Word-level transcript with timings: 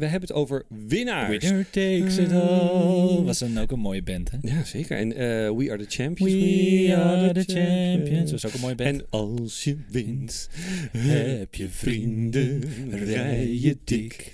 we 0.00 0.06
hebben 0.06 0.28
het 0.28 0.32
over 0.32 0.64
winnaars. 0.86 1.38
Winner 1.38 1.64
takes 1.70 2.16
it 2.16 2.32
all. 2.32 3.22
Was 3.22 3.38
dan 3.38 3.58
ook 3.58 3.70
een 3.70 3.78
mooie 3.78 4.02
band, 4.02 4.30
hè? 4.30 4.38
Ja, 4.42 4.64
zeker. 4.64 4.96
En 4.96 5.12
eh, 5.12 5.18
We 5.56 5.66
Are 5.70 5.86
The 5.86 6.02
Champions. 6.02 6.32
We 6.32 6.94
are 6.96 7.44
the 7.44 7.52
champions. 7.52 8.30
Dat 8.30 8.42
was 8.42 8.46
ook 8.46 8.54
een 8.54 8.60
mooie 8.60 8.74
band. 8.74 9.00
En 9.00 9.06
als 9.10 9.64
je 9.64 9.76
wint, 9.90 10.48
heb 10.96 11.54
je 11.54 11.68
vrienden, 11.68 12.62
rij 12.90 13.54
je 13.54 13.76
dik. 13.84 14.32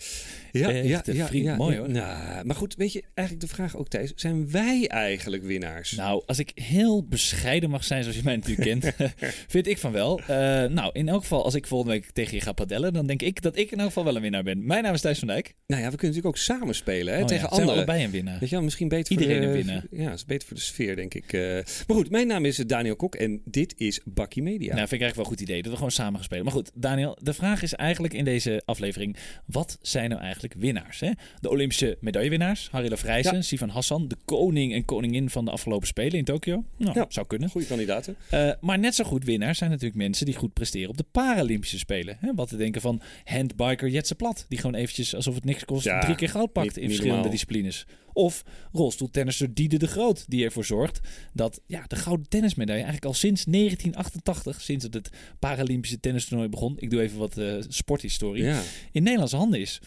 Ja, 0.58 0.68
ja, 0.68 0.96
Echte 0.96 1.14
ja, 1.14 1.26
vriend. 1.26 1.44
ja, 1.44 1.56
Mooi, 1.56 1.76
hoor. 1.76 1.90
Nou, 1.90 2.44
maar 2.44 2.56
goed, 2.56 2.74
weet 2.76 2.92
je, 2.92 3.02
eigenlijk 3.14 3.48
de 3.48 3.54
vraag 3.54 3.76
ook 3.76 3.88
Thijs, 3.88 4.12
zijn 4.16 4.50
wij 4.50 4.86
eigenlijk 4.88 5.42
winnaars? 5.42 5.92
Nou, 5.92 6.22
als 6.26 6.38
ik 6.38 6.50
heel 6.54 7.04
bescheiden 7.06 7.70
mag 7.70 7.84
zijn, 7.84 8.02
zoals 8.02 8.16
je 8.18 8.24
mij 8.24 8.36
natuurlijk 8.36 8.68
kent, 8.80 8.94
vind 9.54 9.66
ik 9.66 9.78
van 9.78 9.92
wel. 9.92 10.20
Eh, 10.20 10.26
nou, 10.64 10.90
in 10.92 11.08
elk 11.08 11.20
geval, 11.20 11.44
als 11.44 11.54
ik 11.54 11.66
volgende 11.66 11.92
week 11.92 12.10
tegen 12.10 12.34
je 12.34 12.40
ga 12.40 12.52
padellen, 12.52 12.92
dan 12.92 13.06
denk 13.06 13.22
ik 13.22 13.42
dat 13.42 13.56
ik 13.56 13.70
in 13.70 13.78
elk 13.78 13.86
geval 13.86 14.04
wel 14.04 14.16
een 14.16 14.22
winnaar 14.22 14.42
ben. 14.42 14.66
Mijn 14.66 14.82
naam 14.82 14.94
is 14.94 15.00
Thijs 15.00 15.18
van 15.18 15.28
Dijk. 15.28 15.54
Nou 15.66 15.82
ja, 15.82 15.90
we 15.90 15.96
kunnen 15.96 16.16
natuurlijk 16.16 16.26
ook 16.26 16.58
samen 16.58 16.74
spelen 16.74 17.14
hè, 17.14 17.14
Oh 17.14 17.20
ja, 17.20 17.26
tegen 17.26 17.48
zijn 17.48 17.50
we 17.50 17.56
anderen. 17.60 17.74
allebei 17.74 18.04
een 18.04 18.10
winnaar. 18.10 18.38
Weet 18.40 18.48
je 18.48 18.54
wel, 18.54 18.64
misschien 18.64 18.88
beter 18.88 19.12
Iedereen 19.12 19.42
voor 19.42 19.52
de, 19.52 19.58
een 19.58 19.64
winnaar. 19.64 19.84
Ja, 19.90 20.12
is 20.12 20.24
beter 20.24 20.48
voor 20.48 20.56
de 20.56 20.62
sfeer, 20.62 20.96
denk 20.96 21.14
ik. 21.14 21.32
eh. 21.32 21.40
maar 21.86 21.96
goed, 21.96 22.10
mijn 22.10 22.26
naam 22.26 22.44
is 22.44 22.56
Daniel 22.56 22.96
Kok 22.96 23.14
en 23.14 23.40
dit 23.44 23.74
is 23.76 24.00
Bakkie 24.04 24.42
Media. 24.42 24.74
Nou, 24.74 24.88
vind 24.88 24.92
ik 24.92 25.00
eigenlijk 25.00 25.14
wel 25.14 25.24
een 25.24 25.30
goed 25.30 25.40
idee 25.40 25.62
dat 25.62 25.70
we 25.70 25.76
gewoon 25.76 25.90
samen 25.92 26.14
gaan 26.14 26.24
spelen. 26.24 26.44
Maar 26.44 26.52
goed, 26.52 26.70
Daniel, 26.74 27.18
de 27.22 27.34
vraag 27.34 27.62
is 27.62 27.74
eigenlijk 27.74 28.14
in 28.14 28.24
deze 28.24 28.62
aflevering: 28.64 29.16
wat 29.46 29.78
zijn 29.82 30.08
nou 30.10 30.22
eigenlijk 30.22 30.45
winnaars? 30.54 31.00
Hè? 31.00 31.10
De 31.40 31.50
Olympische 31.50 31.96
medaillewinnaars, 32.00 32.68
Harry 32.70 32.88
Lafrijzen, 32.90 33.34
Ja. 33.34 33.42
Sivan 33.42 33.68
Hassan, 33.68 34.08
de 34.08 34.16
koning 34.24 34.72
en 34.72 34.84
koningin 34.84 35.30
van 35.30 35.44
de 35.44 35.50
afgelopen 35.50 35.86
Spelen 35.86 36.18
in 36.18 36.24
Tokio. 36.24 36.64
Nou, 36.76 36.98
Ja. 36.98 37.06
zou 37.08 37.26
kunnen. 37.26 37.50
Goede 37.50 37.66
kandidaten. 37.66 38.16
Eh, 38.30 38.50
maar 38.60 38.78
net 38.78 38.94
zo 38.94 39.04
goed 39.04 39.24
winnaars 39.24 39.58
zijn 39.58 39.70
natuurlijk 39.70 39.98
mensen 39.98 40.26
die 40.26 40.34
goed 40.34 40.52
presteren 40.52 40.88
op 40.90 40.96
de 40.96 41.04
Paralympische 41.12 41.78
Spelen. 41.78 42.16
Hè? 42.20 42.34
Wat 42.34 42.48
te 42.48 42.56
denken 42.56 42.80
van 42.80 43.00
handbiker 43.24 43.88
Jetse 43.88 44.14
Plat, 44.14 44.44
die 44.48 44.58
gewoon 44.58 44.74
eventjes 44.74 45.14
alsof 45.14 45.34
het 45.34 45.44
niks 45.44 45.64
kost 45.64 45.84
Ja, 45.84 46.00
drie 46.00 46.14
keer 46.16 46.28
goud 46.28 46.52
pakt 46.52 46.66
niet- 46.66 46.76
in 46.76 46.82
verschillende 46.84 47.14
normaal. 47.14 47.30
disciplines. 47.32 47.86
Of 48.12 48.42
rolstoeltennisser 48.72 49.54
Diede 49.54 49.76
de 49.78 49.86
Groot, 49.86 50.24
die 50.28 50.44
ervoor 50.44 50.64
zorgt 50.64 51.00
dat 51.32 51.60
ja, 51.66 51.84
de 51.86 51.96
gouden 51.96 52.28
tennismedaille 52.28 52.82
eigenlijk 52.82 53.12
al 53.12 53.18
sinds 53.20 53.44
1988, 53.44 54.60
sinds 54.60 54.84
het, 54.84 54.94
het 54.94 55.08
Paralympische 55.38 56.00
tennistoernooi 56.00 56.48
begon, 56.48 56.74
ik 56.78 56.90
doe 56.90 57.00
even 57.00 57.18
wat 57.18 57.38
eh, 57.38 57.54
sporthistorie, 57.68 58.42
Ja. 58.44 58.60
in 58.92 59.02
Nederlandse 59.02 59.36
handen 59.36 59.60
is. 59.60 59.80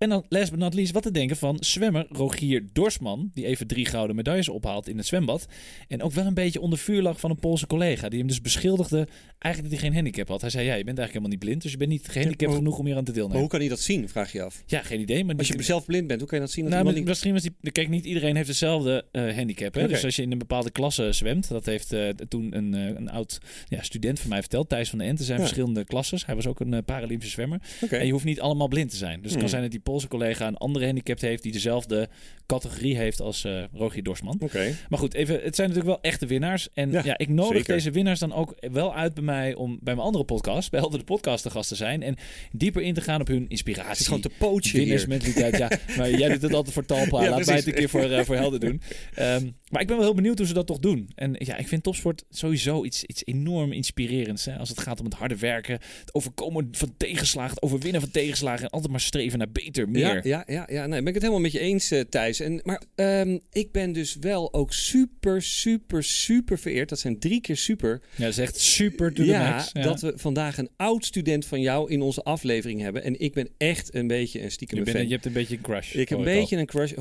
En 0.00 0.08
dan 0.08 0.24
last 0.28 0.50
but 0.50 0.58
not 0.58 0.74
least 0.74 0.92
wat 0.92 1.02
te 1.02 1.10
denken 1.10 1.36
van 1.36 1.56
zwemmer 1.60 2.06
Rogier 2.10 2.68
Dorsman, 2.72 3.30
die 3.34 3.46
even 3.46 3.66
drie 3.66 3.86
gouden 3.86 4.16
medailles 4.16 4.48
ophaalt 4.48 4.88
in 4.88 4.96
het 4.96 5.06
zwembad. 5.06 5.46
En 5.88 6.02
ook 6.02 6.12
wel 6.12 6.26
een 6.26 6.34
beetje 6.34 6.60
onder 6.60 6.78
vuur 6.78 7.02
lag 7.02 7.20
van 7.20 7.30
een 7.30 7.38
Poolse 7.38 7.66
collega, 7.66 8.08
die 8.08 8.18
hem 8.18 8.28
dus 8.28 8.40
beschuldigde 8.40 9.08
eigenlijk 9.38 9.72
dat 9.74 9.80
hij 9.82 9.90
geen 9.90 9.94
handicap 10.02 10.28
had. 10.28 10.40
Hij 10.40 10.50
zei, 10.50 10.64
ja, 10.66 10.74
je 10.74 10.84
bent 10.84 10.98
eigenlijk 10.98 11.12
helemaal 11.12 11.30
niet 11.30 11.38
blind, 11.38 11.62
dus 11.62 11.70
je 11.72 11.76
bent 11.76 11.90
niet 11.90 12.08
gehandicapt 12.08 12.40
Ja, 12.40 12.46
maar- 12.46 12.56
genoeg 12.56 12.78
om 12.78 12.86
hier 12.86 12.96
aan 12.96 13.04
te 13.04 13.10
Maar 13.10 13.14
deelnemen. 13.18 13.40
hoe 13.40 13.50
kan 13.50 13.60
hij 13.60 13.68
dat 13.68 13.80
zien, 13.80 14.08
vraag 14.08 14.32
je 14.32 14.42
af? 14.42 14.62
Ja, 14.66 14.82
geen 14.82 15.00
idee. 15.00 15.24
Maar 15.24 15.36
Als 15.36 15.48
je 15.48 15.54
die- 15.56 15.62
zelf 15.62 15.84
blind 15.84 16.06
bent, 16.06 16.20
hoe 16.20 16.28
kan 16.28 16.38
je 16.38 16.44
dat 16.44 16.54
zien? 16.54 16.64
Dat 16.64 16.72
nou, 16.72 16.84
maar 16.94 17.02
misschien 17.02 17.32
was 17.32 17.42
die... 17.42 17.72
Kijk, 17.72 17.88
niet 17.88 18.04
iedereen 18.04 18.36
heeft 18.36 18.48
dezelfde 18.48 19.04
eh, 19.12 19.34
handicap. 19.34 19.74
Hè? 19.74 19.88
Dus 19.88 20.04
als 20.04 20.16
je 20.16 20.22
in 20.22 20.32
een 20.32 20.38
bepaalde 20.38 20.70
klasse 20.70 21.12
zwemt... 21.12 21.48
Dat 21.48 21.66
heeft 21.66 21.92
eh, 21.92 22.08
toen 22.08 22.56
een, 22.56 22.74
eh, 22.74 22.86
een 22.86 23.10
oud 23.10 23.38
ja, 23.68 23.82
student 23.82 24.20
van 24.20 24.28
mij 24.30 24.40
verteld. 24.40 24.68
Thijs 24.68 24.88
van 24.90 24.98
de 24.98 25.04
Ent. 25.04 25.18
Er 25.18 25.24
zijn 25.24 25.38
Ja. 25.38 25.44
verschillende 25.44 25.84
klasses. 25.84 26.26
Hij 26.26 26.34
was 26.34 26.46
ook 26.46 26.60
een 26.60 26.84
Paralympische 26.84 27.32
zwemmer. 27.34 27.60
En 27.90 28.06
je 28.06 28.12
hoeft 28.12 28.24
niet 28.24 28.40
allemaal 28.40 28.68
blind 28.68 28.90
te 28.90 28.96
zijn. 28.96 29.14
Dus 29.14 29.22
het 29.22 29.30
kan 29.30 29.40
Hmm. 29.40 29.48
zijn 29.48 29.62
dat 29.62 29.70
die 29.70 29.80
Poolse 29.90 30.08
collega 30.08 30.46
een 30.46 30.56
andere 30.56 30.84
handicap 30.84 31.20
heeft... 31.20 31.42
die 31.42 31.52
dezelfde 31.52 32.08
categorie 32.46 32.96
heeft 32.96 33.20
als 33.20 33.44
eh 33.44 33.62
Rogier 33.72 34.02
Dorsman. 34.02 34.36
Oké. 34.40 34.76
Maar 34.88 34.98
goed, 34.98 35.14
even, 35.14 35.34
het 35.42 35.56
zijn 35.56 35.68
natuurlijk 35.68 35.96
wel 35.96 36.10
echte 36.10 36.26
winnaars. 36.26 36.68
En 36.74 36.90
ja, 36.90 37.02
Ja, 37.04 37.18
ik 37.18 37.28
nodig 37.28 37.56
zeker. 37.56 37.74
deze 37.74 37.90
winnaars 37.90 38.18
dan 38.18 38.32
ook 38.32 38.54
wel 38.72 38.94
uit 38.94 39.14
bij 39.14 39.22
mij... 39.22 39.54
om 39.54 39.78
bij 39.82 39.94
mijn 39.94 40.06
andere 40.06 40.24
podcast, 40.24 40.70
bij 40.70 40.80
Helder 40.80 40.98
de 40.98 41.04
Podcast, 41.04 41.42
te 41.42 41.50
gast 41.50 41.68
te 41.68 41.74
zijn. 41.74 42.02
En 42.02 42.16
dieper 42.52 42.82
in 42.82 42.94
te 42.94 43.00
gaan 43.00 43.20
op 43.20 43.26
hun 43.26 43.48
inspiratie. 43.48 43.90
Het 43.90 44.00
is 44.00 44.06
gewoon 44.06 44.20
te 44.20 44.30
pootje. 44.38 44.78
Winnersmentaliteit, 44.78 45.56
ja. 45.56 45.70
Maar 45.96 46.10
jij 46.10 46.28
doet 46.28 46.42
het 46.42 46.54
altijd 46.54 46.74
voor 46.74 46.86
Talpa. 46.86 47.22
Ja, 47.22 47.30
Laat 47.30 47.46
mij 47.46 47.56
het 47.56 47.66
een 47.66 47.74
keer 47.74 47.88
voor, 47.88 48.10
eh, 48.10 48.24
voor 48.24 48.36
Helden 48.36 48.60
doen. 48.60 48.80
Ehm, 49.14 49.50
maar 49.68 49.80
ik 49.80 49.86
ben 49.86 49.96
wel 49.96 50.04
heel 50.04 50.14
benieuwd 50.14 50.38
hoe 50.38 50.46
ze 50.46 50.54
dat 50.54 50.66
toch 50.66 50.78
doen. 50.78 51.10
En 51.14 51.36
ja, 51.38 51.56
ik 51.56 51.68
vind 51.68 51.82
topsport 51.82 52.24
sowieso 52.30 52.84
iets, 52.84 53.04
iets 53.04 53.22
enorm 53.24 53.72
inspirerends. 53.72 54.44
Hè? 54.44 54.56
Als 54.56 54.68
het 54.68 54.80
gaat 54.80 54.98
om 54.98 55.04
het 55.04 55.14
harde 55.14 55.36
werken, 55.36 55.78
het 56.00 56.14
overkomen 56.14 56.68
van 56.72 56.94
tegenslagen, 56.96 57.54
het 57.54 57.62
overwinnen 57.62 58.00
van 58.00 58.10
tegenslagen. 58.10 58.64
En 58.64 58.70
altijd 58.70 58.90
maar 58.90 59.00
streven 59.00 59.38
naar 59.38 59.50
beter, 59.52 59.79
meer. 59.88 60.00
Ja, 60.00 60.20
ja, 60.22 60.44
ja, 60.46 60.66
ja. 60.70 60.86
Nee, 60.86 60.98
ben 60.98 61.08
ik 61.08 61.14
het 61.14 61.22
helemaal 61.22 61.42
met 61.42 61.52
je 61.52 61.58
eens, 61.58 61.90
eh, 61.90 62.00
Thijs. 62.00 62.40
En, 62.40 62.60
maar 62.64 62.82
ehm, 62.94 63.38
ik 63.52 63.72
ben 63.72 63.92
dus 63.92 64.16
wel 64.20 64.52
ook 64.52 64.72
super, 64.72 65.42
super, 65.42 66.04
super 66.04 66.58
vereerd. 66.58 66.88
Dat 66.88 66.98
zijn 66.98 67.18
drie 67.18 67.40
keer 67.40 67.56
super. 67.56 68.00
Ja, 68.16 68.24
dat 68.24 68.28
is 68.28 68.38
echt 68.38 68.60
super 68.60 69.12
to 69.12 69.22
the 69.22 69.28
ja, 69.28 69.50
max. 69.50 69.70
Ja. 69.72 69.82
dat 69.82 70.00
we 70.00 70.12
vandaag 70.16 70.58
een 70.58 70.70
oud 70.76 71.04
student 71.04 71.46
van 71.46 71.60
jou 71.60 71.90
in 71.90 72.00
onze 72.00 72.22
aflevering 72.22 72.80
hebben. 72.80 73.02
En 73.02 73.20
ik 73.20 73.32
ben 73.32 73.48
echt 73.58 73.94
een 73.94 74.06
beetje 74.06 74.42
een 74.42 74.50
stiekem 74.50 74.78
je, 74.78 74.84
bent, 74.84 74.96
fan. 74.96 75.06
je 75.06 75.12
hebt 75.12 75.26
een 75.26 75.32
beetje 75.32 75.56
een 75.56 75.62
crush. 75.62 75.94
Ik 75.94 76.08
heb 76.08 76.18
een 76.18 76.26
al. 76.26 76.32
beetje 76.32 76.56
een 76.56 76.66
crush. 76.66 76.92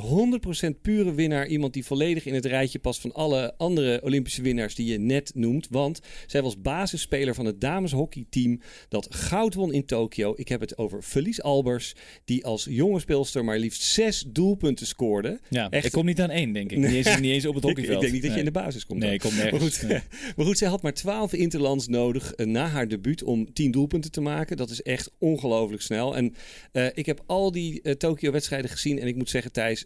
100% 0.77 0.81
pure 0.81 1.13
winnaar. 1.13 1.47
Iemand 1.47 1.73
die 1.73 1.85
volledig 1.85 2.25
in 2.25 2.33
het 2.33 2.45
rijtje 2.45 2.79
past 2.79 3.01
van 3.01 3.13
alle 3.13 3.53
andere 3.57 4.01
Olympische 4.03 4.41
winnaars 4.41 4.75
die 4.75 4.91
je 4.91 4.99
net 4.99 5.31
noemt. 5.35 5.67
Want 5.69 5.99
zij 6.27 6.41
was 6.41 6.61
basisspeler 6.61 7.35
van 7.35 7.45
het 7.45 7.61
dameshockeyteam 7.61 8.61
dat 8.89 9.07
goud 9.15 9.53
won 9.53 9.73
in 9.73 9.85
Tokio. 9.85 10.33
Ik 10.35 10.47
heb 10.47 10.59
het 10.59 10.77
over 10.77 11.01
Felice 11.01 11.41
Albers. 11.41 11.93
Die 12.25 12.45
als 12.45 12.65
jonge 12.69 12.99
speelster 12.99 13.43
maar 13.45 13.57
liefst 13.57 13.81
zes 13.81 14.23
doelpunten 14.27 14.87
scoorde. 14.87 15.39
Ja, 15.49 15.69
Echt. 15.69 15.85
ik 15.85 15.91
kom 15.91 16.05
niet 16.05 16.21
aan 16.21 16.29
één, 16.29 16.53
denk 16.53 16.71
ik. 16.71 16.77
Niet 16.77 16.91
eens, 16.91 17.19
niet 17.19 17.31
eens 17.31 17.45
op 17.45 17.55
het 17.55 17.63
hockeyveld. 17.67 17.95
ik 17.95 18.01
denk 18.01 18.13
niet 18.13 18.21
dat 18.23 18.33
je 18.33 18.39
in 18.39 18.45
de 18.45 18.51
basis 18.51 18.85
komt. 18.85 18.99
Nee, 18.99 19.17
dan. 19.17 19.31
ik 19.31 19.37
kom 19.37 19.51
Maar 19.51 19.61
goed, 19.61 19.81
Nee. 19.87 19.99
maar 20.35 20.45
goed, 20.45 20.57
zij 20.57 20.67
had 20.67 20.81
maar 20.81 20.93
12 20.93 21.33
interlands 21.33 21.87
nodig 21.87 22.33
eh, 22.33 22.45
na 22.45 22.67
haar 22.67 22.87
debuut 22.87 23.23
om 23.23 23.53
10 23.53 23.71
doelpunten 23.71 24.11
te 24.11 24.21
maken. 24.21 24.57
Dat 24.57 24.69
is 24.69 24.81
echt 24.81 25.11
ongelooflijk 25.17 25.81
snel. 25.81 26.15
En 26.15 26.33
eh, 26.71 26.87
ik 26.93 27.05
heb 27.05 27.23
al 27.25 27.51
die 27.51 27.81
eh, 27.81 27.93
Tokio-wedstrijden 27.93 28.69
gezien. 28.69 28.99
En 28.99 29.07
ik 29.07 29.15
moet 29.15 29.29
zeggen, 29.29 29.51
Thijs, 29.51 29.85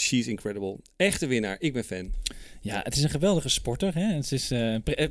she's 0.00 0.26
incredible. 0.26 0.76
Echte 0.96 1.26
winnaar. 1.26 1.56
Ik 1.58 1.72
ben 1.72 1.84
fan. 1.84 2.10
Ja, 2.62 2.80
het 2.84 2.96
is 2.96 3.02
een 3.02 3.10
geweldige 3.10 3.48
sporter. 3.48 3.94
Hè? 3.94 4.14
Het 4.14 4.32
is 4.32 4.48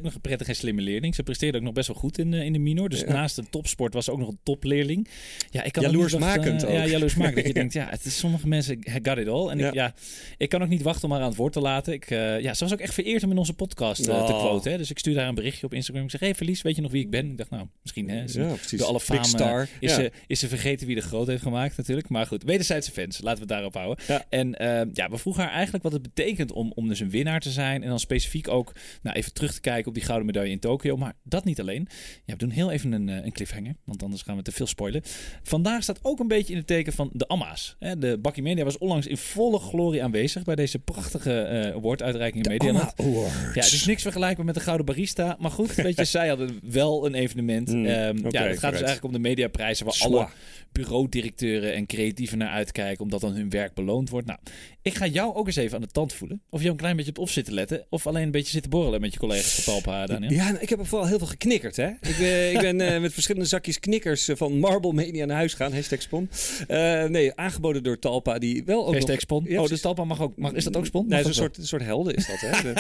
nog 0.02 0.14
een 0.14 0.22
prettig 0.22 0.48
en 0.48 0.56
slimme 0.56 0.82
leerling. 0.82 1.16
Ze 1.16 1.24
presteerde 1.24 1.58
ook 1.58 1.64
nog 1.64 1.74
best 1.74 1.88
wel 1.88 1.96
goed 1.98 2.18
in, 2.18 2.34
eh, 2.34 2.42
in 2.44 2.54
de 2.54 2.60
minor. 2.60 2.90
Dus 2.90 3.00
Ja. 3.00 3.12
naast 3.12 3.38
een 3.38 3.50
topsport 3.50 3.94
was 3.94 4.06
ze 4.06 4.12
ook 4.12 4.20
nog 4.20 4.28
een 4.28 4.40
topleerling. 4.44 5.08
Ja, 5.52 5.64
ik 5.64 5.72
kan 5.72 5.84
Jaloersmakend 5.84 6.66
ook. 6.66 6.72
Ja, 6.72 6.86
jaloersmakend. 6.86 7.36
dat 7.36 7.46
je 7.48 7.54
denkt, 7.62 7.74
ja, 7.74 7.88
het 7.90 8.06
is 8.06 8.18
sommige 8.18 8.48
mensen 8.48 8.80
got 9.04 9.18
it 9.18 9.28
all. 9.28 9.48
En 9.50 9.58
Ja. 9.58 9.68
Ik, 9.68 9.74
ja, 9.74 9.94
ik 10.38 10.50
kan 10.50 10.62
ook 10.64 10.70
niet 10.70 10.82
wachten 10.82 11.04
om 11.04 11.12
haar 11.12 11.22
aan 11.22 11.28
het 11.28 11.38
woord 11.38 11.54
te 11.54 11.60
laten. 11.60 11.94
Ik, 11.94 12.10
ja, 12.10 12.54
ze 12.54 12.64
was 12.64 12.74
ook 12.74 12.80
echt 12.80 12.94
vereerd 12.94 13.24
om 13.24 13.32
in 13.32 13.38
onze 13.38 13.54
podcast 13.54 14.04
te 14.04 14.12
Oh. 14.12 14.26
quoten. 14.26 14.72
Hè? 14.72 14.78
Dus 14.78 14.90
ik 14.90 15.00
stuurde 15.00 15.20
haar 15.20 15.30
een 15.30 15.36
berichtje 15.36 15.66
op 15.66 15.74
Instagram. 15.74 16.04
Ik 16.04 16.12
zeg, 16.12 16.20
hey 16.20 16.36
Verlies, 16.36 16.62
weet 16.62 16.76
je 16.76 16.82
nog 16.82 16.92
wie 16.92 17.04
ik 17.04 17.10
ben? 17.10 17.32
Ik 17.32 17.38
dacht, 17.38 17.50
nou, 17.50 17.68
misschien 17.82 18.10
hè, 18.10 18.28
ze- 18.28 18.42
Ja, 18.42 18.54
precies. 18.54 18.80
door 18.80 18.88
alle 18.88 19.02
eh, 19.08 19.24
star. 19.24 19.68
is, 19.80 19.94
ze, 19.94 20.12
is 20.28 20.40
ze 20.40 20.48
vergeten 20.48 20.88
wie 20.88 20.96
de 20.96 21.02
groot 21.02 21.28
heeft 21.28 21.42
gemaakt 21.44 21.78
natuurlijk. 21.78 22.10
Maar 22.10 22.26
goed, 22.26 22.44
wederzijdse 22.44 22.92
fans. 22.92 23.22
Laten 23.22 23.34
we 23.34 23.40
het 23.40 23.50
daarop 23.50 23.74
houden. 23.74 24.06
Ja. 24.08 24.26
En 24.30 24.54
ja, 24.94 25.10
we 25.10 25.18
vroegen 25.18 25.44
haar 25.44 25.52
eigenlijk 25.52 25.84
wat 25.84 25.94
het 25.94 26.02
betekent 26.02 26.52
om, 26.52 26.72
om 26.76 26.88
dus 26.88 27.00
een 27.00 27.10
winnaar 27.10 27.40
te 27.40 27.50
zijn. 27.52 27.84
En 27.84 27.90
dan 27.90 28.00
specifiek 28.00 28.48
ook 28.48 28.72
nou, 29.02 29.16
even 29.18 29.34
terug 29.34 29.54
te 29.54 29.62
kijken 29.62 29.88
op 29.88 29.94
die 29.94 30.04
gouden 30.04 30.26
medaille 30.26 30.52
in 30.52 30.60
Tokio. 30.60 30.98
Maar 30.98 31.14
dat 31.24 31.46
niet 31.46 31.60
alleen. 31.60 31.88
Ja, 32.26 32.34
we 32.34 32.40
doen 32.40 32.50
heel 32.50 32.72
even 32.72 32.92
een, 32.92 33.10
eh, 33.10 33.26
een 33.26 33.32
cliffhanger. 33.32 33.76
Want 33.86 34.04
anders 34.04 34.22
gaan 34.22 34.36
we 34.36 34.42
te 34.42 34.52
veel 34.52 34.68
spoilen. 34.68 35.02
Vandaag 35.44 35.84
staat 35.84 36.00
ook 36.02 36.20
een 36.20 36.28
beetje 36.28 36.52
in 36.52 36.58
het 36.58 36.68
teken 36.68 36.94
van 36.94 37.10
de 37.14 37.28
Amma's. 37.28 37.76
De 37.80 38.18
Bakkie 38.22 38.44
Media 38.44 38.64
was 38.64 38.78
onlangs 38.78 39.08
in 39.08 39.18
volle 39.18 39.60
glorie 39.60 40.04
aanwezig 40.04 40.44
bij 40.44 40.56
deze 40.56 40.80
prachtige 40.80 41.42
eh 41.42 41.76
awarduitreiking 41.76 42.46
in 42.46 42.52
Medialand. 42.52 42.94
Ja, 43.54 43.62
het 43.62 43.72
is 43.72 43.86
niks 43.86 44.02
vergelijkbaar 44.02 44.46
met 44.46 44.56
de 44.56 44.62
Gouden 44.62 44.86
Barista. 44.86 45.36
Maar 45.40 45.52
goed, 45.52 45.76
weet 45.76 45.98
je, 45.98 46.04
zij 46.20 46.28
hadden 46.28 46.60
wel 46.64 47.06
een 47.06 47.14
evenement. 47.16 47.68
Mm, 47.74 47.86
Ehm, 47.86 48.18
ja, 48.30 48.44
het 48.44 48.60
gaat 48.60 48.72
dus 48.72 48.82
eigenlijk 48.82 49.04
om 49.04 49.12
de 49.12 49.20
mediaprijzen 49.20 49.86
waar 49.86 49.94
Zwaar. 49.94 50.10
alle 50.12 50.28
bureaudirecteuren 50.72 51.74
en 51.74 51.86
creatieven 51.86 52.38
naar 52.38 52.50
uitkijken, 52.50 53.04
omdat 53.04 53.22
dan 53.22 53.34
hun 53.34 53.50
werk 53.50 53.74
beloond 53.74 54.10
wordt. 54.10 54.28
Nou, 54.28 54.40
ik 54.82 54.96
ga 54.96 55.06
jou 55.08 55.36
ook 55.36 55.48
eens 55.48 55.56
even 55.56 55.76
aan 55.76 55.82
de 55.82 55.88
tand 55.88 56.14
voelen. 56.14 56.42
Of 56.50 56.64
je 56.64 56.70
een 56.70 56.76
klein 56.76 56.96
beetje 56.96 57.12
op 57.12 57.18
of 57.18 57.30
zitten 57.32 57.54
letten, 57.54 57.86
of 57.90 58.08
alleen 58.08 58.24
een 58.24 58.32
beetje 58.32 58.52
zitten 58.52 58.72
borrelen 58.72 59.02
met 59.02 59.14
je 59.14 59.20
collega's 59.20 59.54
van 59.54 59.74
Talpa, 59.74 60.06
Daniel. 60.06 60.32
Ja, 60.32 60.46
nou, 60.50 60.58
ik 60.62 60.70
heb 60.70 60.88
vooral 60.88 61.08
heel 61.08 61.18
veel 61.18 61.28
geknikkerd. 61.28 61.76
Hè? 61.76 61.88
Ik, 61.88 62.16
ben- 62.20 62.52
ik 62.54 62.60
ben 62.60 62.82
eh, 62.94 63.02
met 63.02 63.14
verschillende 63.14 63.48
zakjes 63.48 63.80
knikkers 63.80 64.28
eh, 64.28 64.36
van 64.36 64.60
Marble 64.60 64.94
Media 64.94 65.26
naar 65.26 65.36
huis 65.38 65.54
gaan. 65.54 65.74
Hashtag 65.74 66.02
Spon. 66.02 66.30
Eh, 66.68 67.04
nee, 67.04 67.36
aangeboden 67.36 67.84
door 67.84 68.00
Talpa. 68.00 68.38
Die 68.40 68.64
wel 68.66 68.86
ook 68.88 68.92
Hashtag 68.94 69.12
nog... 69.12 69.20
Spon. 69.22 69.46
Ja, 69.48 69.62
oh, 69.62 69.68
dus 69.68 69.82
Talpa 69.82 70.04
mag 70.04 70.22
ook. 70.22 70.38
Mag, 70.38 70.52
is 70.54 70.64
dat 70.64 70.78
ook 70.78 70.86
Spon? 70.86 71.08
Nee, 71.08 71.24
dat 71.24 71.34
soort, 71.36 71.58
soort 71.62 71.84
helden 71.84 72.16
is 72.16 72.28
dat. 72.28 72.40
Hè? 72.40 72.72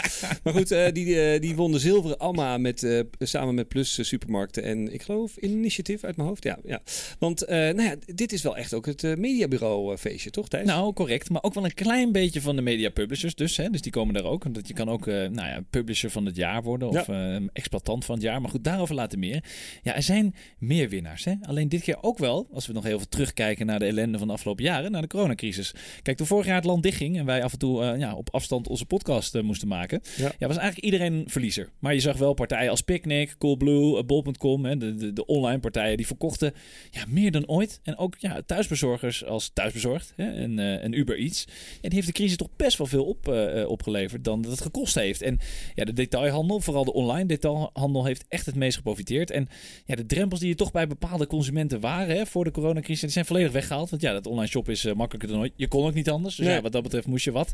Maar 0.44 0.54
goed, 0.54 0.72
eh, 0.72 0.92
die, 0.94 1.22
eh, 1.22 1.42
die 1.42 1.56
won 1.56 1.72
de 1.72 1.80
zilveren 1.80 2.18
Amma 2.18 2.58
met, 2.58 2.84
eh, 2.84 3.00
samen 3.20 3.56
met 3.56 3.68
Plus 3.68 3.98
eh, 3.98 4.06
Supermarkten. 4.06 4.64
En 4.64 4.94
ik 4.94 5.02
geloof 5.02 5.38
Initiative 5.38 6.06
uit 6.06 6.16
mijn 6.16 6.28
hoofd. 6.28 6.44
Ja, 6.44 6.58
ja. 6.66 6.82
Want 7.20 7.42
eh, 7.44 7.58
nou 7.58 7.82
ja, 7.82 7.96
dit 8.14 8.32
is 8.34 8.42
wel 8.42 8.58
echt 8.58 8.74
ook 8.74 8.86
het 8.86 9.04
eh, 9.04 9.16
mediabureau 9.16 9.94
eh, 9.94 9.98
feestje, 10.00 10.30
toch 10.30 10.48
Thijs? 10.50 10.66
Nou, 10.66 10.94
correct. 10.94 11.30
Maar 11.30 11.44
ook 11.44 11.54
wel 11.54 11.64
een 11.66 11.69
een 11.70 11.86
klein 11.86 12.12
beetje 12.12 12.42
van 12.42 12.56
de 12.56 12.62
media 12.62 12.90
publishers 12.90 13.36
dus. 13.36 13.58
Hè, 13.58 13.70
dus 13.70 13.82
die 13.82 13.92
komen 13.92 14.14
daar 14.14 14.24
ook. 14.24 14.54
Dat 14.54 14.68
je 14.68 14.74
kan 14.74 14.90
ook 14.90 15.08
uh, 15.08 15.16
nou 15.16 15.48
ja, 15.48 15.64
publisher 15.70 16.10
van 16.10 16.26
het 16.26 16.36
jaar 16.36 16.64
worden 16.64 16.88
of 16.88 17.08
ja. 17.08 17.40
uh, 17.40 17.48
exploitant 17.54 18.06
van 18.06 18.16
het 18.16 18.24
jaar. 18.24 18.42
Maar 18.42 18.50
goed, 18.50 18.64
daarover 18.64 18.96
later 18.96 19.20
meer. 19.20 19.44
Ja, 19.84 19.96
er 19.96 20.04
zijn 20.04 20.36
meer 20.58 20.90
winnaars. 20.90 21.26
Hè? 21.26 21.34
Alleen 21.42 21.70
dit 21.70 21.82
keer 21.82 21.98
ook 22.02 22.18
wel, 22.18 22.48
als 22.54 22.68
we 22.68 22.74
nog 22.74 22.84
heel 22.84 22.98
veel 22.98 23.08
terugkijken 23.08 23.66
naar 23.66 23.80
de 23.80 23.86
ellende 23.86 24.18
van 24.18 24.28
de 24.28 24.34
afgelopen 24.34 24.64
jaren, 24.64 24.92
naar 24.92 25.02
de 25.02 25.08
coronacrisis. 25.08 25.74
Kijk, 26.02 26.18
toen 26.18 26.28
vorig 26.28 26.46
jaar 26.46 26.56
het 26.56 26.66
land 26.66 26.84
dichtging 26.84 27.18
en 27.18 27.26
wij 27.26 27.44
af 27.44 27.52
en 27.52 27.60
toe 27.60 27.84
uh, 27.84 28.00
ja, 28.00 28.16
op 28.16 28.30
afstand 28.32 28.68
onze 28.68 28.86
podcast 28.86 29.42
moesten 29.42 29.68
maken, 29.68 30.02
ja. 30.18 30.32
ja. 30.38 30.48
was 30.48 30.58
eigenlijk 30.58 30.86
iedereen 30.86 31.14
een 31.14 31.30
verliezer. 31.30 31.70
Maar 31.80 31.94
je 31.94 32.00
zag 32.00 32.18
wel 32.18 32.34
partijen 32.34 32.70
als 32.70 32.82
Picnic, 32.82 33.36
Coolblue, 33.38 34.04
Bol.com, 34.04 34.80
de, 34.80 34.96
de, 34.96 35.14
de 35.14 35.26
online 35.26 35.60
partijen, 35.60 35.98
die 35.98 36.08
verkochten 36.08 36.54
ja, 36.92 37.04
meer 37.08 37.32
dan 37.32 37.48
ooit. 37.48 37.80
En 37.84 37.98
ook 37.98 38.16
ja, 38.18 38.42
thuisbezorgers 38.46 39.26
als 39.26 39.50
thuisbezorgd 39.54 40.14
hè, 40.16 40.32
en, 40.32 40.60
en 40.60 40.94
Uber 40.94 41.18
Eats. 41.18 41.46
Ja, 41.74 41.90
die 41.90 41.94
heeft 41.94 42.08
de 42.08 42.14
crisis 42.14 42.38
toch 42.38 42.56
best 42.56 42.78
wel 42.78 42.88
veel 42.88 43.06
op, 43.06 43.28
opgeleverd 43.68 44.24
dan 44.24 44.42
dat 44.42 44.52
het 44.52 44.62
gekost 44.62 44.96
heeft. 44.96 45.22
En 45.22 45.40
ja, 45.76 45.86
de 45.86 45.94
detailhandel, 45.94 46.60
vooral 46.60 46.86
de 46.86 46.94
online 46.94 47.26
detailhandel, 47.26 48.06
heeft 48.06 48.26
echt 48.28 48.46
het 48.46 48.56
meest 48.56 48.78
geprofiteerd. 48.78 49.32
En 49.32 49.48
ja, 49.86 49.96
de 49.96 50.06
drempels 50.06 50.40
die 50.40 50.50
er 50.50 50.56
toch 50.56 50.72
bij 50.72 50.88
bepaalde 50.88 51.28
consumenten 51.28 51.80
waren 51.80 52.16
hè, 52.16 52.26
voor 52.26 52.44
de 52.44 52.52
coronacrisis, 52.52 53.02
die 53.02 53.10
zijn 53.10 53.26
volledig 53.26 53.52
weggehaald. 53.52 53.90
Want 53.90 54.02
ja, 54.02 54.14
dat 54.14 54.28
online 54.28 54.48
shop 54.48 54.70
is 54.70 54.86
uh, 54.86 54.94
makkelijker 54.94 55.30
dan 55.30 55.40
ooit. 55.40 55.54
Je 55.56 55.68
kon 55.68 55.86
ook 55.86 55.94
niet 55.94 56.10
anders. 56.10 56.36
Dus 56.36 56.46
nee. 56.46 56.56
ja, 56.56 56.62
wat 56.62 56.72
dat 56.72 56.84
betreft 56.84 57.08
moest 57.08 57.26
je 57.26 57.32
wat. 57.32 57.52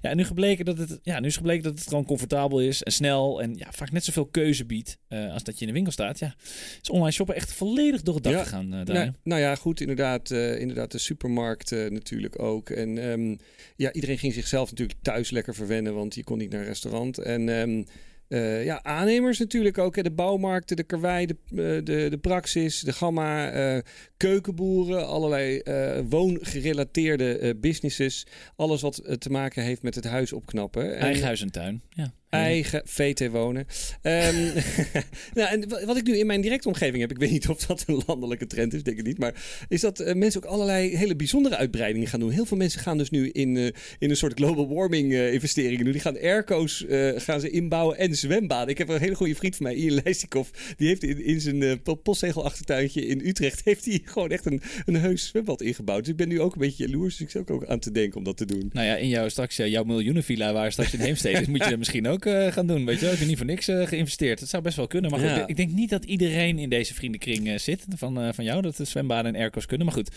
Ja, 0.00 0.10
en 0.10 0.16
nu, 0.16 0.24
gebleken 0.24 0.64
dat 0.64 0.78
het, 0.78 0.98
ja, 1.02 1.20
nu 1.20 1.26
is 1.26 1.36
gebleken 1.36 1.62
dat 1.62 1.78
het 1.78 1.88
gewoon 1.88 2.04
comfortabel 2.04 2.60
is 2.60 2.82
en 2.82 2.92
snel. 2.92 3.42
En 3.42 3.54
ja, 3.56 3.66
vaak 3.70 3.92
net 3.92 4.04
zoveel 4.04 4.26
keuze 4.26 4.64
biedt 4.64 4.98
uh, 5.08 5.32
als 5.32 5.42
dat 5.42 5.54
je 5.54 5.60
in 5.60 5.66
de 5.66 5.72
winkel 5.72 5.92
staat. 5.92 6.18
Ja, 6.18 6.34
is 6.82 6.90
online 6.90 7.12
shoppen 7.12 7.34
echt 7.34 7.52
volledig 7.52 8.02
door 8.02 8.14
het 8.14 8.24
dak 8.24 8.32
ja, 8.32 8.42
gegaan. 8.42 8.68
Nou, 8.68 9.12
nou, 9.22 9.40
ja, 9.40 9.54
goed, 9.54 9.80
inderdaad. 9.80 10.30
inderdaad, 10.30 10.92
de 10.92 10.98
supermarkt 10.98 11.70
natuurlijk 11.70 12.42
ook. 12.42 12.70
En 12.70 13.10
um, 13.10 13.38
ja, 13.76 13.92
iedereen 13.92 14.18
ging 14.18 14.32
zichzelf 14.32 14.70
natuurlijk 14.70 14.98
thuis 15.02 15.30
lekker 15.30 15.54
verwennen, 15.54 15.94
want 15.94 16.14
je 16.14 16.24
kon 16.24 16.38
niet 16.38 16.50
naar 16.50 16.60
een 16.60 16.66
restaurant. 16.66 17.18
En 17.18 17.48
um, 17.48 17.84
uh, 18.28 18.64
ja, 18.64 18.82
aannemers 18.82 19.38
natuurlijk 19.38 19.78
ook. 19.78 19.96
Hè. 19.96 20.02
De 20.02 20.10
bouwmarkten, 20.10 20.76
de 20.76 20.82
karwei, 20.82 21.26
de, 21.26 21.36
de, 21.84 22.06
de 22.10 22.18
praxis, 22.20 22.80
de 22.80 22.92
gamma, 22.92 23.54
uh, 23.54 23.80
keukenboeren, 24.16 25.06
allerlei 25.06 25.62
woongerelateerde 26.08 27.56
businesses. 27.60 28.26
Alles 28.56 28.80
wat 28.80 29.02
te 29.18 29.30
maken 29.30 29.62
heeft 29.62 29.82
met 29.82 29.94
het 29.94 30.04
huis 30.04 30.32
opknappen. 30.32 30.96
Eigen 30.96 31.24
huis 31.24 31.42
en 31.42 31.50
tuin, 31.50 31.82
ja. 31.88 32.12
Eigen 32.34 32.82
VT 32.84 33.28
wonen. 33.30 33.66
Um, 34.02 34.52
nou, 35.34 35.48
en 35.48 35.86
wat 35.86 35.96
ik 35.96 36.06
nu 36.06 36.18
in 36.18 36.26
mijn 36.26 36.40
directe 36.40 36.68
omgeving 36.68 37.00
heb, 37.00 37.10
ik 37.10 37.18
weet 37.18 37.30
niet 37.30 37.48
of 37.48 37.66
dat 37.66 37.84
een 37.86 38.02
landelijke 38.06 38.46
trend 38.46 38.74
is, 38.74 38.82
denk 38.82 38.98
ik 38.98 39.06
niet, 39.06 39.18
maar 39.18 39.64
is 39.68 39.80
dat 39.80 40.00
uh, 40.00 40.14
mensen 40.14 40.42
ook 40.44 40.50
allerlei 40.50 40.96
hele 40.96 41.16
bijzondere 41.16 41.56
uitbreidingen 41.56 42.08
gaan 42.08 42.20
doen. 42.20 42.30
Heel 42.30 42.46
veel 42.46 42.56
mensen 42.56 42.80
gaan 42.80 42.98
dus 42.98 43.10
nu 43.10 43.28
in, 43.30 43.56
uh, 43.56 43.64
in 43.98 44.10
een 44.10 44.16
soort 44.16 44.34
global 44.34 44.74
warming 44.74 45.12
uh, 45.12 45.32
investeringen 45.32 45.84
doen. 45.84 45.92
Die 45.92 46.02
gaan 46.02 46.18
airco's 46.18 46.84
gaan 47.16 47.40
ze 47.40 47.50
inbouwen 47.50 47.98
en 47.98 48.16
zwembaden. 48.16 48.68
Ik 48.68 48.78
heb 48.78 48.88
een 48.88 49.00
hele 49.00 49.14
goede 49.14 49.34
vriend 49.34 49.56
van 49.56 49.66
mij, 49.66 49.74
Ian 49.74 50.00
Leijstikhoff, 50.04 50.74
die 50.76 50.88
heeft 50.88 51.02
in, 51.02 51.24
in 51.24 51.40
zijn 51.40 51.82
postzegelachtertuintje 52.02 53.06
in 53.06 53.20
Utrecht, 53.24 53.64
heeft 53.74 53.84
hij 53.84 54.00
gewoon 54.04 54.30
echt 54.30 54.46
een, 54.46 54.62
een 54.84 54.96
heus 54.96 55.26
zwembad 55.26 55.62
ingebouwd. 55.62 56.00
Dus 56.00 56.08
ik 56.08 56.16
ben 56.16 56.28
nu 56.28 56.40
ook 56.40 56.52
een 56.52 56.60
beetje 56.60 56.86
jaloers, 56.86 57.16
dus 57.16 57.26
ik 57.26 57.30
zou 57.30 57.44
ook 57.46 57.66
aan 57.66 57.78
te 57.78 57.90
denken 57.90 58.18
om 58.18 58.24
dat 58.24 58.36
te 58.36 58.44
doen. 58.46 58.70
Nou 58.72 58.86
ja, 58.86 58.96
in 58.96 59.08
jouw 59.08 59.28
straks, 59.28 59.56
jouw 59.56 59.84
miljoenenvilla 59.84 60.52
waar 60.52 60.72
straks 60.72 60.94
in 60.94 61.00
Heemstede 61.00 61.40
is, 61.40 61.46
moet 61.46 61.64
je 61.64 61.70
er 61.70 61.78
misschien 61.78 62.06
ook 62.06 62.23
uh, 62.26 62.52
gaan 62.52 62.66
doen. 62.66 62.84
Weet 62.84 63.00
je, 63.00 63.06
heb 63.06 63.18
je 63.18 63.26
niet 63.26 63.36
voor 63.36 63.46
niks 63.46 63.68
uh, 63.68 63.86
geïnvesteerd. 63.86 64.40
Het 64.40 64.48
zou 64.48 64.62
best 64.62 64.76
wel 64.76 64.86
kunnen. 64.86 65.10
Maar 65.10 65.20
goed, 65.20 65.28
ja. 65.28 65.46
ik 65.46 65.56
denk 65.56 65.70
niet 65.70 65.90
dat 65.90 66.04
iedereen 66.04 66.58
in 66.58 66.68
deze 66.68 66.94
vriendenkring 66.94 67.46
uh, 67.46 67.58
zit 67.58 67.84
van, 67.96 68.34
van 68.34 68.44
jou. 68.44 68.62
Dat 68.62 68.76
de 68.76 68.84
zwembaden 68.84 69.34
en 69.34 69.40
airco's 69.40 69.66
kunnen. 69.66 69.86
Maar 69.86 69.96
goed, 69.96 70.10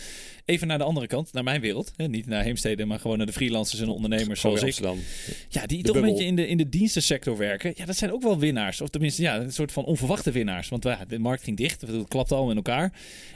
even 0.45 0.67
naar 0.67 0.77
de 0.77 0.83
andere 0.83 1.07
kant, 1.07 1.33
naar 1.33 1.43
mijn 1.43 1.61
wereld. 1.61 1.91
Hè? 1.95 2.07
Niet 2.07 2.27
naar 2.27 2.43
Heemstede, 2.43 2.85
maar 2.85 2.99
gewoon 2.99 3.17
naar 3.17 3.25
de 3.25 3.33
freelancers 3.33 3.79
en 3.79 3.85
de 3.85 3.91
ondernemers 3.91 4.39
zoals 4.39 4.59
ik. 4.59 4.65
Amsterdam. 4.65 4.99
Ja, 5.49 5.65
die 5.65 5.77
de 5.77 5.83
toch 5.83 5.93
bubbel. 5.93 6.11
een 6.11 6.15
beetje 6.15 6.29
in 6.29 6.35
de, 6.35 6.47
in 6.47 6.57
de 6.57 6.69
dienstensector 6.69 7.37
werken. 7.37 7.71
Ja, 7.75 7.85
dat 7.85 7.95
zijn 7.95 8.11
ook 8.11 8.21
wel 8.21 8.39
winnaars. 8.39 8.81
Of 8.81 8.89
tenminste, 8.89 9.21
ja, 9.21 9.39
een 9.39 9.53
soort 9.53 9.71
van 9.71 9.85
onverwachte 9.85 10.31
winnaars. 10.31 10.69
Want 10.69 10.83
ja, 10.83 11.05
de 11.07 11.19
markt 11.19 11.43
ging 11.43 11.57
dicht. 11.57 11.81
Het 11.81 12.07
klapt 12.07 12.31
al 12.31 12.49
in 12.49 12.55
elkaar. 12.55 12.93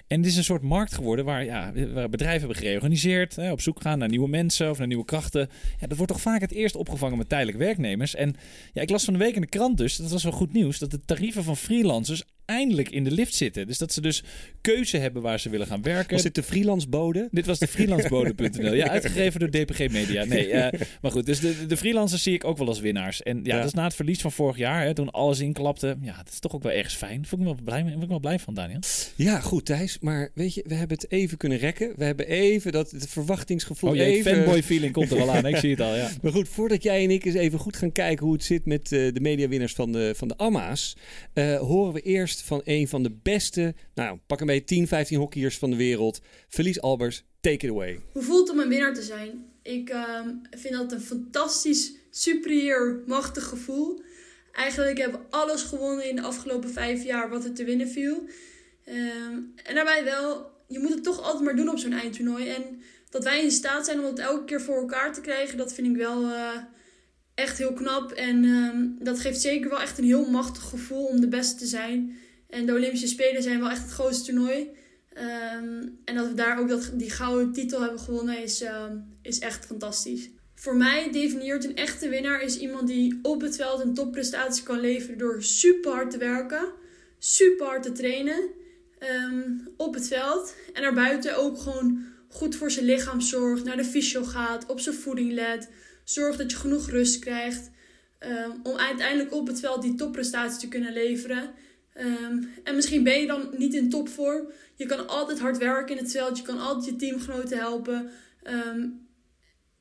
En 0.07 0.17
het 0.17 0.25
is 0.25 0.35
een 0.37 0.43
soort 0.43 0.61
markt 0.61 0.93
geworden 0.93 1.25
waar, 1.25 1.45
ja, 1.45 1.71
waar 1.93 2.09
bedrijven 2.09 2.39
hebben 2.39 2.57
gereorganiseerd. 2.57 3.35
Hè, 3.35 3.51
op 3.51 3.61
zoek 3.61 3.81
gaan 3.81 3.99
naar 3.99 4.09
nieuwe 4.09 4.29
mensen 4.29 4.69
of 4.69 4.77
naar 4.77 4.87
nieuwe 4.87 5.05
krachten. 5.05 5.49
Ja, 5.79 5.87
dat 5.87 5.97
wordt 5.97 6.11
toch 6.11 6.21
vaak 6.21 6.41
het 6.41 6.51
eerst 6.51 6.75
opgevangen 6.75 7.17
met 7.17 7.29
tijdelijk 7.29 7.57
werknemers. 7.57 8.15
En 8.15 8.35
ja, 8.73 8.81
ik 8.81 8.89
las 8.89 9.03
van 9.03 9.13
de 9.13 9.19
week 9.19 9.35
in 9.35 9.41
de 9.41 9.47
krant 9.47 9.77
dus, 9.77 9.95
dat 9.95 10.11
was 10.11 10.23
wel 10.23 10.31
goed 10.31 10.53
nieuws, 10.53 10.79
dat 10.79 10.91
de 10.91 11.05
tarieven 11.05 11.43
van 11.43 11.57
freelancers 11.57 12.23
eindelijk 12.51 12.89
in 12.89 13.03
de 13.03 13.11
lift 13.11 13.33
zitten. 13.33 13.67
Dus 13.67 13.77
dat 13.77 13.93
ze 13.93 14.01
dus 14.01 14.23
keuze 14.61 14.97
hebben 14.97 15.21
waar 15.21 15.39
ze 15.39 15.49
willen 15.49 15.67
gaan 15.67 15.81
werken. 15.81 16.13
Was 16.13 16.23
dit 16.23 16.35
de 16.35 16.43
freelancebode? 16.43 17.27
Dit 17.31 17.45
was 17.45 17.59
de 17.59 17.67
freelancebode.nl. 17.67 18.73
Ja, 18.73 18.87
uitgegeven 18.87 19.39
door 19.39 19.49
DPG 19.49 19.89
Media. 19.91 20.23
Nee, 20.23 20.47
uh, 20.47 20.67
maar 21.01 21.11
goed. 21.11 21.25
Dus 21.25 21.39
de, 21.39 21.65
de 21.65 21.77
freelancers 21.77 22.23
zie 22.23 22.33
ik 22.33 22.43
ook 22.43 22.57
wel 22.57 22.67
als 22.67 22.79
winnaars. 22.79 23.23
En 23.23 23.37
ja, 23.37 23.43
ja. 23.43 23.57
dat 23.57 23.65
is 23.65 23.73
na 23.73 23.83
het 23.83 23.95
verlies 23.95 24.21
van 24.21 24.31
vorig 24.31 24.57
jaar, 24.57 24.83
hè, 24.83 24.93
toen 24.93 25.11
alles 25.11 25.39
inklapte. 25.39 25.97
Ja, 26.01 26.17
dat 26.17 26.33
is 26.33 26.39
toch 26.39 26.55
ook 26.55 26.63
wel 26.63 26.71
ergens 26.71 26.95
fijn. 26.95 27.25
Vond 27.25 27.41
ik 27.41 27.47
wel 27.47 27.57
blij, 27.63 27.83
ben 27.83 28.01
ik 28.01 28.09
wel 28.09 28.19
blij 28.19 28.39
van, 28.39 28.53
Daniel. 28.53 28.79
Ja, 29.15 29.39
goed 29.39 29.65
Thijs. 29.65 29.97
Maar 29.99 30.29
weet 30.33 30.53
je, 30.53 30.63
we 30.67 30.73
hebben 30.73 30.97
het 30.97 31.11
even 31.11 31.37
kunnen 31.37 31.57
rekken. 31.57 31.93
We 31.95 32.03
hebben 32.03 32.27
even 32.27 32.71
dat 32.71 32.91
het 32.91 33.09
verwachtingsgevoel 33.09 33.89
oh, 33.89 33.95
jee, 33.95 34.15
even... 34.15 34.35
fanboy 34.35 34.63
feeling 34.63 34.93
komt 34.93 35.11
er 35.11 35.21
al 35.21 35.31
aan. 35.31 35.45
Ik 35.45 35.55
zie 35.55 35.69
het 35.69 35.81
al, 35.81 35.95
ja. 35.95 36.09
Maar 36.21 36.31
goed, 36.31 36.49
voordat 36.49 36.83
jij 36.83 37.03
en 37.03 37.11
ik 37.11 37.25
eens 37.25 37.35
even 37.35 37.59
goed 37.59 37.75
gaan 37.75 37.91
kijken 37.91 38.25
hoe 38.25 38.33
het 38.33 38.43
zit 38.43 38.65
met 38.65 38.91
uh, 38.91 39.13
de 39.13 39.19
mediawinnaars 39.19 39.73
van 39.73 39.91
de, 39.91 40.13
van 40.15 40.27
de 40.27 40.37
AMA's, 40.37 40.95
uh, 41.33 41.59
horen 41.59 41.93
we 41.93 42.01
eerst 42.01 42.40
van 42.43 42.61
een 42.63 42.87
van 42.87 43.03
de 43.03 43.11
beste, 43.23 43.73
nou 43.93 44.19
pak 44.27 44.39
een 44.39 44.47
beetje 44.47 44.63
10, 44.63 44.87
15 44.87 45.17
hockeyers 45.17 45.57
van 45.57 45.69
de 45.69 45.75
wereld. 45.75 46.21
Felice 46.47 46.81
Albers, 46.81 47.23
take 47.41 47.65
it 47.65 47.71
away. 47.71 47.99
Hoe 48.11 48.23
voelt 48.23 48.47
het 48.47 48.57
om 48.57 48.63
een 48.63 48.69
winnaar 48.69 48.93
te 48.93 49.01
zijn? 49.01 49.45
Ik 49.63 49.89
um, 49.89 50.41
vind 50.49 50.73
dat 50.73 50.91
een 50.91 51.01
fantastisch, 51.01 51.93
superieur, 52.09 53.03
machtig 53.05 53.43
gevoel. 53.43 54.01
Eigenlijk 54.51 54.97
hebben 54.97 55.19
we 55.19 55.25
alles 55.29 55.61
gewonnen 55.61 56.09
in 56.09 56.15
de 56.15 56.21
afgelopen 56.21 56.69
vijf 56.69 57.03
jaar 57.03 57.29
wat 57.29 57.43
er 57.43 57.53
te 57.53 57.63
winnen 57.63 57.87
viel. 57.87 58.23
Um, 58.87 59.53
en 59.63 59.75
daarbij 59.75 60.03
wel, 60.03 60.51
je 60.67 60.79
moet 60.79 60.93
het 60.93 61.03
toch 61.03 61.21
altijd 61.21 61.43
maar 61.43 61.55
doen 61.55 61.69
op 61.69 61.77
zo'n 61.77 61.93
eindtoernooi. 61.93 62.49
En 62.49 62.81
dat 63.09 63.23
wij 63.23 63.43
in 63.43 63.51
staat 63.51 63.85
zijn 63.85 63.99
om 63.99 64.05
het 64.05 64.19
elke 64.19 64.43
keer 64.43 64.61
voor 64.61 64.75
elkaar 64.75 65.13
te 65.13 65.21
krijgen, 65.21 65.57
dat 65.57 65.73
vind 65.73 65.87
ik 65.87 65.95
wel 65.95 66.23
uh, 66.23 66.57
echt 67.35 67.57
heel 67.57 67.73
knap. 67.73 68.11
En 68.11 68.43
um, 68.43 68.97
dat 68.99 69.19
geeft 69.19 69.41
zeker 69.41 69.69
wel 69.69 69.81
echt 69.81 69.97
een 69.97 70.03
heel 70.03 70.29
machtig 70.29 70.63
gevoel 70.63 71.05
om 71.05 71.21
de 71.21 71.27
beste 71.27 71.55
te 71.55 71.65
zijn. 71.65 72.17
En 72.51 72.65
de 72.65 72.73
Olympische 72.73 73.07
Spelen 73.07 73.43
zijn 73.43 73.59
wel 73.59 73.69
echt 73.69 73.81
het 73.81 73.91
grootste 73.91 74.31
toernooi. 74.31 74.69
Um, 75.17 75.99
en 76.05 76.15
dat 76.15 76.27
we 76.27 76.33
daar 76.33 76.59
ook 76.59 76.69
dat, 76.69 76.91
die 76.93 77.09
gouden 77.09 77.51
titel 77.51 77.81
hebben 77.81 77.99
gewonnen 77.99 78.43
is, 78.43 78.61
um, 78.61 79.17
is 79.21 79.39
echt 79.39 79.65
fantastisch. 79.65 80.29
Voor 80.55 80.75
mij 80.75 81.11
definieert 81.11 81.63
een 81.63 81.75
echte 81.75 82.09
winnaar 82.09 82.41
is 82.41 82.57
iemand 82.57 82.87
die 82.87 83.19
op 83.21 83.41
het 83.41 83.55
veld 83.55 83.81
een 83.81 83.93
topprestatie 83.93 84.63
kan 84.63 84.79
leveren 84.79 85.17
door 85.17 85.43
super 85.43 85.91
hard 85.91 86.11
te 86.11 86.17
werken, 86.17 86.71
super 87.19 87.65
hard 87.65 87.83
te 87.83 87.91
trainen 87.91 88.49
um, 88.99 89.67
op 89.77 89.93
het 89.93 90.07
veld. 90.07 90.55
En 90.73 90.81
daarbuiten 90.81 91.37
ook 91.37 91.59
gewoon 91.59 92.05
goed 92.27 92.55
voor 92.55 92.71
zijn 92.71 92.85
lichaam 92.85 93.21
zorgt, 93.21 93.63
naar 93.63 93.77
de 93.77 93.85
fysio 93.85 94.23
gaat, 94.23 94.65
op 94.65 94.79
zijn 94.79 94.95
voeding 94.95 95.31
let, 95.31 95.69
zorgt 96.03 96.37
dat 96.37 96.51
je 96.51 96.57
genoeg 96.57 96.89
rust 96.89 97.19
krijgt. 97.19 97.69
om 98.63 98.77
uiteindelijk 98.77 99.33
op 99.33 99.47
het 99.47 99.59
veld 99.59 99.81
die 99.81 99.95
topprestatie 99.95 100.59
te 100.59 100.67
kunnen 100.67 100.93
leveren. 100.93 101.53
Um, 101.99 102.49
en 102.63 102.75
misschien 102.75 103.03
ben 103.03 103.19
je 103.19 103.27
dan 103.27 103.49
niet 103.57 103.73
in 103.73 103.89
topvorm. 103.89 104.47
Je 104.75 104.85
kan 104.85 105.07
altijd 105.07 105.39
hard 105.39 105.57
werken 105.57 105.97
in 105.97 106.03
het 106.03 106.11
veld. 106.11 106.37
Je 106.37 106.43
kan 106.43 106.59
altijd 106.59 106.85
je 106.85 106.95
teamgenoten 106.95 107.57
helpen. 107.57 108.09
Um, 108.43 109.07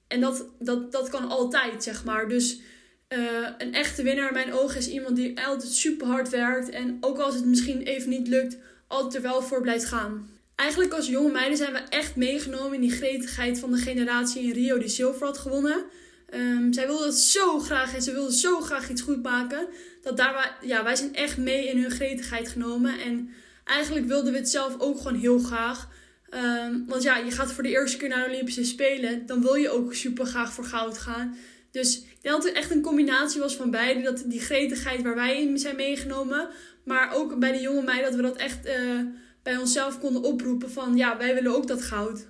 en 0.09 0.21
dat, 0.21 0.47
dat, 0.59 0.93
dat 0.93 1.09
kan 1.09 1.29
altijd, 1.29 1.83
zeg 1.83 2.05
maar. 2.05 2.29
Dus 2.29 2.61
uh, 3.09 3.49
een 3.59 3.75
echte 3.75 4.03
winnaar 4.03 4.29
in 4.29 4.35
mijn 4.35 4.53
ogen 4.53 4.79
is 4.79 4.89
iemand 4.89 5.17
die 5.17 5.41
altijd 5.41 5.73
super 5.73 6.07
hard 6.07 6.29
werkt. 6.29 6.69
En 6.69 6.97
ook 7.01 7.19
als 7.19 7.35
het 7.35 7.45
misschien 7.45 7.83
even 7.83 8.09
niet 8.09 8.29
lukt, 8.29 8.59
altijd 8.87 9.15
er 9.15 9.23
wel 9.23 9.43
voor 9.43 9.61
blijft 9.61 9.85
gaan. 9.85 10.31
Eigenlijk 10.55 10.93
als 10.93 11.09
jonge 11.09 11.31
meiden 11.31 11.57
zijn 11.57 11.73
we 11.73 11.79
echt 11.79 12.17
meegenomen 12.17 12.75
in 12.75 12.81
die 12.81 12.91
gretigheid 12.91 13.59
van 13.59 13.73
de 13.73 13.79
generatie 13.79 14.43
in 14.43 14.53
Rio 14.53 14.79
die 14.79 14.89
zilver 14.89 15.27
had 15.27 15.39
gewonnen. 15.39 15.85
Um, 16.35 16.73
zij 16.73 16.87
wilde 16.87 17.05
het 17.05 17.19
zo 17.19 17.59
graag 17.59 17.95
en 17.95 18.03
ze 18.03 18.13
wilde 18.13 18.35
zo 18.35 18.61
graag 18.61 18.91
iets 18.91 19.03
goed 19.03 19.23
maken. 19.23 19.67
Dat 20.03 20.17
daar, 20.17 20.59
ja, 20.63 20.85
wij 20.85 20.97
zijn 20.97 21.15
echt 21.15 21.37
mee 21.37 21.69
in 21.69 21.83
hun 21.83 21.91
gretigheid 21.91 22.49
genomen. 22.49 23.01
En 23.01 23.31
eigenlijk 23.65 24.07
wilden 24.07 24.33
we 24.33 24.39
het 24.39 24.51
zelf 24.51 24.75
ook 24.79 24.97
gewoon 24.97 25.21
heel 25.21 25.39
graag. 25.39 25.89
Um, 26.35 26.85
want 26.87 27.03
ja, 27.03 27.17
je 27.17 27.31
gaat 27.31 27.53
voor 27.53 27.63
de 27.63 27.69
eerste 27.69 27.97
keer 27.97 28.09
naar 28.09 28.25
de 28.25 28.31
Olympische 28.31 28.65
Spelen. 28.65 29.27
Dan 29.27 29.43
wil 29.43 29.55
je 29.55 29.71
ook 29.71 29.95
super 29.95 30.27
graag 30.27 30.53
voor 30.53 30.65
goud 30.65 30.99
gaan. 30.99 31.37
Dus 31.71 31.99
ik 31.99 32.19
denk 32.21 32.35
dat 32.35 32.45
het 32.45 32.55
echt 32.55 32.71
een 32.71 32.83
combinatie 32.83 33.41
was 33.41 33.57
van 33.57 33.71
beide. 33.71 34.03
Dat 34.03 34.23
die 34.27 34.41
gretigheid 34.41 35.03
waar 35.03 35.15
wij 35.15 35.43
in 35.43 35.59
zijn 35.59 35.77
meegenomen. 35.77 36.49
Maar 36.85 37.15
ook 37.15 37.39
bij 37.39 37.53
de 37.53 37.61
jonge 37.61 37.83
meiden 37.83 38.11
dat 38.11 38.15
we 38.15 38.23
dat 38.23 38.37
echt 38.37 38.67
uh, 38.67 39.01
bij 39.43 39.57
onszelf 39.57 40.01
konden 40.01 40.23
oproepen. 40.23 40.71
Van 40.71 40.97
ja, 40.97 41.17
wij 41.17 41.35
willen 41.35 41.55
ook 41.55 41.67
dat 41.67 41.83
goud. 41.83 42.27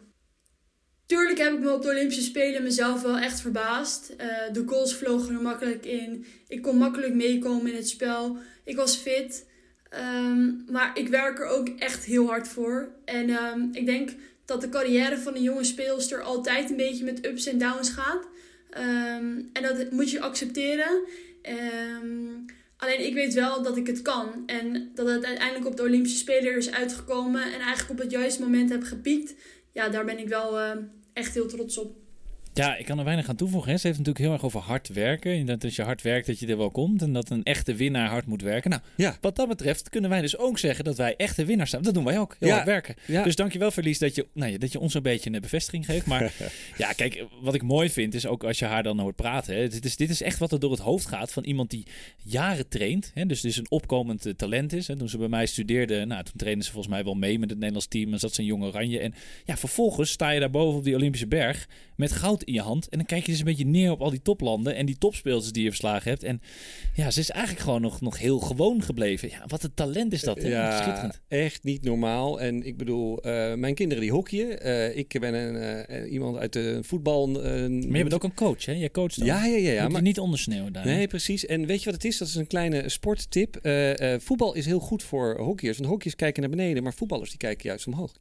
Tuurlijk 1.10 1.38
heb 1.38 1.52
ik 1.52 1.58
me 1.58 1.72
op 1.72 1.82
de 1.82 1.88
Olympische 1.88 2.22
Spelen 2.22 2.62
mezelf 2.62 3.02
wel 3.02 3.18
echt 3.18 3.40
verbaasd. 3.40 4.10
Uh, 4.10 4.26
de 4.52 4.62
goals 4.66 4.94
vlogen 4.94 5.34
er 5.34 5.42
makkelijk 5.42 5.84
in. 5.86 6.26
Ik 6.48 6.62
kon 6.62 6.76
makkelijk 6.76 7.14
meekomen 7.14 7.70
in 7.70 7.76
het 7.76 7.88
spel. 7.88 8.38
Ik 8.64 8.76
was 8.76 8.96
fit. 8.96 9.46
Um, 10.24 10.64
maar 10.68 10.90
ik 10.98 11.08
werk 11.08 11.38
er 11.38 11.46
ook 11.46 11.68
echt 11.68 12.04
heel 12.04 12.26
hard 12.26 12.48
voor. 12.48 12.88
En 13.04 13.30
um, 13.30 13.68
ik 13.72 13.86
denk 13.86 14.10
dat 14.44 14.60
de 14.60 14.68
carrière 14.68 15.18
van 15.18 15.34
een 15.34 15.42
jonge 15.42 15.64
speelster 15.64 16.22
altijd 16.22 16.70
een 16.70 16.76
beetje 16.76 17.04
met 17.04 17.26
ups 17.26 17.46
en 17.46 17.58
downs 17.58 17.90
gaat. 17.90 18.28
Ehm, 18.70 19.40
en 19.52 19.62
dat 19.62 19.90
moet 19.90 20.10
je 20.10 20.20
accepteren. 20.20 21.04
Ehm, 21.42 22.28
alleen 22.76 23.06
ik 23.06 23.14
weet 23.14 23.34
wel 23.34 23.62
dat 23.62 23.76
ik 23.76 23.86
het 23.86 24.02
kan. 24.02 24.42
En 24.46 24.90
dat 24.94 25.08
het 25.08 25.24
uiteindelijk 25.24 25.66
op 25.66 25.76
de 25.76 25.82
Olympische 25.82 26.18
Spelen 26.18 26.56
is 26.56 26.70
uitgekomen. 26.70 27.42
En 27.42 27.60
eigenlijk 27.60 27.90
op 27.90 27.98
het 27.98 28.10
juiste 28.10 28.42
moment 28.42 28.70
heb 28.70 28.82
gepiekt. 28.82 29.34
Ja, 29.72 29.88
daar 29.88 30.04
ben 30.04 30.18
ik 30.18 30.28
wel 30.28 30.60
uh, 30.60 30.70
echt 31.12 31.34
heel 31.34 31.46
trots 31.46 31.78
op. 31.78 31.96
Ja, 32.54 32.76
ik 32.76 32.84
kan 32.84 32.98
er 32.98 33.04
weinig 33.04 33.28
aan 33.28 33.36
toevoegen. 33.36 33.70
Hè. 33.70 33.76
Ze 33.76 33.86
heeft 33.86 33.98
natuurlijk 33.98 34.24
heel 34.24 34.34
erg 34.34 34.44
over 34.44 34.60
hard 34.60 34.88
werken. 34.88 35.46
Dat 35.46 35.64
als 35.64 35.76
je 35.76 35.82
hard 35.82 36.02
werkt, 36.02 36.26
dat 36.26 36.38
je 36.38 36.46
er 36.46 36.56
wel 36.56 36.70
komt. 36.70 37.02
En 37.02 37.12
dat 37.12 37.30
een 37.30 37.42
echte 37.42 37.74
winnaar 37.74 38.08
hard 38.08 38.26
moet 38.26 38.42
werken. 38.42 38.70
Nou, 38.70 38.82
ja. 38.96 39.16
wat 39.20 39.36
dat 39.36 39.48
betreft 39.48 39.88
kunnen 39.88 40.10
wij 40.10 40.20
dus 40.20 40.36
ook 40.36 40.58
zeggen 40.58 40.84
dat 40.84 40.96
wij 40.96 41.16
echte 41.16 41.44
winnaars 41.44 41.70
zijn. 41.70 41.82
Dat 41.82 41.94
doen 41.94 42.04
wij 42.04 42.18
ook. 42.18 42.36
Heel 42.38 42.50
hard 42.50 42.64
werken. 42.64 42.94
Ja. 43.06 43.22
Dus 43.22 43.36
dankjewel, 43.36 43.70
Verlies, 43.70 43.98
dat 43.98 44.14
je, 44.14 44.26
nou 44.32 44.52
ja, 44.52 44.58
dat 44.58 44.72
je 44.72 44.80
ons 44.80 44.94
een 44.94 45.02
beetje 45.02 45.30
een 45.32 45.40
bevestiging 45.40 45.84
geeft. 45.84 46.06
Maar 46.06 46.32
ja, 46.76 46.92
kijk, 46.92 47.24
wat 47.40 47.54
ik 47.54 47.62
mooi 47.62 47.90
vind 47.90 48.14
is 48.14 48.26
ook 48.26 48.44
als 48.44 48.58
je 48.58 48.64
haar 48.64 48.82
dan 48.82 48.98
hoort 48.98 49.16
praten. 49.16 49.54
Hè. 49.54 49.68
Dit, 49.68 49.84
is, 49.84 49.96
dit 49.96 50.10
is 50.10 50.22
echt 50.22 50.38
wat 50.38 50.52
er 50.52 50.60
door 50.60 50.70
het 50.70 50.80
hoofd 50.80 51.06
gaat 51.06 51.32
van 51.32 51.44
iemand 51.44 51.70
die 51.70 51.86
jaren 52.24 52.68
traint. 52.68 53.10
Hè. 53.14 53.26
Dus, 53.26 53.40
dus 53.40 53.56
een 53.56 53.70
opkomend 53.70 54.26
uh, 54.26 54.32
talent 54.32 54.72
is. 54.72 54.86
Hè. 54.86 54.96
Toen 54.96 55.08
ze 55.08 55.18
bij 55.18 55.28
mij 55.28 55.46
studeerde, 55.46 56.04
nou, 56.04 56.24
toen 56.24 56.36
trainde 56.36 56.64
ze 56.64 56.70
volgens 56.70 56.94
mij 56.94 57.04
wel 57.04 57.14
mee 57.14 57.38
met 57.38 57.48
het 57.48 57.58
Nederlands 57.58 57.88
team. 57.88 58.12
En 58.12 58.18
zat 58.18 58.34
ze 58.34 58.40
een 58.40 58.46
jonge 58.46 58.66
oranje. 58.66 58.98
En 58.98 59.14
ja, 59.44 59.56
vervolgens 59.56 60.10
sta 60.10 60.30
je 60.30 60.40
daar 60.40 60.50
boven 60.50 60.78
op 60.78 60.84
die 60.84 60.94
Olympische 60.94 61.26
berg 61.26 61.68
met 61.96 62.12
goud 62.12 62.39
in 62.44 62.52
je 62.52 62.60
hand. 62.60 62.88
En 62.88 62.98
dan 62.98 63.06
kijk 63.06 63.24
je 63.24 63.30
dus 63.30 63.38
een 63.38 63.46
beetje 63.46 63.66
neer 63.66 63.90
op 63.90 64.00
al 64.00 64.10
die 64.10 64.22
toplanden 64.22 64.74
en 64.74 64.86
die 64.86 64.98
topspeelsters 64.98 65.52
die 65.52 65.62
je 65.62 65.68
verslagen 65.68 66.10
hebt. 66.10 66.22
En 66.22 66.40
ja, 66.94 67.10
ze 67.10 67.20
is 67.20 67.30
eigenlijk 67.30 67.64
gewoon 67.64 67.80
nog, 67.80 68.00
nog 68.00 68.18
heel 68.18 68.38
gewoon 68.38 68.82
gebleven. 68.82 69.28
Ja, 69.28 69.44
wat 69.46 69.62
een 69.62 69.74
talent 69.74 70.12
is 70.12 70.22
dat. 70.22 70.42
Hè? 70.42 70.48
Ja, 70.48 71.12
echt 71.28 71.64
niet 71.64 71.84
normaal. 71.84 72.40
En 72.40 72.66
ik 72.66 72.76
bedoel, 72.76 73.26
uh, 73.26 73.54
mijn 73.54 73.74
kinderen 73.74 74.02
die 74.02 74.12
hockeyen. 74.12 74.66
Uh, 74.66 74.96
ik 74.96 75.20
ben 75.20 75.34
een, 75.34 75.86
uh, 75.90 76.12
iemand 76.12 76.36
uit 76.36 76.52
de 76.52 76.78
voetbal. 76.82 77.28
maar 77.28 77.40
je 77.40 77.88
bent 77.90 78.14
ook 78.14 78.24
een 78.24 78.34
coach, 78.34 78.64
hè? 78.64 78.72
Je 78.72 78.90
coacht 78.90 79.18
dan. 79.18 79.26
Ja, 79.26 79.44
ja, 79.44 79.56
ja. 79.56 79.72
ja 79.72 79.88
maar 79.88 80.02
niet 80.02 80.18
ondersneeuwen 80.18 80.72
daar. 80.72 80.84
Nee, 80.84 81.06
precies. 81.06 81.46
En 81.46 81.66
weet 81.66 81.78
je 81.78 81.84
wat 81.84 81.94
het 81.94 82.04
is? 82.04 82.18
Dat 82.18 82.28
is 82.28 82.34
een 82.34 82.46
kleine 82.46 82.88
sporttip. 82.88 83.58
voetbal 84.18 84.54
is 84.54 84.66
heel 84.66 84.80
goed 84.80 85.02
voor 85.02 85.38
hockeyers. 85.38 85.78
Want 85.78 85.90
hockeyers 85.90 86.16
kijken 86.16 86.42
naar 86.42 86.50
beneden, 86.50 86.82
maar 86.82 86.94
voetballers 86.94 87.30
die 87.30 87.38
kijken 87.38 87.68
juist 87.68 87.86
omhoog. 87.86 88.12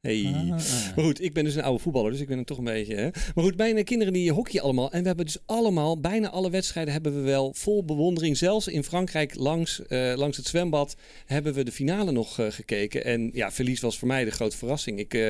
Hey. 0.00 0.32
Ah. 0.34 0.48
Maar 0.96 1.04
goed, 1.04 1.22
ik 1.22 1.32
ben 1.32 1.44
dus 1.44 1.54
een 1.54 1.62
oude 1.62 1.82
voetballer, 1.82 2.10
dus 2.10 2.20
ik 2.20 2.28
ben 2.28 2.38
er 2.38 2.44
toch 2.44 2.58
een 2.58 2.64
beetje. 2.64 2.94
Hè? 2.94 3.08
Maar 3.34 3.44
goed, 3.44 3.56
mijn 3.56 3.84
kinderen 3.84 4.12
die 4.12 4.32
hockey 4.32 4.60
allemaal. 4.60 4.92
En 4.92 5.00
we 5.00 5.06
hebben 5.06 5.24
dus 5.24 5.38
allemaal, 5.46 6.00
bijna 6.00 6.30
alle 6.30 6.50
wedstrijden 6.50 6.92
hebben 6.92 7.14
we 7.14 7.20
wel 7.20 7.54
vol 7.54 7.84
bewondering. 7.84 8.36
Zelfs 8.36 8.68
in 8.68 8.84
Frankrijk 8.84 9.34
langs, 9.34 9.80
uh, 9.88 10.12
langs 10.16 10.36
het 10.36 10.46
zwembad 10.46 10.96
hebben 11.26 11.54
we 11.54 11.64
de 11.64 11.72
finale 11.72 12.12
nog 12.12 12.40
uh, 12.40 12.46
gekeken. 12.50 13.04
En 13.04 13.30
ja, 13.32 13.52
verlies 13.52 13.80
was 13.80 13.98
voor 13.98 14.08
mij 14.08 14.24
de 14.24 14.30
grote 14.30 14.56
verrassing. 14.56 14.98
Ik, 14.98 15.14
uh, 15.14 15.28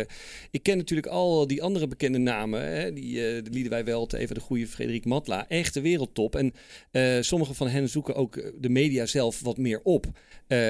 ik 0.51 0.63
ken 0.63 0.77
natuurlijk 0.77 1.09
al 1.09 1.47
die 1.47 1.63
andere 1.63 1.89
bekende 1.89 2.19
namen. 2.19 2.75
Hè? 2.75 2.93
Die, 2.93 3.43
die 3.43 3.69
wij 3.69 3.85
wel 3.85 4.11
even 4.11 4.35
de 4.35 4.41
goede 4.41 4.67
Frederik 4.67 5.05
Matla. 5.05 5.49
Echte 5.49 5.81
wereldtop. 5.81 6.37
En 6.37 6.53
sommige 7.25 7.55
van 7.55 7.69
hen 7.69 7.89
zoeken 7.89 8.15
ook 8.15 8.53
de 8.61 8.69
media 8.69 9.07
zelf 9.07 9.41
wat 9.41 9.57
meer 9.57 9.81
op. 9.83 10.07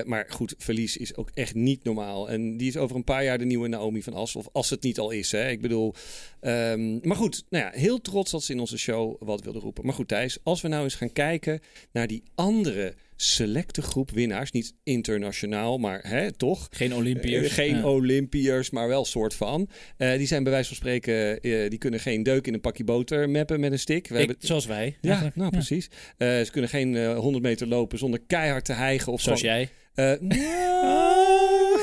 maar 0.04 0.26
goed, 0.28 0.54
verlies 0.58 0.96
is 0.96 1.16
ook 1.16 1.30
echt 1.34 1.54
niet 1.54 1.84
normaal. 1.84 2.30
En 2.30 2.56
die 2.56 2.68
is 2.68 2.76
over 2.76 2.96
een 2.96 3.04
paar 3.04 3.24
jaar 3.24 3.38
de 3.38 3.44
nieuwe 3.44 3.68
Naomi 3.86 4.02
van 4.02 4.14
As. 4.14 4.36
Of 4.36 4.48
als 4.52 4.70
het 4.70 4.82
niet 4.82 4.98
al 4.98 5.10
is. 5.10 5.32
Hè. 5.32 5.48
Ik 5.48 5.60
bedoel. 5.60 5.94
Um, 6.40 7.00
maar 7.02 7.16
goed, 7.16 7.44
nou 7.48 7.64
ja, 7.64 7.70
heel 7.74 8.00
trots 8.00 8.30
dat 8.30 8.42
ze 8.42 8.52
in 8.52 8.60
onze 8.60 8.78
show 8.78 9.16
wat 9.18 9.42
wilde 9.42 9.58
roepen. 9.58 9.84
Maar 9.84 9.94
goed, 9.94 10.08
Thijs, 10.08 10.38
als 10.42 10.60
we 10.60 10.68
nou 10.68 10.84
eens 10.84 10.94
gaan 10.94 11.12
kijken 11.12 11.60
naar 11.92 12.06
die 12.06 12.22
andere 12.34 12.94
selecte 13.16 13.82
groep 13.82 14.10
winnaars. 14.10 14.50
Niet 14.50 14.74
internationaal, 14.82 15.78
maar 15.78 16.00
hè, 16.02 16.32
toch? 16.32 16.68
Geen 16.70 16.94
Olympiërs. 16.94 17.46
Uh, 17.46 17.52
geen 17.52 17.76
ja. 17.76 17.88
Olympiërs, 17.88 18.70
maar 18.70 18.88
wel 18.88 19.04
soort 19.04 19.34
van. 19.34 19.68
Uh, 19.98 20.16
die 20.16 20.26
zijn 20.26 20.42
bij 20.42 20.52
wijze 20.52 20.68
van 20.68 20.76
spreken, 20.76 21.38
uh, 21.46 21.70
die 21.70 21.78
kunnen 21.78 22.00
geen 22.00 22.22
deuk 22.22 22.46
in 22.46 22.54
een 22.54 22.60
pakje 22.60 22.84
boter 22.84 23.30
meppen 23.30 23.60
met 23.60 23.72
een 23.72 23.78
stick. 23.78 24.08
We 24.08 24.14
Ik, 24.14 24.26
hebben... 24.26 24.46
Zoals 24.46 24.66
wij. 24.66 24.96
Ja, 25.00 25.20
nou 25.20 25.32
ja. 25.34 25.48
precies. 25.48 25.88
ze 26.18 26.48
kunnen 26.50 26.70
geen 26.70 27.14
100 27.14 27.44
meter 27.44 27.66
lopen 27.66 27.98
zonder 27.98 28.20
keihard 28.26 28.64
te 28.64 28.72
hijgen. 28.72 29.12
Of 29.12 29.20
zoals 29.20 29.40
jij. 29.40 29.68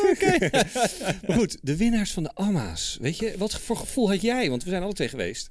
goed, 1.37 1.57
de 1.61 1.77
winnaars 1.77 2.11
van 2.11 2.23
de 2.23 2.31
Amma's. 2.33 2.97
Weet 3.01 3.17
je, 3.17 3.33
wat 3.37 3.59
voor 3.59 3.77
gevoel 3.77 4.09
had 4.09 4.21
jij? 4.21 4.49
Want 4.49 4.63
we 4.63 4.69
zijn 4.69 4.83
alle 4.83 4.93
twee 4.93 5.07
geweest. 5.09 5.49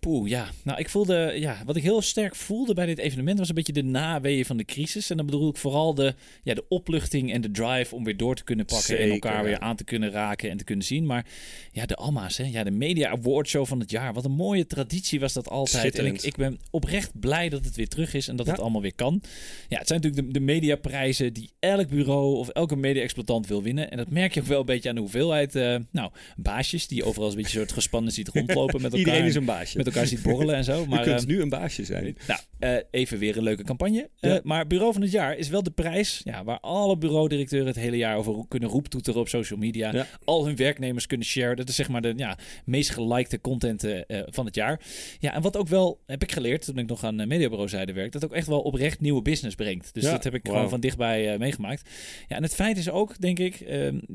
Poeh, 0.00 0.28
ja. 0.28 0.48
Nou, 0.62 0.78
ik 0.78 0.88
voelde, 0.88 1.32
ja, 1.36 1.62
wat 1.64 1.76
ik 1.76 1.82
heel 1.82 2.02
sterk 2.02 2.34
voelde 2.34 2.74
bij 2.74 2.86
dit 2.86 2.98
evenement 2.98 3.38
was 3.38 3.48
een 3.48 3.54
beetje 3.54 3.72
de 3.72 3.82
naweeën 3.82 4.44
van 4.44 4.56
de 4.56 4.64
crisis. 4.64 5.10
En 5.10 5.16
dan 5.16 5.26
bedoel 5.26 5.48
ik 5.48 5.56
vooral 5.56 5.94
de, 5.94 6.14
ja, 6.42 6.54
de 6.54 6.64
opluchting 6.68 7.32
en 7.32 7.40
de 7.40 7.50
drive 7.50 7.94
om 7.94 8.04
weer 8.04 8.16
door 8.16 8.34
te 8.34 8.44
kunnen 8.44 8.64
pakken 8.64 8.86
Zeker, 8.86 9.04
en 9.04 9.10
elkaar 9.10 9.44
weer 9.44 9.58
aan 9.58 9.76
te 9.76 9.84
kunnen 9.84 10.10
raken 10.10 10.50
en 10.50 10.56
te 10.56 10.64
kunnen 10.64 10.84
zien. 10.84 11.06
Maar 11.06 11.26
ja, 11.72 11.86
de 11.86 11.96
Alma's, 11.96 12.36
hè, 12.36 12.44
ja, 12.44 12.64
de 12.64 12.70
Media 12.70 13.10
Award 13.10 13.48
Show 13.48 13.66
van 13.66 13.80
het 13.80 13.90
jaar. 13.90 14.12
Wat 14.12 14.24
een 14.24 14.30
mooie 14.30 14.66
traditie 14.66 15.20
was 15.20 15.32
dat 15.32 15.48
altijd. 15.48 15.98
En 15.98 16.06
ik, 16.06 16.22
ik, 16.22 16.36
ben 16.36 16.58
oprecht 16.70 17.20
blij 17.20 17.48
dat 17.48 17.64
het 17.64 17.76
weer 17.76 17.88
terug 17.88 18.14
is 18.14 18.28
en 18.28 18.36
dat 18.36 18.46
ja. 18.46 18.52
het 18.52 18.60
allemaal 18.60 18.82
weer 18.82 18.94
kan. 18.94 19.22
Ja, 19.68 19.78
het 19.78 19.88
zijn 19.88 20.00
natuurlijk 20.00 20.32
de, 20.32 20.38
de 20.38 20.44
mediaprijzen 20.44 21.32
die 21.32 21.50
elk 21.58 21.88
bureau 21.88 22.36
of 22.36 22.48
elke 22.48 22.76
media-exploitant 22.76 23.46
wil 23.46 23.62
winnen. 23.62 23.90
En 23.90 23.96
dat 23.96 24.10
merk 24.10 24.34
je 24.34 24.40
ook 24.40 24.46
wel 24.46 24.60
een 24.60 24.66
beetje 24.66 24.88
aan 24.88 24.94
de 24.94 25.00
hoeveelheid, 25.00 25.56
uh, 25.56 25.76
nou, 25.90 26.10
baasjes 26.36 26.86
die 26.86 27.04
overal 27.04 27.28
een 27.28 27.36
beetje 27.36 27.58
soort 27.58 27.72
gespannen 27.72 28.12
ziet 28.12 28.28
rondlopen 28.34 28.82
met 28.82 28.92
elkaar. 28.92 28.98
Iedereen 28.98 29.24
is 29.24 29.34
een 29.34 29.44
baasje. 29.44 29.89
Elkaar 29.94 30.06
ziet 30.06 30.22
borrelen 30.22 30.54
en 30.54 30.64
zo. 30.64 30.78
Maar, 30.90 31.08
Je 31.08 31.14
kunt 31.14 31.26
nu 31.26 31.40
een 31.40 31.48
baasje 31.48 31.84
zijn. 31.84 32.16
Nou, 32.26 32.40
uh, 32.60 32.82
even 32.90 33.18
weer 33.18 33.36
een 33.36 33.42
leuke 33.42 33.62
campagne. 33.62 34.08
Ja. 34.16 34.40
Maar 34.42 34.66
Bureau 34.66 34.92
van 34.92 35.02
het 35.02 35.10
Jaar 35.10 35.36
is 35.36 35.48
wel 35.48 35.62
de 35.62 35.70
prijs 35.70 36.20
ja, 36.24 36.44
waar 36.44 36.60
alle 36.60 36.98
bureaudirecteuren 36.98 37.68
het 37.68 37.76
hele 37.76 37.96
jaar 37.96 38.16
over 38.16 38.44
kunnen 38.48 38.68
roeptoeteren 38.68 39.20
op 39.20 39.28
social 39.28 39.58
media. 39.58 39.92
Ja. 39.92 40.06
Al 40.24 40.46
hun 40.46 40.56
werknemers 40.56 41.06
kunnen 41.06 41.26
share. 41.26 41.54
Dat 41.54 41.68
is 41.68 41.74
zeg 41.74 41.88
maar 41.88 42.00
de 42.00 42.12
ja, 42.16 42.38
meest 42.64 42.90
gelikte 42.90 43.40
content 43.40 43.84
uh, 43.84 44.00
van 44.26 44.46
het 44.46 44.54
jaar. 44.54 44.80
Ja, 45.18 45.34
en 45.34 45.42
wat 45.42 45.56
ook 45.56 45.68
wel, 45.68 46.00
heb 46.06 46.22
ik 46.22 46.32
geleerd 46.32 46.64
toen 46.64 46.78
ik 46.78 46.88
nog 46.88 47.04
aan 47.04 47.28
mediabureauzijde 47.28 47.92
werk, 47.92 48.12
dat 48.12 48.24
ook 48.24 48.32
echt 48.32 48.46
wel 48.46 48.60
oprecht 48.60 49.00
nieuwe 49.00 49.22
business 49.22 49.54
brengt. 49.56 49.94
Dus 49.94 50.04
dat 50.04 50.24
heb 50.24 50.34
ik 50.34 50.44
wow. 50.44 50.54
gewoon 50.54 50.70
van 50.70 50.80
dichtbij 50.80 51.38
meegemaakt. 51.38 51.90
Ja, 52.28 52.36
en 52.36 52.42
het 52.42 52.54
feit 52.54 52.76
is 52.76 52.90
ook, 52.90 53.20
denk 53.20 53.38
ik, 53.38 53.58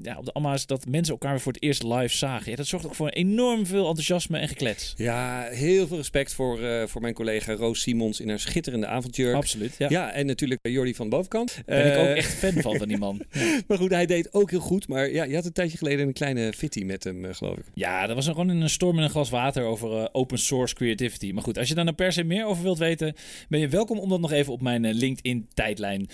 ja, 0.01 0.17
op 0.17 0.25
de 0.25 0.34
Amma's 0.34 0.65
dat 0.65 0.86
mensen 0.88 1.13
elkaar 1.13 1.32
weer 1.32 1.41
voor 1.41 1.53
het 1.53 1.63
eerst 1.63 1.84
live 1.84 2.17
zagen. 2.17 2.51
Ja, 2.51 2.58
dat 2.58 2.67
zorgt 2.67 2.86
ook 2.86 2.96
voor 2.96 3.10
enorm 3.10 3.65
veel 3.65 3.88
enthousiasme 3.88 4.38
en 4.38 4.48
geklets. 4.48 4.94
Ja, 4.98 5.48
heel 5.51 5.64
veel 5.65 5.98
respect 5.98 6.34
voor, 6.34 6.60
uh, 6.62 6.84
voor 6.86 7.01
mijn 7.01 7.13
collega 7.13 7.53
Roos 7.53 7.81
Simons 7.81 8.19
in 8.19 8.29
haar 8.29 8.39
schitterende 8.39 8.88
avondjurk. 8.88 9.36
Absoluut, 9.36 9.75
ja. 9.77 9.89
ja 9.89 10.12
en 10.12 10.25
natuurlijk 10.25 10.60
Jordi 10.67 10.95
van 10.95 11.10
de 11.10 11.15
bovenkant. 11.15 11.62
Ben 11.65 11.93
ik 11.93 12.00
ook 12.00 12.15
echt 12.15 12.34
fan 12.34 12.62
van, 12.62 12.77
van 12.77 12.88
die 12.88 12.98
man. 12.98 13.22
Ja. 13.31 13.62
maar 13.67 13.77
goed, 13.77 13.89
hij 13.89 14.05
deed 14.05 14.34
ook 14.34 14.51
heel 14.51 14.60
goed. 14.60 14.88
Maar 14.88 15.12
ja, 15.12 15.24
je 15.24 15.36
had 15.36 15.45
een 15.45 15.51
tijdje 15.51 15.77
geleden 15.77 16.07
een 16.07 16.13
kleine 16.13 16.53
fitty 16.53 16.84
met 16.84 17.03
hem, 17.03 17.25
uh, 17.25 17.34
geloof 17.34 17.57
ik. 17.57 17.63
Ja, 17.74 18.07
dat 18.07 18.15
was 18.15 18.25
gewoon 18.25 18.50
in 18.50 18.62
een 18.62 18.69
storm 18.69 18.98
in 18.98 19.03
een 19.03 19.10
glas 19.10 19.29
water 19.29 19.63
over 19.63 20.13
open 20.13 20.38
source 20.38 20.75
creativity. 20.75 21.31
Maar 21.31 21.43
goed, 21.43 21.57
als 21.57 21.67
je 21.67 21.75
daar 21.75 21.84
nou 21.84 21.95
per 21.95 22.13
se 22.13 22.24
meer 22.24 22.45
over 22.45 22.63
wilt 22.63 22.77
weten, 22.77 23.15
ben 23.50 23.60
je 23.60 23.67
welkom 23.67 24.00
om 24.00 24.10
dat 24.10 24.19
nog 24.19 24.31
even 24.31 24.53
op 24.53 24.62
mijn 24.62 24.93
LinkedIn 24.93 25.48
tijdlijn 25.53 26.10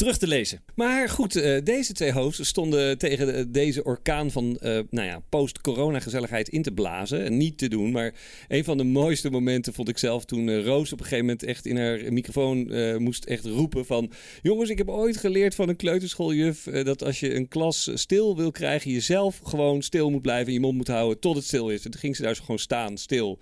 terug 0.00 0.18
te 0.18 0.26
lezen. 0.26 0.62
Maar 0.74 1.08
goed, 1.08 1.36
uh, 1.36 1.58
deze 1.64 1.92
twee 1.92 2.12
hosts 2.12 2.48
stonden 2.48 2.98
tegen 2.98 3.26
de, 3.26 3.50
deze 3.50 3.84
orkaan 3.84 4.30
van 4.30 4.58
uh, 4.62 4.78
nou 4.90 5.06
ja, 5.06 5.22
post-corona 5.28 6.00
gezelligheid 6.00 6.48
in 6.48 6.62
te 6.62 6.72
blazen. 6.72 7.24
En 7.24 7.36
niet 7.36 7.58
te 7.58 7.68
doen. 7.68 7.90
Maar 7.90 8.14
een 8.48 8.64
van 8.64 8.76
de 8.76 8.84
mooiste 8.84 9.30
momenten 9.30 9.72
vond 9.72 9.88
ik 9.88 9.98
zelf 9.98 10.24
toen 10.24 10.46
uh, 10.46 10.64
Roos 10.64 10.92
op 10.92 10.98
een 10.98 11.04
gegeven 11.04 11.24
moment 11.24 11.42
echt 11.42 11.66
in 11.66 11.76
haar 11.76 12.12
microfoon 12.12 12.58
moest 13.02 13.24
echt 13.24 13.44
roepen 13.44 13.86
van... 13.86 14.12
Jongens, 14.42 14.70
ik 14.70 14.78
heb 14.78 14.88
ooit 14.88 15.16
geleerd 15.16 15.54
van 15.54 15.68
een 15.68 15.76
kleuterschooljuf 15.76 16.62
dat 16.62 17.04
als 17.04 17.20
je 17.20 17.34
een 17.34 17.48
klas 17.48 17.90
stil 17.94 18.36
wil 18.36 18.50
krijgen, 18.50 18.90
je 18.90 19.00
zelf 19.00 19.40
gewoon 19.44 19.82
stil 19.82 20.10
moet 20.10 20.22
blijven 20.22 20.46
en 20.46 20.52
je 20.52 20.60
mond 20.60 20.76
moet 20.76 20.88
houden 20.88 21.20
tot 21.20 21.36
het 21.36 21.44
stil 21.44 21.68
is. 21.68 21.84
En 21.84 21.90
toen 21.90 22.00
ging 22.00 22.16
ze 22.16 22.22
daar 22.22 22.34
zo 22.34 22.42
gewoon 22.42 22.58
staan, 22.58 22.98
stil. 22.98 23.38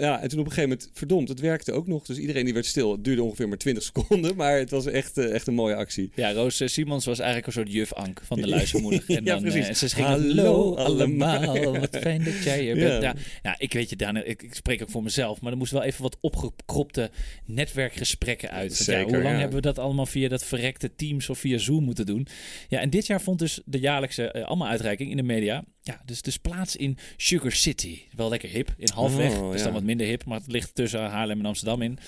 Ja, 0.00 0.20
en 0.20 0.28
toen 0.28 0.38
op 0.38 0.44
een 0.44 0.52
gegeven 0.52 0.76
moment, 0.76 0.90
verdomd, 0.92 1.28
het 1.28 1.40
werkte 1.40 1.72
ook 1.72 1.86
nog. 1.86 2.06
Dus 2.06 2.18
iedereen 2.18 2.44
die 2.44 2.54
werd 2.54 2.66
stil. 2.66 2.92
Het 2.92 3.04
duurde 3.04 3.22
ongeveer 3.22 3.48
maar 3.48 3.58
20 3.58 3.82
seconden, 3.94 4.36
maar 4.36 4.58
het 4.58 4.70
was 4.70 4.86
echt, 4.86 5.18
uh, 5.18 5.34
echt 5.34 5.46
een 5.46 5.54
mooie 5.54 5.74
actie. 5.74 6.10
Ja, 6.14 6.32
Roos 6.32 6.60
uh, 6.60 6.68
Simons 6.68 7.04
was 7.04 7.18
eigenlijk 7.18 7.46
een 7.46 7.52
soort 7.52 7.72
juf 7.72 7.92
Ank 7.92 8.20
van 8.24 8.40
de 8.40 8.48
luistermoeder. 8.56 9.04
En 9.06 9.24
ja, 9.24 9.32
dan, 9.32 9.42
precies. 9.42 9.68
Uh, 9.68 9.74
ze 9.74 9.88
ging, 9.88 10.06
hallo 10.06 10.74
allemaal, 10.74 11.78
wat 11.78 11.96
fijn 12.06 12.24
dat 12.24 12.42
jij 12.44 12.60
hier 12.60 12.74
bent. 12.74 13.02
Ja. 13.02 13.14
ja, 13.42 13.54
ik 13.58 13.72
weet 13.72 13.90
je, 13.90 13.96
Daniel, 13.96 14.26
ik, 14.26 14.42
ik, 14.42 14.54
spreek 14.54 14.82
ook 14.82 14.90
voor 14.90 15.02
mezelf, 15.02 15.40
maar 15.40 15.52
er 15.52 15.58
moest 15.58 15.72
wel 15.72 15.82
even 15.82 16.02
wat 16.02 16.16
opgekropte 16.20 17.10
netwerkgesprekken 17.44 18.50
uit. 18.50 18.74
Zeker, 18.74 19.00
ja, 19.00 19.14
hoe 19.14 19.22
lang 19.22 19.38
hebben 19.38 19.56
we 19.56 19.62
dat 19.62 19.78
allemaal 19.78 20.06
via 20.06 20.28
dat 20.28 20.44
verrekte 20.44 20.94
Teams 20.94 21.30
of 21.30 21.38
via 21.38 21.58
Zoom 21.58 21.84
moeten 21.84 22.06
doen? 22.06 22.26
Ja, 22.68 22.80
en 22.80 22.90
dit 22.90 23.06
jaar 23.06 23.20
vond 23.20 23.38
dus 23.38 23.60
de 23.64 23.78
jaarlijkse 23.78 24.44
allemaal 24.44 24.68
uitreiking 24.68 25.10
in 25.10 25.16
de 25.16 25.22
media. 25.22 25.64
Ja, 25.86 26.00
dus, 26.04 26.22
dus 26.22 26.36
plaats 26.36 26.76
in 26.76 26.98
Sugar 27.16 27.52
City. 27.52 28.00
Wel 28.16 28.28
lekker 28.28 28.48
hip, 28.48 28.74
in 28.76 28.88
halfweg. 28.94 29.38
Oh, 29.38 29.52
dus 29.52 29.62
dan 29.62 29.72
wat 29.72 29.82
minder 29.82 30.06
hip, 30.06 30.24
maar 30.24 30.38
het 30.38 30.52
ligt 30.52 30.74
tussen 30.74 31.00
Haarlem 31.00 31.38
en 31.38 31.46
Amsterdam 31.46 31.82
in. 31.82 31.98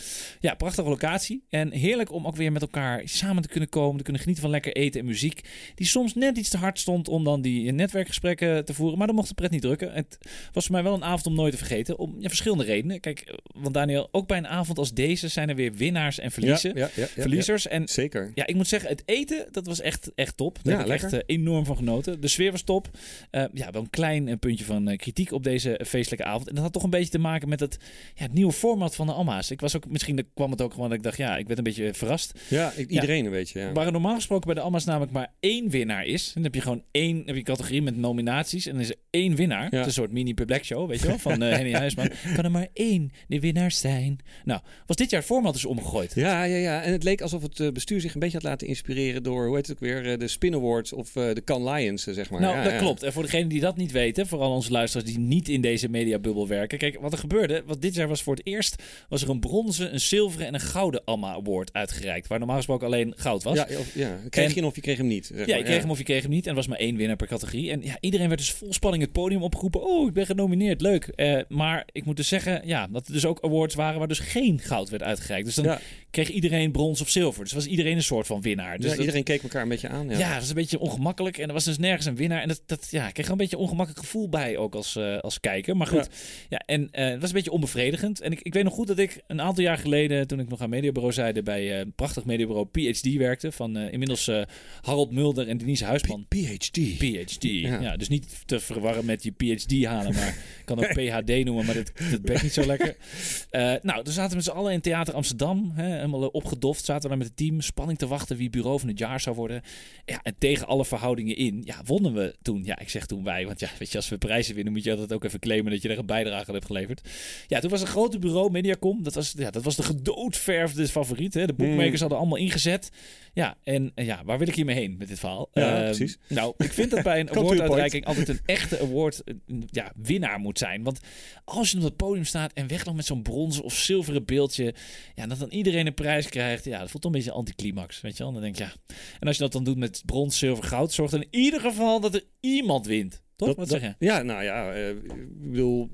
Ja, 0.41 0.55
prachtige 0.55 0.89
locatie. 0.89 1.45
En 1.49 1.73
heerlijk 1.73 2.13
om 2.13 2.27
ook 2.27 2.37
weer 2.37 2.53
met 2.53 2.63
elkaar 2.63 3.03
samen 3.05 3.43
te 3.43 3.49
kunnen 3.49 3.69
komen, 3.69 3.97
te 3.97 4.03
kunnen 4.03 4.21
genieten 4.21 4.45
van 4.45 4.53
lekker 4.53 4.73
eten 4.73 5.01
en 5.01 5.07
muziek. 5.07 5.41
Die 5.75 5.87
soms 5.87 6.15
net 6.15 6.37
iets 6.37 6.49
te 6.49 6.57
hard 6.57 6.79
stond 6.79 7.09
om 7.09 7.25
dan 7.25 7.43
die 7.43 7.73
netwerkgesprekken 7.73 8.65
te 8.65 8.75
voeren. 8.75 8.99
Maar 8.99 9.07
dan 9.07 9.17
mocht 9.17 9.29
de 9.29 9.35
pret 9.35 9.51
niet 9.51 9.63
drukken. 9.63 9.93
Het 9.93 10.19
was 10.53 10.65
voor 10.65 10.75
mij 10.75 10.83
wel 10.83 10.95
een 10.95 11.05
avond 11.05 11.27
om 11.27 11.35
nooit 11.35 11.53
te 11.53 11.59
vergeten. 11.59 11.99
Om 11.99 12.17
ja, 12.19 12.29
verschillende 12.29 12.65
redenen. 12.65 13.01
Kijk, 13.01 13.35
want 13.55 13.75
Daniel, 13.75 14.09
ook 14.11 14.27
bij 14.27 14.39
een 14.39 14.49
avond 14.49 14.79
als 14.79 14.95
deze 14.95 15.29
zijn 15.29 15.49
er 15.49 15.55
weer 15.55 15.73
winnaars 15.73 16.19
en 16.19 16.31
verliezen. 16.31 16.77
Ja, 16.77 16.91
ja, 16.95 17.07
verliezers. 17.07 17.67
En 17.67 17.89
Zeker. 17.89 18.31
Ja, 18.35 18.47
ik 18.47 18.55
moet 18.55 18.69
zeggen, 18.69 18.91
het 18.91 19.03
eten, 19.05 19.47
dat 19.51 19.67
was 19.67 19.81
echt, 19.81 20.11
echt 20.15 20.37
top. 20.37 20.59
Daar 20.63 20.77
heb 20.77 20.87
ik 20.87 20.93
echt 20.93 21.13
uh, 21.13 21.21
enorm 21.27 21.65
van 21.65 21.77
genoten. 21.77 22.21
De 22.21 22.29
sfeer 22.29 22.51
was 22.51 22.63
top. 22.63 22.91
Uh, 23.31 23.45
ja, 23.53 23.68
ja, 23.69 23.73
wel 23.75 23.83
een 23.83 23.91
klein 23.91 24.29
eh, 24.29 24.37
puntje 24.39 24.65
van 24.65 24.89
eh, 24.89 24.97
kritiek 24.99 25.33
op 25.33 25.45
deze 25.45 25.81
feestelijke 25.87 26.25
avond. 26.25 26.49
En 26.49 26.55
dat 26.55 26.65
had 26.65 26.73
toch 26.73 26.83
een 26.83 26.91
beetje 26.91 27.11
te 27.11 27.19
maken 27.19 27.49
met 27.49 27.61
het, 27.61 27.79
ja, 28.15 28.23
het 28.23 28.33
nieuwe 28.33 28.53
format 28.53 28.95
van 28.95 29.07
de 29.07 29.13
Alma's. 29.13 29.51
Ik 29.51 29.61
was 29.61 29.77
ook, 29.77 29.89
misschien 29.89 30.27
kwam 30.35 30.51
het 30.51 30.63
ook 30.63 30.73
gewoon 30.73 30.89
dat 30.89 30.99
ik 30.99 31.05
dacht, 31.05 31.17
ja, 31.17 31.37
ik 31.37 31.47
werd 31.47 31.59
een 31.59 31.65
beetje 31.65 31.95
verrast. 31.95 32.39
Ja, 32.49 32.73
ik- 32.77 32.91
iedereen 32.91 33.25
een 33.25 33.31
beetje. 33.31 33.61
Ja. 33.61 33.73
Waar 33.73 33.93
normaal 33.93 34.15
gesproken 34.15 34.47
bij 34.47 34.55
de 34.55 34.61
Alma's 34.61 34.85
namelijk 34.85 35.13
maar 35.13 35.33
één 35.41 35.69
winnaar 35.71 36.05
is. 36.07 36.31
Dan 36.35 36.43
heb 36.43 36.55
je 36.55 36.61
gewoon 36.61 36.83
één 36.91 37.17
heb 37.17 37.27
je 37.27 37.35
een 37.35 37.43
categorie 37.43 37.83
met 37.83 37.97
nominaties. 37.97 38.67
En 38.67 38.73
dan 38.73 38.81
is 38.83 38.91
er 38.91 38.97
één 39.11 39.35
winnaar. 39.35 39.65
Het 39.65 39.73
is 39.81 39.87
een 39.87 39.93
soort 39.93 40.13
mini 40.13 40.35
Black 40.35 40.65
Show, 40.65 40.89
weet 40.89 41.01
je 41.01 41.07
wel, 41.07 41.19
van 41.19 41.43
eh, 41.43 41.53
Henny 41.57 41.73
Huisman. 41.73 42.11
Kan 42.35 42.45
er 42.45 42.51
maar 42.51 42.69
één 42.73 43.11
de 43.29 43.41
winnaar 43.41 43.73
zijn. 43.73 44.19
Nou, 44.45 44.61
was 44.87 44.97
dit 44.97 45.11
jaar 45.11 45.21
het 45.21 45.29
format 45.29 45.53
dus 45.53 45.65
omgegooid. 45.65 46.15
Ja, 46.15 46.43
ja, 46.45 46.57
ja. 46.57 46.83
En 46.83 46.93
het 46.93 47.03
leek 47.03 47.21
alsof 47.21 47.43
het 47.43 47.61
eh, 47.61 47.69
bestuur 47.73 48.01
zich 48.01 48.15
een 48.15 48.21
beetje 48.21 48.37
had 48.37 48.47
laten 48.47 48.67
inspireren 48.67 49.23
door, 49.23 49.47
hoe 49.47 49.57
heet 49.57 49.67
het 49.67 49.77
ook 49.77 49.83
weer, 49.83 50.11
eh, 50.13 50.19
de 50.19 50.29
Spin 50.29 50.55
Awards 50.55 50.93
of 50.93 51.17
eh, 51.17 51.35
de 51.35 51.45
Cannes 51.45 51.73
Lions, 51.73 52.07
eh, 52.07 52.15
zeg 52.15 52.31
maar. 52.31 52.41
Nou, 52.41 52.57
Ja, 52.57 52.63
dat 52.65 52.77
klopt. 52.77 53.03
En 53.03 53.13
voor 53.13 53.23
degenen 53.23 53.49
die 53.59 53.67
dat 53.67 53.77
niet 53.77 53.93
weten, 53.93 54.27
vooral 54.27 54.53
onze 54.53 54.71
luisteraars 54.71 55.09
die 55.11 55.19
niet 55.19 55.49
in 55.49 55.61
deze 55.61 55.89
mediabubbel 55.89 56.49
werken. 56.49 56.79
Kijk, 56.79 56.99
wat 57.01 57.13
er 57.13 57.19
gebeurde, 57.19 57.63
wat 57.67 57.83
dit 57.83 57.95
jaar 57.95 58.09
was 58.09 58.23
voor 58.23 58.35
het 58.35 58.47
eerst, 58.47 58.83
was 59.09 59.23
er 59.23 59.31
een 59.31 59.41
bronzen, 59.41 59.93
een 59.93 60.01
zilveren 60.01 60.47
en 60.47 60.55
een 60.55 60.61
gouden 60.61 61.05
Alma 61.05 61.33
Award 61.33 61.73
uitgereikt. 61.73 62.27
Waar 62.27 62.39
normaal 62.39 62.57
gesproken 62.57 62.87
alleen 62.87 63.13
goud 63.17 63.43
was. 63.43 63.57
Ja, 63.57 63.67
of, 63.79 63.95
ja. 63.95 64.19
Kreeg 64.31 64.45
En- 64.49 64.51
je 64.55 64.61
hem 64.61 64.69
of 64.69 64.75
je 64.75 64.81
kreeg 64.81 64.97
hem 64.97 65.07
niet. 65.07 65.27
zeg 65.27 65.39
Ja, 65.39 65.47
maar. 65.47 65.59
je 65.59 65.65
kreeg 65.65 65.81
hem 65.81 65.91
of 65.91 65.99
je 65.99 66.05
kreeg 66.05 66.23
hem 66.23 66.31
niet. 66.31 66.45
En 66.45 66.51
er 66.51 66.57
was 66.57 66.67
maar 66.67 66.79
één 66.79 66.97
winnaar 66.97 67.17
per 67.17 67.27
categorie. 67.27 67.71
En 67.71 67.81
ja, 67.83 67.97
iedereen 68.01 68.29
werd 68.29 68.41
dus 68.41 68.51
vol 68.53 68.73
spanning 68.73 69.03
het 69.03 69.13
podium 69.13 69.43
opgeroepen. 69.43 69.83
Oh, 69.83 70.07
ik 70.09 70.13
ben 70.13 70.27
genomineerd. 70.27 70.81
Leuk. 70.81 71.05
Eh, 71.07 71.41
maar 71.49 71.87
ik 71.93 72.05
moet 72.05 72.17
dus 72.17 72.29
zeggen, 72.29 72.63
ja, 72.65 72.87
dat 72.87 73.07
er 73.07 73.13
dus 73.13 73.25
ook 73.27 73.39
awards 73.45 73.75
waren 73.75 73.99
waar 73.99 74.09
dus 74.09 74.19
geen 74.19 74.59
goud 74.59 74.89
werd 74.89 75.03
uitgereikt. 75.03 75.47
Dus 75.47 75.55
dan 75.55 75.65
Ja. 75.65 75.81
Kreeg 76.11 76.29
iedereen 76.31 76.73
brons 76.73 77.01
of 77.01 77.09
zilver. 77.09 77.43
Dus 77.45 77.53
was 77.53 77.67
iedereen 77.67 77.97
een 77.97 78.03
soort 78.03 78.27
van 78.27 78.41
winnaar. 78.41 78.77
Dus 78.77 78.85
Ja, 78.85 78.91
dat- 78.91 78.99
iedereen 79.01 79.23
keek 79.25 79.43
elkaar 79.43 79.63
een 79.63 79.69
beetje 79.69 79.89
aan. 79.89 80.09
Ja. 80.09 80.19
ja. 80.19 80.31
dat 80.31 80.39
was 80.41 80.49
een 80.49 80.55
beetje 80.55 80.79
ongemakkelijk. 80.79 81.39
En 81.39 81.47
er 81.49 81.53
was 81.55 81.65
dus 81.65 81.79
nergens 81.79 82.07
een 82.07 82.17
winnaar. 82.17 82.43
En 82.43 82.49
dat, 82.49 82.63
dat 82.67 82.89
ja, 82.91 83.07
ik 83.09 83.15
kreeg 83.15 83.27
er 83.27 83.33
een 83.33 83.39
beetje 83.39 83.57
een 83.57 83.63
ongemakkelijk 83.63 84.05
gevoel 84.05 84.29
bij, 84.29 84.57
ook 84.57 84.75
als, 84.75 84.97
eh, 84.97 85.19
als 85.19 85.41
kijker. 85.41 85.77
Maar 85.77 85.87
goed, 85.87 86.09
ja. 86.49 86.59
en 86.67 86.89
eh, 86.91 87.09
het 87.09 87.21
was 87.21 87.29
een 87.31 87.37
beetje 87.37 87.51
onbevredigend. 87.51 88.21
En 88.21 88.33
ik, 88.33 88.41
ik 88.41 88.55
weet 88.55 88.65
nog 88.65 88.73
goed 88.75 88.87
dat 88.87 88.99
ik 88.99 89.23
een 89.27 89.41
aantal 89.41 89.65
jaar 89.65 89.79
geleden, 89.79 90.27
toen 90.27 90.41
ik 90.41 90.49
nog 90.49 90.61
aan 90.61 90.71
mediabureau 90.71 91.13
zeide, 91.15 91.43
bij 91.43 91.73
eh, 91.73 91.79
een 91.79 91.93
prachtig 91.93 92.25
mediabureau 92.25 92.67
PhD 92.73 93.15
werkte. 93.17 93.53
Van 93.53 93.77
eh, 93.77 93.93
inmiddels 93.93 94.29
eh, 94.29 94.43
Harold 94.81 95.11
Mulder 95.13 95.49
en 95.49 95.59
Denise 95.59 95.85
Huisman. 95.85 96.25
P- 96.29 96.35
PhD. 96.35 96.79
PhD. 96.99 97.43
Ja. 97.43 97.81
Ja. 97.81 97.97
dus 97.97 98.09
niet 98.09 98.43
te 98.47 98.61
verwarren 98.61 99.05
met 99.05 99.23
je 99.23 99.31
PhD 99.37 99.85
halen, 99.85 100.15
maar 100.15 100.29
ik 100.29 100.63
kan 100.65 100.79
ook 100.79 100.93
PhD 100.93 101.45
noemen, 101.45 101.65
maar 101.65 101.75
dat, 101.75 101.93
dat 102.11 102.21
werkt 102.23 102.43
niet 102.43 102.53
zo 102.53 102.67
lekker. 102.67 102.97
Eh, 103.51 103.73
nou, 103.83 104.05
toen 104.05 104.13
zaten 104.13 104.31
we 104.31 104.37
met 104.37 104.45
z'n 104.45 104.51
allen 104.51 104.73
in 104.73 104.81
Theater 104.81 105.15
Amsterdam, 105.15 105.73
hè, 105.75 105.98
helemaal 106.01 106.23
eh, 106.23 106.29
opgedoft, 106.33 106.85
zaten 106.85 107.03
we 107.03 107.09
daar 107.09 107.19
met 107.19 107.27
het 107.27 107.37
team, 107.37 107.61
spanning 107.61 107.99
te 107.99 108.07
wachten 108.07 108.37
wie 108.37 108.51
bureau 108.51 108.79
van 108.79 108.89
het 108.89 108.99
jaar 108.99 109.21
zou 109.21 109.37
worden. 109.37 109.63
Ja, 110.05 110.21
en 110.23 110.35
tegen 110.39 110.67
alle 110.67 110.85
verhoudingen 110.85 111.37
in, 111.37 111.63
ja, 111.65 111.81
wonnen 111.85 112.15
we 112.15 112.37
toen. 112.43 112.65
Ja, 112.65 112.79
ik 112.79 112.89
zeg 112.89 113.07
toen 113.07 113.25
wij, 113.25 113.47
want 113.47 113.61
ja, 113.61 113.69
weet 113.79 113.91
je, 113.91 113.97
als 113.97 114.09
we 114.09 114.19
prijzen 114.19 114.55
winnen, 114.55 114.73
moet 114.73 114.85
je 114.85 114.91
altijd 114.91 115.13
ook 115.13 115.25
even 115.25 115.39
claimen 115.39 115.73
dat 115.73 115.83
je 115.83 115.89
er 115.89 115.99
een 115.99 116.07
bijdrage 116.07 116.47
aan 116.49 116.55
hebt 116.55 116.67
geleverd. 116.67 117.09
Ja, 117.47 117.61
toen 117.61 117.71
was 117.71 117.81
een 117.81 117.87
grote 117.87 118.19
bureau, 118.19 118.51
Mediacom, 118.51 119.03
dat 119.03 119.15
was, 119.15 119.35
ja, 119.37 119.51
dat 119.51 119.63
was 119.63 119.77
de 119.77 119.83
gedoodverfde 119.83 120.89
favoriet. 120.89 121.35
Hè. 121.35 121.47
De 121.47 121.55
boekmakers 121.55 121.93
Mm. 121.93 121.99
hadden 122.01 122.19
allemaal 122.19 122.39
ingezet. 122.39 122.91
Ja, 123.33 123.57
en 123.65 123.93
eh, 123.95 124.07
ja, 124.07 124.25
waar 124.25 124.39
wil 124.39 124.49
ik 124.49 124.55
hiermee 124.55 124.77
heen 124.77 124.97
met 124.99 125.09
dit 125.09 125.19
verhaal? 125.19 125.49
Ja, 125.53 125.77
Ehm, 125.77 125.85
precies. 125.85 126.19
Nou, 126.29 126.55
ik 126.57 126.73
vind 126.73 126.91
dat 126.91 127.03
bij 127.03 127.21
een 127.21 127.31
awarduitreiking 127.31 128.05
altijd 128.05 128.29
een 128.29 128.41
echte 128.45 128.81
award 128.81 129.23
ja, 129.71 129.93
winnaar 129.97 130.39
moet 130.39 130.59
zijn. 130.59 130.83
Want 130.83 131.01
als 131.45 131.71
je 131.71 131.77
op 131.77 131.83
het 131.83 131.97
podium 131.97 132.25
staat 132.25 132.53
en 132.53 132.67
wegloopt 132.67 132.97
met 132.97 133.07
zo'n 133.07 133.23
bronzen 133.23 133.65
of 133.65 133.75
zilveren 133.75 134.25
beeldje, 134.25 134.75
ja, 135.15 135.27
dat 135.27 135.39
dan 135.39 135.51
iedereen 135.51 135.87
een 135.89 135.95
prijs 135.95 136.29
krijgt, 136.29 136.65
ja, 136.65 136.79
dat 136.79 136.91
voelt 136.91 137.03
toch 137.03 137.13
een 137.13 137.19
beetje 137.19 137.33
anticlimax, 137.33 138.01
weet 138.01 138.17
je 138.17 138.23
wel? 138.23 138.33
Dan 138.33 138.43
denk 138.43 138.55
ik, 138.59 138.61
ja. 138.61 138.73
En 139.21 139.27
als 139.27 139.37
je 139.37 139.43
dat 139.43 139.53
dan 139.53 139.65
doet 139.65 139.77
met 139.77 140.03
brons, 140.07 140.39
zilver, 140.39 140.65
goud, 140.65 140.93
zorgt 140.93 141.15
in 141.15 141.27
ieder 141.31 141.61
geval 141.61 142.01
dat 142.01 142.15
er 142.15 142.25
iemand 142.41 142.87
wint. 142.87 143.23
Toch? 143.37 143.49
Dat- 143.49 143.57
Wat 143.57 143.69
dat- 143.69 143.81
zeg 143.81 143.91
je? 143.99 144.07
Ja, 144.07 144.23
nou 144.23 144.43
ja, 144.45 144.73
eh, 144.73 144.89
ik 144.89 145.51
bedoel, 145.51 145.91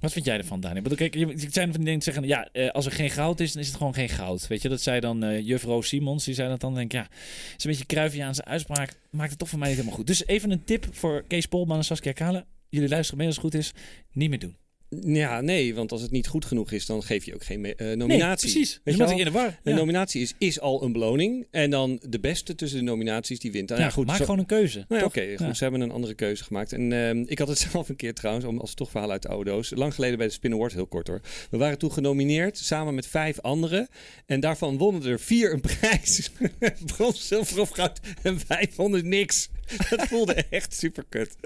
Wat 0.00 0.12
vind 0.12 0.24
jij 0.24 0.36
ervan, 0.38 0.60
Daniel? 0.60 0.76
Ik 0.78 0.82
bedoel, 0.88 1.08
Kijk, 1.08 1.14
je, 1.14 1.26
ik 1.46 1.52
zijn 1.52 1.66
van 1.68 1.76
die 1.76 1.84
dingen 1.84 2.02
zeggen, 2.02 2.26
ja, 2.26 2.48
eh, 2.52 2.70
als 2.70 2.86
er 2.86 2.92
geen 2.92 3.10
goud 3.10 3.40
is, 3.40 3.52
dan 3.52 3.62
is 3.62 3.68
het 3.68 3.76
gewoon 3.76 3.94
geen 3.94 4.08
goud. 4.08 4.46
Weet 4.46 4.62
je, 4.62 4.68
dat 4.68 4.80
zei 4.80 5.00
dan 5.00 5.22
eh 5.24 5.46
juffrouw 5.46 5.80
Simons, 5.80 6.24
die 6.24 6.34
zei 6.34 6.48
dat 6.48 6.60
dan, 6.60 6.74
denk 6.74 6.92
ik, 6.92 6.98
ja, 6.98 7.08
is 7.56 7.64
een 7.64 7.70
beetje 7.70 7.86
Cruyffiaanse 7.86 8.44
uitspraak, 8.44 8.98
maakt 9.10 9.30
het 9.30 9.38
toch 9.38 9.48
voor 9.48 9.58
mij 9.58 9.68
niet 9.68 9.76
helemaal 9.76 9.98
goed. 9.98 10.06
Dus 10.06 10.26
even 10.26 10.50
een 10.50 10.64
tip 10.64 10.86
voor 10.90 11.24
Kees 11.28 11.46
Polman 11.46 11.76
en 11.76 11.84
Saskia 11.84 12.12
Kalen. 12.12 12.46
Jullie 12.68 12.88
luisteren 12.88 13.18
mee 13.18 13.26
als 13.26 13.36
het 13.36 13.44
goed 13.44 13.54
is, 13.54 13.72
niet 14.12 14.28
meer 14.30 14.38
doen. 14.38 14.56
Ja, 15.04 15.40
nee, 15.40 15.74
want 15.74 15.92
als 15.92 16.02
het 16.02 16.10
niet 16.10 16.26
goed 16.26 16.44
genoeg 16.44 16.72
is, 16.72 16.86
dan 16.86 17.02
geef 17.02 17.24
je 17.24 17.34
ook 17.34 17.44
geen 17.44 17.64
eh, 17.76 17.96
nominatie. 17.96 18.46
Nee, 18.48 18.54
precies. 18.56 18.80
Weet 18.84 18.96
je 18.96 19.14
in 19.18 19.24
de 19.24 19.30
war. 19.30 19.46
Een 19.62 19.72
Ja. 19.72 19.78
nominatie 19.78 20.22
is, 20.22 20.34
is 20.38 20.60
al 20.60 20.82
een 20.82 20.92
beloning. 20.92 21.46
En 21.50 21.70
dan 21.70 22.00
de 22.08 22.20
beste 22.20 22.54
tussen 22.54 22.78
de 22.78 22.84
nominaties, 22.84 23.38
die 23.40 23.52
wint. 23.52 23.68
Dan, 23.68 23.78
Ja, 23.78 23.90
goed, 23.90 24.06
maak 24.06 24.16
zo- 24.16 24.24
gewoon 24.24 24.38
een 24.40 24.46
keuze. 24.46 24.84
Nou 24.88 25.00
ja, 25.00 25.06
oké, 25.06 25.36
goed. 25.44 25.56
Ze 25.56 25.62
hebben 25.62 25.80
een 25.80 25.90
andere 25.90 26.14
keuze 26.14 26.44
gemaakt. 26.44 26.72
En 26.72 26.92
ehm, 26.92 27.24
ik 27.26 27.38
had 27.38 27.48
het 27.48 27.58
zelf 27.72 27.88
een 27.88 27.96
keer 27.96 28.14
trouwens, 28.14 28.46
om, 28.46 28.58
als 28.58 28.74
toch 28.74 28.90
verhaal 28.90 29.10
uit 29.10 29.22
de 29.22 29.28
oude 29.28 29.50
doos. 29.50 29.72
Lang 29.74 29.94
geleden 29.94 30.18
bij 30.18 30.26
de 30.26 30.32
Spin 30.32 30.52
Award, 30.52 30.72
heel 30.72 30.86
kort 30.86 31.06
hoor. 31.06 31.20
We 31.50 31.56
waren 31.56 31.78
toen 31.78 31.92
genomineerd, 31.92 32.58
samen 32.58 32.94
met 32.94 33.06
vijf 33.06 33.40
anderen. 33.40 33.88
En 34.26 34.40
daarvan 34.40 34.76
wonnen 34.78 35.04
er 35.04 35.20
vier 35.20 35.52
een 35.52 35.60
prijs. 35.60 36.30
Brons, 36.96 37.26
zilver 37.28 37.60
of 37.60 37.68
goud. 37.70 38.00
En 38.22 38.40
vijf 38.40 38.76
wonnen 38.76 39.08
niks. 39.08 39.48
Dat 39.90 40.06
voelde 40.08 40.34
echt 40.50 40.74
super 40.74 41.04
kut. 41.08 41.36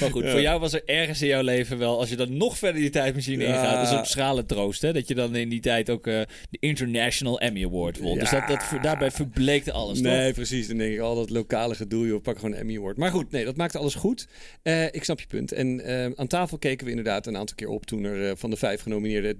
Maar 0.00 0.10
goed, 0.10 0.24
Ja. 0.24 0.30
voor 0.30 0.40
jou 0.40 0.60
was 0.60 0.72
er 0.72 0.82
ergens 0.84 1.22
in 1.22 1.28
jouw 1.28 1.42
leven 1.42 1.78
wel, 1.78 1.98
als 1.98 2.08
je 2.08 2.16
dan 2.16 2.36
nog 2.36 2.58
verder 2.58 2.80
die 2.80 2.90
tijdmachine 2.90 3.42
Ja. 3.42 3.48
ingaat, 3.48 3.84
dat 3.84 3.92
is 3.92 3.98
op 3.98 4.06
schrale 4.06 4.46
troost, 4.46 4.82
hè? 4.82 4.92
Dat 4.92 5.08
je 5.08 5.14
dan 5.14 5.36
in 5.36 5.48
die 5.48 5.60
tijd 5.60 5.90
ook 5.90 6.06
eh, 6.06 6.20
de 6.50 6.56
International 6.60 7.40
Emmy 7.40 7.64
Award 7.64 7.98
won. 7.98 8.18
Dus 8.18 8.30
dat, 8.30 8.48
dat, 8.48 8.62
daarbij 8.82 9.10
verbleekte 9.10 9.72
alles, 9.72 9.96
toch? 10.02 10.12
Nee, 10.12 10.32
precies. 10.32 10.68
Dan 10.68 10.76
denk 10.76 10.92
ik, 10.92 11.00
al 11.00 11.14
dat 11.14 11.30
lokale 11.30 11.74
gedoe, 11.74 12.06
joh, 12.06 12.22
pak 12.22 12.36
gewoon 12.38 12.52
een 12.52 12.58
Emmy 12.60 12.76
Award. 12.76 12.96
Maar 12.96 13.10
goed, 13.10 13.30
nee, 13.30 13.44
dat 13.44 13.56
maakte 13.56 13.78
alles 13.78 13.94
goed. 13.94 14.26
Eh, 14.62 14.84
ik 14.84 15.04
snap 15.04 15.20
je 15.20 15.26
punt. 15.26 15.52
En 15.52 15.80
eh, 15.84 16.10
aan 16.14 16.26
tafel 16.26 16.58
keken 16.58 16.84
we 16.84 16.90
inderdaad 16.90 17.26
een 17.26 17.36
aantal 17.36 17.56
keer 17.56 17.68
op 17.68 17.86
toen 17.86 18.04
er 18.04 18.36
van 18.36 18.50
de 18.50 18.56
vijf 18.56 18.80
genomineerden 18.82 19.36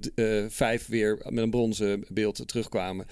vijf 0.49 0.87
weer 0.87 1.17
met 1.29 1.43
een 1.43 1.49
bronzen 1.49 2.05
beeld 2.07 2.47
terugkwamen. 2.47 3.05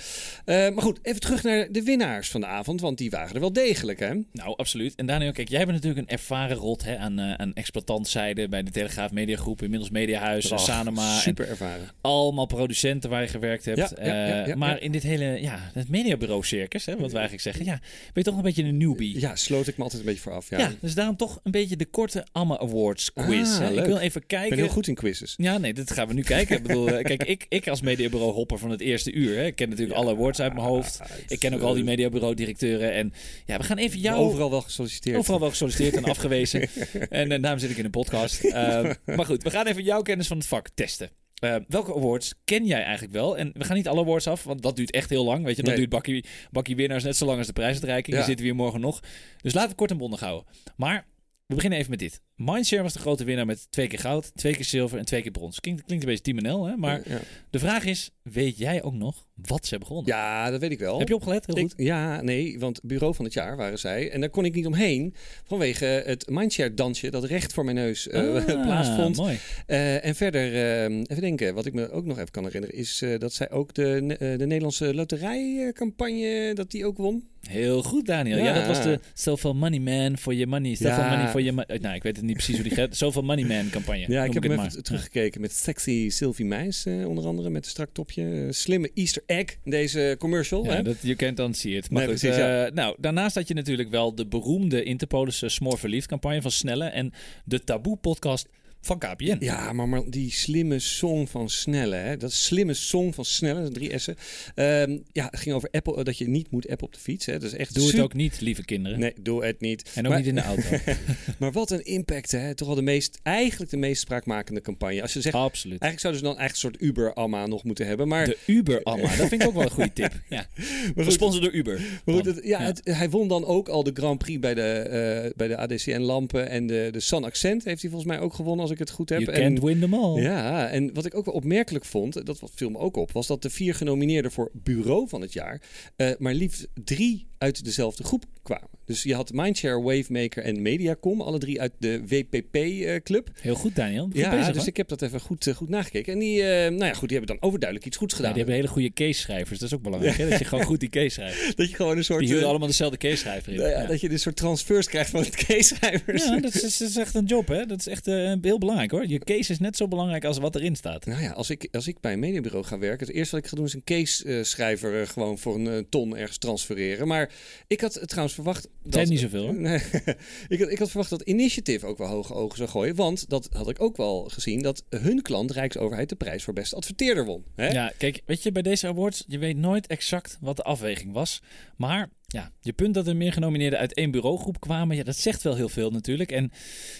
Maar 0.45 0.81
goed, 0.81 0.99
even 1.01 1.21
terug 1.21 1.43
naar 1.43 1.67
de 1.71 1.83
winnaars 1.83 2.29
van 2.29 2.41
de 2.41 2.47
avond, 2.47 2.81
want 2.81 2.97
die 2.97 3.09
waren 3.09 3.33
er 3.33 3.39
wel 3.39 3.53
degelijk, 3.53 3.99
hè? 3.99 4.13
Nou, 4.31 4.53
absoluut. 4.57 4.95
En 4.97 5.05
Daniel, 5.05 5.31
kijk, 5.31 5.49
jij 5.49 5.59
bent 5.65 5.71
natuurlijk 5.71 6.01
een 6.01 6.17
ervaren 6.17 6.57
rot 6.57 6.83
hè, 6.83 6.97
aan, 6.97 7.19
eh 7.19 7.33
aan 7.33 7.53
exploitantzijde 7.53 8.47
bij 8.47 8.63
de 8.63 8.71
Telegraaf 8.71 9.11
Mediagroep, 9.11 9.61
inmiddels 9.61 9.89
Mediahuis. 9.91 10.43
En 10.43 11.21
Super 11.21 11.47
ervaren. 11.49 11.87
allemaal 12.01 12.45
producenten 12.45 13.09
waar 13.09 13.21
je 13.21 13.27
gewerkt 13.27 13.65
hebt. 13.65 13.77
Ja, 13.77 13.89
ja, 14.01 14.05
ja, 14.27 14.41
Eh, 14.41 14.47
ja, 14.47 14.55
maar 14.55 14.81
in 14.81 14.91
dit 14.91 15.03
hele, 15.03 15.41
ja, 15.41 15.69
het 15.73 15.89
mediabureau 15.89 16.43
circus, 16.45 16.85
hè, 16.85 16.91
wat 16.97 17.11
wij 17.11 17.21
eigenlijk 17.21 17.41
zeggen, 17.41 17.65
ja, 17.65 17.79
ben 17.79 18.11
je 18.13 18.23
toch 18.23 18.35
een 18.35 18.41
beetje 18.41 18.63
een 18.63 18.77
newbie. 18.77 19.19
Ja, 19.19 19.35
sloot 19.35 19.67
ik 19.67 19.77
me 19.77 19.83
altijd 19.83 20.01
een 20.01 20.07
beetje 20.07 20.21
voor 20.21 20.33
af. 20.33 20.49
Ja, 20.49 20.57
Ja, 20.59 20.71
dus 20.81 20.93
daarom 20.95 21.15
toch 21.15 21.39
een 21.43 21.51
beetje 21.51 21.75
de 21.75 21.85
korte 21.85 22.25
Amma 22.31 22.59
Awards 22.59 23.13
quiz. 23.13 23.49
Ah, 23.53 23.59
hè. 23.59 23.73
Ik 23.73 23.85
wil 23.85 23.97
even 23.97 24.21
ik 24.21 24.27
kijken. 24.27 24.49
ben 24.49 24.57
heel 24.57 24.67
goed 24.67 24.87
in 24.87 24.95
quizzes. 24.95 25.33
Ja, 25.37 25.57
nee, 25.57 25.73
dat 25.73 25.91
gaan 25.91 26.07
we 26.07 26.13
nu 26.13 26.21
kijken. 26.23 26.57
ik 26.57 26.63
bedoel, 26.63 26.87
eh, 26.89 27.03
kijk, 27.03 27.23
ik, 27.23 27.45
ik 27.49 27.67
als 27.67 27.81
mediabureau 27.81 28.31
hopper 28.33 28.57
van 28.59 28.69
het 28.69 28.81
eerste 28.81 29.11
uur, 29.11 29.35
hè, 29.37 29.45
ik 29.45 29.55
ken 29.55 29.69
natuurlijk 29.69 29.97
alle 29.97 30.11
awards 30.11 30.39
uit 30.39 30.53
mijn 30.53 30.65
hoofd. 30.65 30.99
Ik 31.27 31.39
ken 31.39 31.53
ook 31.53 31.61
al 31.61 31.73
die 31.73 31.83
mediabureau 31.83 32.33
directeuren 32.33 32.93
en 32.93 33.13
ja, 33.45 33.57
we 33.57 33.63
gaan 33.63 33.77
even 33.77 33.99
jou 33.99 34.15
Overal 34.17 34.49
wel 34.49 34.63
gesolliciteerd. 34.87 35.17
Overal 35.17 35.39
wel 35.39 35.49
gesolliciteerd 35.49 35.95
en 35.95 36.03
afgewezen. 36.15 36.69
En 37.09 37.31
eh, 37.31 37.41
daarom 37.41 37.59
zit 37.59 37.69
ik 37.69 37.77
in 37.77 37.85
een 37.85 37.91
podcast. 37.91 38.43
Eh, 38.57 38.91
maar 39.05 39.25
goed, 39.25 39.43
we 39.43 39.49
gaan 39.49 39.65
even 39.67 39.83
jouw 39.83 40.01
kennis 40.01 40.27
van 40.27 40.37
het 40.37 40.45
vak 40.47 40.69
testen. 40.73 41.09
Eh, 41.39 41.55
welke 41.67 41.93
awards 41.95 42.33
ken 42.45 42.65
jij 42.65 42.83
eigenlijk 42.83 43.13
wel? 43.13 43.37
En 43.37 43.51
we 43.53 43.63
gaan 43.63 43.75
niet 43.75 43.87
alle 43.87 44.01
awards 44.01 44.27
af, 44.27 44.43
want 44.43 44.61
dat 44.61 44.75
duurt 44.75 44.91
echt 44.91 45.09
heel 45.09 45.23
lang. 45.25 45.43
Weet 45.45 45.55
je, 45.55 45.61
dat 45.61 45.65
Nee. 45.71 45.75
duurt 45.79 45.89
bakkie, 45.89 46.25
bakkie 46.51 46.75
winnaars 46.75 47.03
net 47.03 47.17
zo 47.17 47.25
lang 47.25 47.37
als 47.37 47.47
de 47.47 47.53
prijsuitreiking. 47.53 48.07
Ja. 48.07 48.15
Die 48.15 48.25
zitten 48.25 48.45
we 48.45 48.51
hier 48.51 48.61
morgen 48.61 48.81
nog. 48.81 48.99
Dus 49.41 49.53
laten 49.53 49.69
we 49.69 49.75
kort 49.75 49.91
en 49.91 49.97
bondig 49.97 50.19
houden. 50.19 50.45
Maar 50.75 51.05
we 51.45 51.55
beginnen 51.55 51.79
even 51.79 51.91
met 51.91 51.99
dit. 51.99 52.21
Mindshare 52.41 52.81
was 52.83 52.93
de 52.93 52.99
grote 52.99 53.23
winnaar 53.23 53.45
met 53.45 53.67
twee 53.71 53.87
keer 53.87 53.99
goud, 53.99 54.31
twee 54.35 54.55
keer 54.55 54.65
zilver 54.65 54.97
en 54.97 55.05
twee 55.05 55.21
keer 55.21 55.31
brons. 55.31 55.59
Klinkt, 55.59 55.83
klinkt 55.85 56.03
een 56.05 56.09
beetje 56.09 56.33
Team 56.33 56.43
NL, 56.43 56.65
hè? 56.65 56.75
Maar 56.75 57.01
ja. 57.09 57.19
de 57.49 57.59
vraag 57.59 57.85
is, 57.85 58.09
weet 58.23 58.57
jij 58.57 58.83
ook 58.83 58.93
nog 58.93 59.25
wat 59.35 59.63
ze 59.63 59.69
hebben 59.69 59.87
gewonnen? 59.87 60.13
ja, 60.15 60.49
dat 60.51 60.59
weet 60.61 60.71
ik 60.71 60.79
wel. 60.79 60.99
Heb 60.99 61.07
je 61.07 61.15
opgelet? 61.15 61.45
Heel 61.45 61.57
Ik- 61.57 61.61
goed. 61.63 61.73
ja, 61.75 62.21
nee, 62.21 62.59
want 62.59 62.79
bureau 62.83 63.15
van 63.15 63.25
het 63.25 63.33
jaar 63.33 63.57
waren 63.57 63.79
zij. 63.79 64.11
En 64.11 64.19
daar 64.19 64.29
kon 64.29 64.45
ik 64.45 64.55
niet 64.55 64.65
omheen 64.65 65.13
vanwege 65.43 65.85
het 65.85 66.29
mindshare 66.29 66.73
dansje 66.73 67.09
dat 67.11 67.23
recht 67.23 67.53
voor 67.53 67.63
mijn 67.63 67.75
neus 67.75 68.07
eh, 68.07 68.35
Ah, 68.35 68.45
plaatsvond. 68.65 69.15
Mooi. 69.15 69.37
Eh, 69.65 70.05
en 70.05 70.15
verder, 70.15 70.53
eh, 70.53 70.83
even 70.83 71.21
denken, 71.21 71.53
wat 71.53 71.65
ik 71.65 71.73
me 71.73 71.91
ook 71.91 72.05
nog 72.05 72.17
even 72.17 72.31
kan 72.31 72.43
herinneren, 72.43 72.75
is 72.75 73.01
eh, 73.01 73.19
dat 73.19 73.33
zij 73.33 73.51
ook 73.51 73.73
de, 73.73 74.15
de 74.37 74.45
Nederlandse 74.45 74.93
loterijcampagne, 74.93 76.51
dat 76.53 76.71
die 76.71 76.85
ook 76.85 76.97
won. 76.97 77.27
Heel 77.47 77.83
goed, 77.83 78.05
Daniel. 78.05 78.37
Ja, 78.37 78.43
Ja. 78.43 78.53
dat 78.53 78.67
was 78.67 78.83
de 78.83 78.99
Zoveel 79.13 79.53
Money 79.55 79.79
Man 79.79 80.17
for 80.17 80.33
your 80.33 80.49
money. 80.49 80.75
Ja. 80.79 81.09
money 81.09 81.27
for 81.29 81.41
your 81.41 81.53
money. 81.53 81.77
Nou, 81.81 81.95
ik 81.95 82.03
weet 82.03 82.15
het 82.15 82.25
niet 82.27 82.35
precies 82.35 82.55
hoe 82.55 82.63
die 82.63 82.73
gaat. 82.77 82.97
Zoveel 83.03 83.21
Money 83.21 83.45
Man 83.45 83.69
campagne. 83.69 84.05
Ja, 84.07 84.23
ik 84.23 84.33
heb 84.33 84.43
hem 84.43 84.51
even 84.51 84.83
teruggekeken 84.83 85.41
met 85.41 85.51
sexy 85.51 86.09
Sylvie 86.09 86.45
Meis, 86.45 86.85
eh, 86.85 87.07
onder 87.07 87.25
andere, 87.25 87.49
met 87.49 87.63
een 87.63 87.69
strak 87.69 87.89
topje. 87.91 88.23
Eh, 88.23 88.47
slimme 88.49 88.91
Easter 88.93 89.23
egg, 89.25 89.57
deze 89.63 90.15
commercial. 90.19 90.63
Ja, 90.63 90.71
hè? 90.71 90.83
dat, 90.83 90.95
you 91.01 91.15
can't 91.15 91.39
unsee 91.39 91.75
it. 91.75 91.89
Maar 91.89 92.01
Nee, 92.01 92.11
goed, 92.11 92.19
precies, 92.19 92.37
ja. 92.39 92.65
eh, 92.65 92.73
nou, 92.73 92.95
daarnaast 92.99 93.35
had 93.35 93.47
je 93.47 93.53
natuurlijk 93.53 93.89
wel 93.89 94.15
de 94.15 94.27
beroemde 94.27 94.83
Interpolis 94.83 95.43
Smoor 95.45 95.77
Verliefd 95.77 96.07
campagne 96.07 96.41
van 96.41 96.51
Snelle 96.51 96.85
en 96.85 97.13
de 97.45 97.63
Taboe 97.63 97.97
podcast 97.97 98.47
van 98.81 98.97
KPN. 98.99 99.37
Ja, 99.39 99.73
maar, 99.73 99.89
maar 99.89 100.01
die 100.09 100.31
slimme 100.31 100.79
song 100.79 101.27
van 101.27 101.49
Snelle, 101.49 101.95
hè? 101.95 102.17
dat 102.17 102.31
slimme 102.33 102.73
song 102.73 103.13
van 103.13 103.25
Snelle, 103.25 103.69
drie 103.71 103.97
S'en. 103.99 104.15
Ehm, 104.55 104.97
ja, 105.11 105.27
het 105.29 105.39
ging 105.39 105.55
over 105.55 105.69
Apple, 105.71 106.03
dat 106.03 106.17
je 106.17 106.27
niet 106.27 106.51
moet 106.51 106.69
appen 106.69 106.85
op 106.87 106.93
de 106.93 106.99
fiets. 106.99 107.25
Hè? 107.25 107.33
Dat 107.33 107.43
is 107.43 107.53
echt 107.53 107.73
Doe 107.75 107.87
het 107.87 107.99
ook 107.99 108.13
niet, 108.13 108.41
lieve 108.41 108.65
kinderen. 108.65 108.99
Nee, 108.99 109.13
doe 109.21 109.45
het 109.45 109.59
niet. 109.61 109.91
En 109.95 110.03
ook 110.03 110.09
maar, 110.09 110.17
niet 110.19 110.27
in 110.27 110.35
de 110.35 110.41
auto. 110.41 110.69
maar 111.39 111.51
wat 111.51 111.71
een 111.71 111.85
impact, 111.85 112.31
hè? 112.31 112.55
Toch 112.55 112.67
wel 112.67 112.75
de 112.75 112.81
meest, 112.81 113.19
eigenlijk 113.23 113.71
de 113.71 113.77
meest 113.77 114.01
spraakmakende 114.01 114.61
campagne. 114.61 115.01
Als 115.01 115.13
je 115.13 115.21
zegt, 115.21 115.35
Absoluut. 115.35 115.81
eigenlijk 115.81 116.01
zouden 116.01 116.21
ze 116.21 116.27
dan 116.35 116.43
echt 116.45 116.51
een 116.53 116.57
soort 116.59 116.81
Uber-Amma 116.81 117.45
nog 117.45 117.63
moeten 117.63 117.87
hebben. 117.87 118.07
Maar, 118.07 118.25
De 118.25 118.37
Uber 118.45 118.83
Amma, 118.83 119.15
dat 119.15 119.27
vind 119.27 119.41
ik 119.41 119.47
ook 119.47 119.53
wel 119.53 119.63
een 119.63 119.69
goede 119.69 119.93
tip. 119.93 120.11
Ja. 120.29 120.47
Gesponsord 120.95 121.43
door 121.43 121.53
Uber. 121.53 121.79
maar 122.05 122.15
goed, 122.15 122.23
Dan. 122.23 122.35
het- 122.35 122.43
ja, 122.45 122.59
Ja. 122.59 122.65
Het, 122.65 122.81
hij 122.83 123.09
won 123.09 123.27
dan 123.27 123.45
ook 123.45 123.67
al 123.69 123.83
de 123.83 123.91
Grand 123.93 124.17
Prix 124.17 124.39
bij 124.39 124.53
de, 124.53 124.61
eh, 124.61 125.31
bij 125.35 125.47
de 125.47 125.57
ADCN-lampen. 125.57 126.49
En 126.49 126.67
de, 126.67 126.89
de 126.91 126.99
Sun 126.99 127.23
Accent 127.23 127.63
heeft 127.63 127.81
hij 127.81 127.89
volgens 127.91 128.11
mij 128.11 128.19
ook 128.21 128.33
gewonnen, 128.33 128.66
als 128.69 128.79
ik 128.79 128.87
het 128.87 128.95
goed 128.95 129.09
heb. 129.09 129.19
You 129.19 129.33
en, 129.33 129.41
can't 129.41 129.63
win 129.63 129.79
them 129.79 129.93
all. 129.93 130.21
Ja, 130.21 130.67
en 130.67 130.93
wat 130.93 131.05
ik 131.05 131.15
ook 131.15 131.25
wel 131.25 131.33
opmerkelijk 131.33 131.85
vond, 131.85 132.25
dat 132.25 132.39
viel 132.55 132.69
me 132.69 132.77
ook 132.77 132.95
op, 132.95 133.11
was 133.11 133.27
dat 133.27 133.41
de 133.41 133.49
vier 133.49 133.75
genomineerden 133.75 134.31
voor 134.31 134.49
Bureau 134.53 135.07
van 135.07 135.21
het 135.21 135.33
jaar 135.33 135.61
eh, 135.95 136.11
maar 136.17 136.33
liefst 136.33 136.67
drie 136.83 137.27
uit 137.37 137.65
dezelfde 137.65 138.03
groep 138.03 138.25
kwamen. 138.43 138.67
Dus 138.85 139.03
je 139.03 139.15
had 139.15 139.31
Mindshare, 139.33 139.81
Wavemaker 139.81 140.43
en 140.43 140.61
Mediacom, 140.61 141.21
alle 141.21 141.37
drie 141.37 141.61
uit 141.61 141.71
de 141.79 142.01
WPP-club. 142.07 143.29
Heel 143.41 143.55
goed, 143.55 143.75
Daniel. 143.75 144.05
Goed 144.05 144.15
ja, 144.15 144.29
bezig, 144.29 144.45
dus 144.47 144.55
hoor. 144.57 144.67
ik 144.67 144.77
heb 144.77 144.87
dat 144.87 145.01
even 145.01 145.19
goed, 145.19 145.47
eh, 145.47 145.55
goed 145.55 145.69
nagekeken. 145.69 146.13
En 146.13 146.19
die, 146.19 146.43
eh, 146.43 146.71
nou 146.71 146.85
ja, 146.85 146.93
goed, 146.93 147.09
die 147.09 147.17
hebben 147.17 147.35
dan 147.35 147.47
overduidelijk 147.47 147.87
iets 147.87 147.97
goeds 147.97 148.13
Ja, 148.13 148.19
gedaan. 148.19 148.33
die 148.33 148.43
hebben 148.43 148.61
hele 148.61 148.73
goede 148.73 148.93
case-schrijvers. 148.93 149.59
Dat 149.59 149.69
is 149.69 149.75
ook 149.75 149.81
belangrijk. 149.81 150.17
Hè? 150.17 150.29
Dat 150.29 150.39
je 150.39 150.45
gewoon 150.45 150.63
goed 150.65 150.79
die 150.79 150.89
case 150.89 151.09
schrijft. 151.09 151.57
dat 151.57 151.69
je 151.69 151.75
gewoon 151.75 151.97
een 151.97 152.03
soort... 152.03 152.19
Die 152.19 152.27
huren 152.27 152.43
eh, 152.43 152.49
allemaal 152.49 152.67
dezelfde 152.67 152.97
case-schrijver 152.97 153.53
in. 153.53 153.59
nou 153.59 153.69
ja. 153.69 153.85
Dat 153.85 154.01
je 154.01 154.11
een 154.11 154.19
soort 154.19 154.35
transfers 154.35 154.87
krijgt 154.87 155.09
van 155.09 155.19
het 155.19 155.35
case-schrijvers. 155.45 156.23
Ja, 156.23 156.39
dat 156.39 156.55
is, 156.55 156.77
dat 156.77 156.89
is 156.89 156.97
echt 156.97 157.15
een 157.15 157.25
job, 157.25 157.47
hè? 157.47 157.65
Dat 157.65 157.79
is 157.79 157.87
echt 157.87 158.07
eh, 158.07 158.33
heel 158.41 158.57
belangrijk, 158.57 158.91
hoor. 158.91 159.07
Je 159.07 159.19
case 159.19 159.51
is 159.51 159.59
net 159.59 159.77
zo 159.77 159.87
belangrijk 159.87 160.25
als 160.25 160.37
wat 160.37 160.55
erin 160.55 160.75
staat. 160.75 161.05
Nou 161.05 161.21
ja, 161.21 161.31
als 161.31 161.49
ik, 161.49 161.67
als 161.71 161.87
ik 161.87 161.99
bij 161.99 162.13
een 162.13 162.19
mediabureau 162.19 162.65
ga 162.65 162.77
werken, 162.79 163.07
het 163.07 163.15
eerste 163.15 163.35
wat 163.35 163.43
ik 163.43 163.49
ga 163.49 163.55
doen 163.55 163.65
is 163.65 163.73
een 163.73 163.83
case-schrijver 163.83 165.01
eh, 165.01 165.07
gewoon 165.07 165.37
voor 165.37 165.55
een 165.55 165.67
eh, 165.67 165.83
ton 165.89 166.17
ergens 166.17 166.37
transfereren. 166.37 167.07
Maar 167.07 167.26
ik 167.67 167.81
had 167.81 167.99
trouwens 168.05 168.33
verwacht. 168.35 168.67
Dat, 168.83 168.93
Zijn 168.93 169.09
niet 169.09 169.19
zoveel, 169.19 169.43
hoor. 169.43 169.55
Nee, 169.55 169.81
ik, 170.47 170.59
had, 170.59 170.69
ik 170.69 170.77
had 170.79 170.89
verwacht 170.89 171.09
dat 171.09 171.21
Initiative 171.21 171.85
ook 171.85 171.97
wel 171.97 172.07
hoge 172.07 172.33
ogen 172.33 172.57
zou 172.57 172.69
gooien. 172.69 172.95
Want 172.95 173.29
dat 173.29 173.49
had 173.51 173.69
ik 173.69 173.81
ook 173.81 173.97
wel 173.97 174.23
gezien 174.23 174.61
dat 174.61 174.83
hun 174.89 175.21
klant, 175.21 175.51
Rijksoverheid, 175.51 176.09
de 176.09 176.15
prijs 176.15 176.43
voor 176.43 176.53
beste 176.53 176.75
adverteerder 176.75 177.25
won. 177.25 177.43
Hè? 177.55 177.67
Ja, 177.67 177.91
kijk, 177.97 178.21
weet 178.25 178.43
je, 178.43 178.51
bij 178.51 178.61
deze 178.61 178.87
awards, 178.87 179.23
je 179.27 179.37
weet 179.37 179.57
nooit 179.57 179.87
exact 179.87 180.37
wat 180.41 180.55
de 180.55 180.63
afweging 180.63 181.13
was. 181.13 181.41
Maar 181.77 182.09
ja, 182.29 182.51
je 182.61 182.73
punt 182.73 182.93
dat 182.93 183.07
er 183.07 183.15
meer 183.15 183.33
genomineerden 183.33 183.79
uit 183.79 183.93
één 183.93 184.11
bureaugroep 184.11 184.59
kwamen, 184.59 184.95
ja, 184.95 185.03
dat 185.03 185.15
zegt 185.17 185.41
wel 185.41 185.55
heel 185.55 185.69
veel 185.69 185.89
natuurlijk. 185.91 186.31
En 186.31 186.51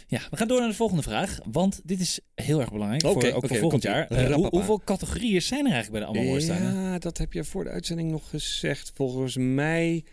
ja, 0.08 0.22
we 0.30 0.38
gaan 0.38 0.48
door 0.48 0.60
naar 0.60 0.70
de 0.70 0.76
volgende 0.76 1.02
vraag, 1.04 1.40
want 1.52 1.82
dit 1.84 2.00
is 2.00 2.20
heel 2.36 2.60
erg 2.60 2.72
belangrijk, 2.72 3.02
voor, 3.02 3.32
ook 3.34 3.48
voor 3.48 3.58
volgend 3.58 3.84
jaar. 3.84 4.08
Eh, 4.08 4.34
hoe- 4.34 4.48
hoeveel 4.50 4.82
categorieën 4.86 5.42
zijn 5.42 5.66
er 5.66 5.72
eigenlijk 5.72 5.92
bij 5.92 6.14
de 6.14 6.20
Allemaal? 6.20 6.40
Ja, 6.64 7.00
dat 7.00 7.18
heb 7.18 7.34
je 7.34 7.44
voor 7.44 7.64
de 7.64 7.70
uitzending 7.70 8.12
nog 8.12 8.30
gezegd. 8.30 8.92
Volgens 8.96 9.36
mij 9.40 10.04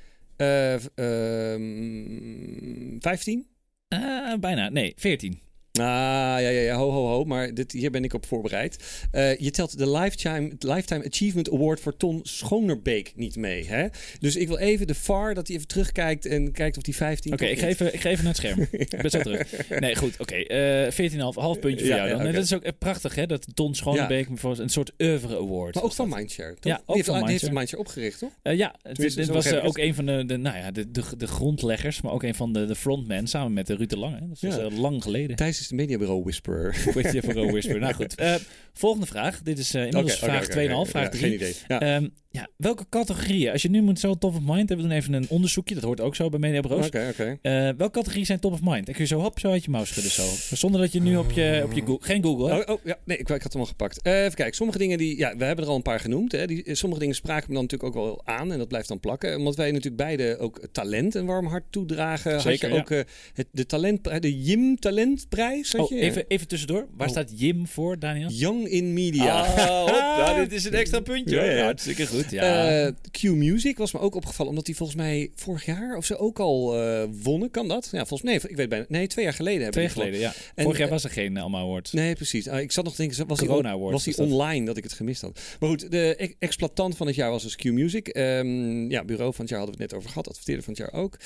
15? 3.01 3.47
Eh, 3.88 4.35
bijna, 4.40 4.68
nee, 4.68 4.92
14. 4.97 5.43
Ah, 5.78 5.82
ja, 5.84 6.38
ja, 6.38 6.60
ja, 6.60 6.76
ho, 6.76 6.90
ho, 6.90 7.06
ho. 7.08 7.24
Maar 7.24 7.54
dit, 7.54 7.72
hier 7.72 7.90
ben 7.90 8.04
ik 8.04 8.12
op 8.14 8.26
voorbereid. 8.26 8.76
Eh, 9.10 9.37
je 9.38 9.50
telt 9.50 9.78
de 9.78 9.90
Lifetime, 9.90 10.52
Lifetime 10.58 11.04
Achievement 11.06 11.50
Award 11.52 11.80
voor 11.80 11.96
Ton 11.96 12.20
Schonerbeek 12.22 13.12
niet 13.16 13.37
mee. 13.37 13.66
Hè? 13.66 13.87
Dus 14.20 14.37
ik 14.37 14.48
wil 14.48 14.58
even 14.58 14.87
de 14.87 14.94
VAR, 14.94 15.34
dat 15.34 15.46
hij 15.46 15.56
even 15.56 15.68
terugkijkt 15.68 16.26
en 16.26 16.52
kijkt 16.52 16.76
of 16.76 16.82
die 16.82 16.96
15 16.96 17.32
Oké, 17.32 17.42
toch 17.44 17.52
ik, 17.52 17.58
ik 17.92 18.00
ga 18.00 18.08
even 18.08 18.24
naar 18.24 18.32
het 18.32 18.42
scherm. 18.42 18.66
Ik 18.84 18.90
ben 19.02 19.10
zo 19.10 19.20
terug. 19.20 19.68
Nee, 19.80 19.94
goed, 19.96 20.20
oké. 20.20 20.34
eh 20.34 21.10
14,5, 21.12 21.18
half 21.18 21.58
puntje 21.58 21.87
voor 21.87 21.94
Ja, 21.94 21.96
jou 21.96 22.08
dan. 22.08 22.18
ja, 22.18 22.24
En 22.26 22.32
dat 22.34 22.44
is 22.44 22.54
ook 22.54 22.62
eh, 22.62 22.72
prachtig, 22.78 23.14
hè? 23.14 23.26
Dat 23.26 23.46
Ton 23.54 23.74
Schoonbeek 23.74 24.28
voor 24.34 24.58
een 24.58 24.68
soort 24.68 24.92
oeuvre 24.98 25.37
award. 25.37 25.74
Maar 25.74 25.84
ook 25.84 25.92
van 25.92 26.08
dat. 26.08 26.18
Mindshare, 26.18 26.54
toch? 26.60 26.72
Ja, 26.72 26.82
ook 26.87 26.96
heeft, 26.96 27.06
van 27.08 27.18
die 27.18 27.24
heeft 27.30 27.42
Mindshare. 27.42 27.58
Mindshare 27.58 27.82
opgericht, 27.82 28.18
toch? 28.18 28.30
Eh, 28.42 28.56
ja, 28.56 28.74
dit 28.92 29.26
was 29.26 29.52
ook 29.54 29.78
een 29.78 29.94
van 29.94 30.06
de, 30.06 30.24
de, 30.26 30.37
nou 30.37 30.56
ja, 30.56 30.70
de, 30.70 30.90
de, 30.90 31.02
de 31.16 31.26
grondleggers, 31.26 32.00
maar 32.00 32.12
ook 32.12 32.22
een 32.22 32.34
van 32.34 32.52
de, 32.52 32.66
de 32.66 32.74
frontmen 32.74 33.26
samen 33.26 33.52
met 33.52 33.66
de 33.66 33.76
Ruud 33.76 33.88
de 33.90 33.98
Lange. 33.98 34.18
Dat 34.28 34.42
is 34.42 34.56
Ja. 34.56 34.62
eh, 34.62 34.78
lang 34.78 35.02
geleden. 35.02 35.37
Thijs 35.37 35.63
is 35.64 35.70
de 35.70 35.74
mediabureau 35.74 36.22
whisperer. 36.22 36.77
Weet 36.94 37.12
je, 37.12 37.22
voor 37.22 37.37
een 37.37 37.50
whisper. 37.50 37.79
Nou 37.79 37.94
goed. 37.94 38.14
Eh, 38.14 38.35
volgende 38.72 39.07
vraag. 39.07 39.42
Dit 39.42 39.59
is 39.59 39.74
eh, 39.74 39.85
inmiddels 39.85 40.16
oké, 40.16 40.24
vraag 40.24 40.44
oké, 40.44 40.68
2,5, 40.68 40.74
oké. 40.74 40.88
vraag 40.88 41.03
Ja, 41.03 41.09
3. 41.09 41.22
Geen 41.22 41.33
idee. 41.33 41.55
Ja. 41.68 41.81
Ehm, 41.81 42.09
ja, 42.35 42.49
welke 42.57 42.87
categorieën? 42.88 43.53
Als 43.53 43.62
je 43.62 43.70
nu 43.70 43.83
moet 43.83 43.99
zo 43.99 44.14
top 44.14 44.35
of 44.35 44.40
mind 44.40 44.68
hebben, 44.68 44.77
we 44.77 44.83
doen 44.83 44.90
even 44.90 45.12
een 45.12 45.27
onderzoekje. 45.29 45.75
Dat 45.75 45.85
hoort 45.85 46.01
ook 46.01 46.14
zo 46.14 46.29
bij 46.29 46.38
Mediabureaus. 46.38 46.87
Oké, 46.87 47.09
oké. 47.11 47.38
Eh, 47.42 47.53
welke 47.53 47.90
categorieën 47.90 48.27
zijn 48.27 48.40
top 48.40 48.53
of 48.53 48.61
mind? 48.62 48.87
Dan 48.87 48.94
kun 48.94 49.03
je 49.05 49.09
zo 49.09 49.20
hop, 49.20 49.38
zo 49.38 49.51
uit 49.51 49.64
je 49.64 49.70
mouw 49.70 49.85
schudden 49.85 50.12
zo. 50.12 50.23
Zonder 50.57 50.81
dat 50.81 50.92
je 50.92 51.01
nu 51.01 51.16
op 51.16 51.31
je, 51.31 51.61
op 51.64 51.73
je 51.73 51.81
Google... 51.81 52.07
Geen 52.07 52.23
Google, 52.23 52.49
hè? 52.53 52.61
Oh, 52.61 52.68
oh, 52.68 52.81
ja, 52.85 52.97
nee, 53.05 53.16
ik, 53.18 53.29
ik 53.29 53.42
had 53.42 53.53
hem 53.53 53.62
al 53.62 53.68
gepakt. 53.68 54.03
Eh, 54.03 54.20
even 54.23 54.35
kijken, 54.35 54.55
sommige 54.55 54.79
dingen 54.79 54.99
die, 54.99 55.18
ja, 55.18 55.37
we 55.37 55.44
hebben 55.44 55.64
er 55.64 55.70
al 55.70 55.77
een 55.77 55.83
paar 55.83 56.01
genoemd. 56.01 56.33
Hè, 56.33 56.47
die, 56.47 56.64
eh, 56.64 56.75
sommige 56.75 57.01
dingen 57.01 57.14
spraken 57.14 57.47
me 57.49 57.55
dan 57.55 57.62
natuurlijk 57.62 57.97
ook 57.97 58.05
wel 58.05 58.20
aan 58.25 58.53
en 58.53 58.59
dat 58.59 58.68
blijft 58.68 58.88
dan 58.88 59.01
plakken. 59.01 59.37
Omdat 59.38 59.57
wij 59.57 59.70
natuurlijk 59.70 59.97
beide 59.97 60.38
ook 60.38 60.61
talent 60.73 61.14
een 61.14 61.27
warm 61.27 61.47
hart 61.47 61.64
toedragen. 61.70 62.40
Zeker, 62.40 62.68
had 62.70 62.88
je 62.88 62.97
ook 62.97 63.05
het, 63.35 63.47
de, 63.51 63.66
talent, 63.66 64.23
de 64.23 64.42
Jim 64.42 64.79
Talentprijs. 64.79 65.73
Had 65.73 65.90
Oh, 65.90 65.99
even, 66.01 66.25
even 66.29 66.49
tussendoor. 66.49 66.87
Waar 66.97 67.07
Oh. 67.07 67.12
staat 67.12 67.40
Jim 67.40 67.66
voor, 67.66 67.99
Daniel? 67.99 68.29
Young 68.31 68.66
in 68.68 68.92
Media. 68.92 69.47
Hop. 69.47 70.12
Nou, 70.25 70.40
dit 70.40 70.53
is 70.53 70.64
een 70.64 70.73
extra 70.75 71.01
puntje. 71.01 71.37
Ja, 71.37 71.44
ja. 71.44 71.62
Hartstikke 71.64 72.07
goed. 72.07 72.23
Ja. 72.30 72.84
Eh, 72.84 72.92
Q 73.10 73.22
Music 73.22 73.78
was 73.78 73.92
me 73.92 73.98
ook 73.98 74.14
opgevallen, 74.14 74.50
omdat 74.50 74.66
die 74.66 74.76
volgens 74.76 74.98
mij 74.98 75.30
vorig 75.34 75.64
jaar 75.64 75.96
of 75.96 76.04
zo 76.04 76.14
ook 76.14 76.38
al 76.38 76.80
eh, 76.80 77.04
wonnen. 77.22 77.50
Kan 77.50 77.68
dat? 77.68 77.88
Ja, 77.92 78.06
volgens 78.06 78.22
mij, 78.22 78.50
ik 78.50 78.56
weet 78.56 78.68
bijna. 78.68 78.84
Nee, 78.88 79.06
twee 79.06 79.24
jaar 79.24 79.34
geleden 79.34 79.62
hebben 79.62 79.82
Twee 79.82 79.94
die 79.94 79.96
jaar 79.96 80.12
geleden, 80.12 80.42
ja. 80.46 80.52
En, 80.54 80.62
Vorig 80.64 80.78
jaar 80.78 80.87
eh, 80.87 80.92
was 80.92 81.04
er 81.04 81.10
geen 81.10 81.37
Alma 81.37 81.58
Award. 81.58 81.92
Nee, 81.92 82.14
precies. 82.14 82.48
Ah, 82.48 82.60
ik 82.60 82.72
zat 82.72 82.84
nog 82.84 82.94
te 82.94 83.02
denken, 83.02 83.26
was 83.26 83.38
die, 83.38 83.48
Corona 83.48 83.78
was 83.78 84.04
die 84.04 84.14
was 84.16 84.28
dat. 84.28 84.34
online 84.38 84.66
dat 84.66 84.76
ik 84.76 84.82
het 84.82 84.92
gemist 84.92 85.20
had. 85.20 85.40
Maar 85.60 85.68
goed, 85.68 85.90
de 85.90 86.14
e- 86.18 86.34
exploitant 86.38 86.96
van 86.96 87.06
het 87.06 87.16
jaar 87.16 87.30
was 87.30 87.42
dus 87.42 87.56
Q 87.56 87.64
Music. 87.64 88.08
Ehm, 88.08 88.90
ja, 88.90 89.04
bureau 89.04 89.34
van 89.34 89.40
het 89.40 89.48
jaar 89.48 89.58
hadden 89.58 89.76
we 89.78 89.82
het 89.82 89.90
net 89.90 89.94
over 90.00 90.08
gehad. 90.08 90.28
Adverteerder 90.28 90.64
van 90.64 90.74
het 90.74 90.82
jaar 90.82 91.02
ook. 91.02 91.18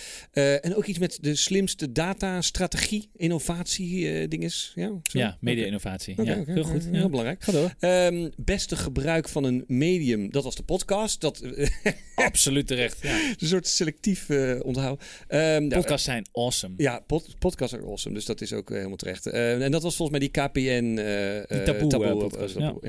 En 0.62 0.76
ook 0.76 0.84
iets 0.84 0.98
met 0.98 1.18
de 1.20 1.34
slimste 1.34 1.92
data, 1.92 2.40
strategie, 2.40 3.10
innovatie 3.16 4.28
dinges. 4.28 4.72
Ja, 4.74 4.86
zo? 4.86 5.18
Ja, 5.18 5.36
media-innovatie. 5.40 6.14
Ja, 6.22 6.42
heel 6.46 6.64
goed. 6.64 6.84
Ja. 6.84 6.98
Heel 6.98 7.08
belangrijk. 7.08 7.42
Ga 7.42 7.52
door. 7.52 7.74
Ehm, 7.78 8.28
beste 8.36 8.76
gebruik 8.76 9.28
van 9.28 9.44
een 9.44 9.64
medium, 9.66 10.30
dat 10.30 10.44
was 10.44 10.54
de 10.54 10.62
podcast. 10.62 10.86
Dat 10.88 11.40
eh, 11.40 11.68
Absoluut 12.14 12.66
terecht. 12.66 12.98
Ja. 13.02 13.18
een 13.38 13.46
soort 13.48 13.66
selectief 13.66 14.28
eh 14.28 14.54
onthouden. 14.62 15.06
Ehm, 15.28 15.62
ja, 15.62 15.68
Podcasts 15.68 16.04
zijn 16.04 16.26
awesome. 16.32 16.74
ja, 16.76 17.00
pod, 17.06 17.38
podcasts 17.38 17.74
are 17.74 17.84
awesome. 17.86 18.14
Dus 18.14 18.24
dat 18.24 18.40
is 18.40 18.52
ook 18.52 18.68
eh, 18.70 18.76
helemaal 18.76 18.96
terecht. 18.96 19.26
Eh, 19.26 19.62
en 19.62 19.70
dat 19.70 19.82
was 19.82 19.96
volgens 19.96 20.18
mij 20.18 20.28
die 20.28 20.42
KPN... 20.42 20.94
Die 21.54 21.62
taboe, 21.62 21.88
taboe, 21.88 22.16
podcast, 22.16 22.54
taboe, 22.54 22.80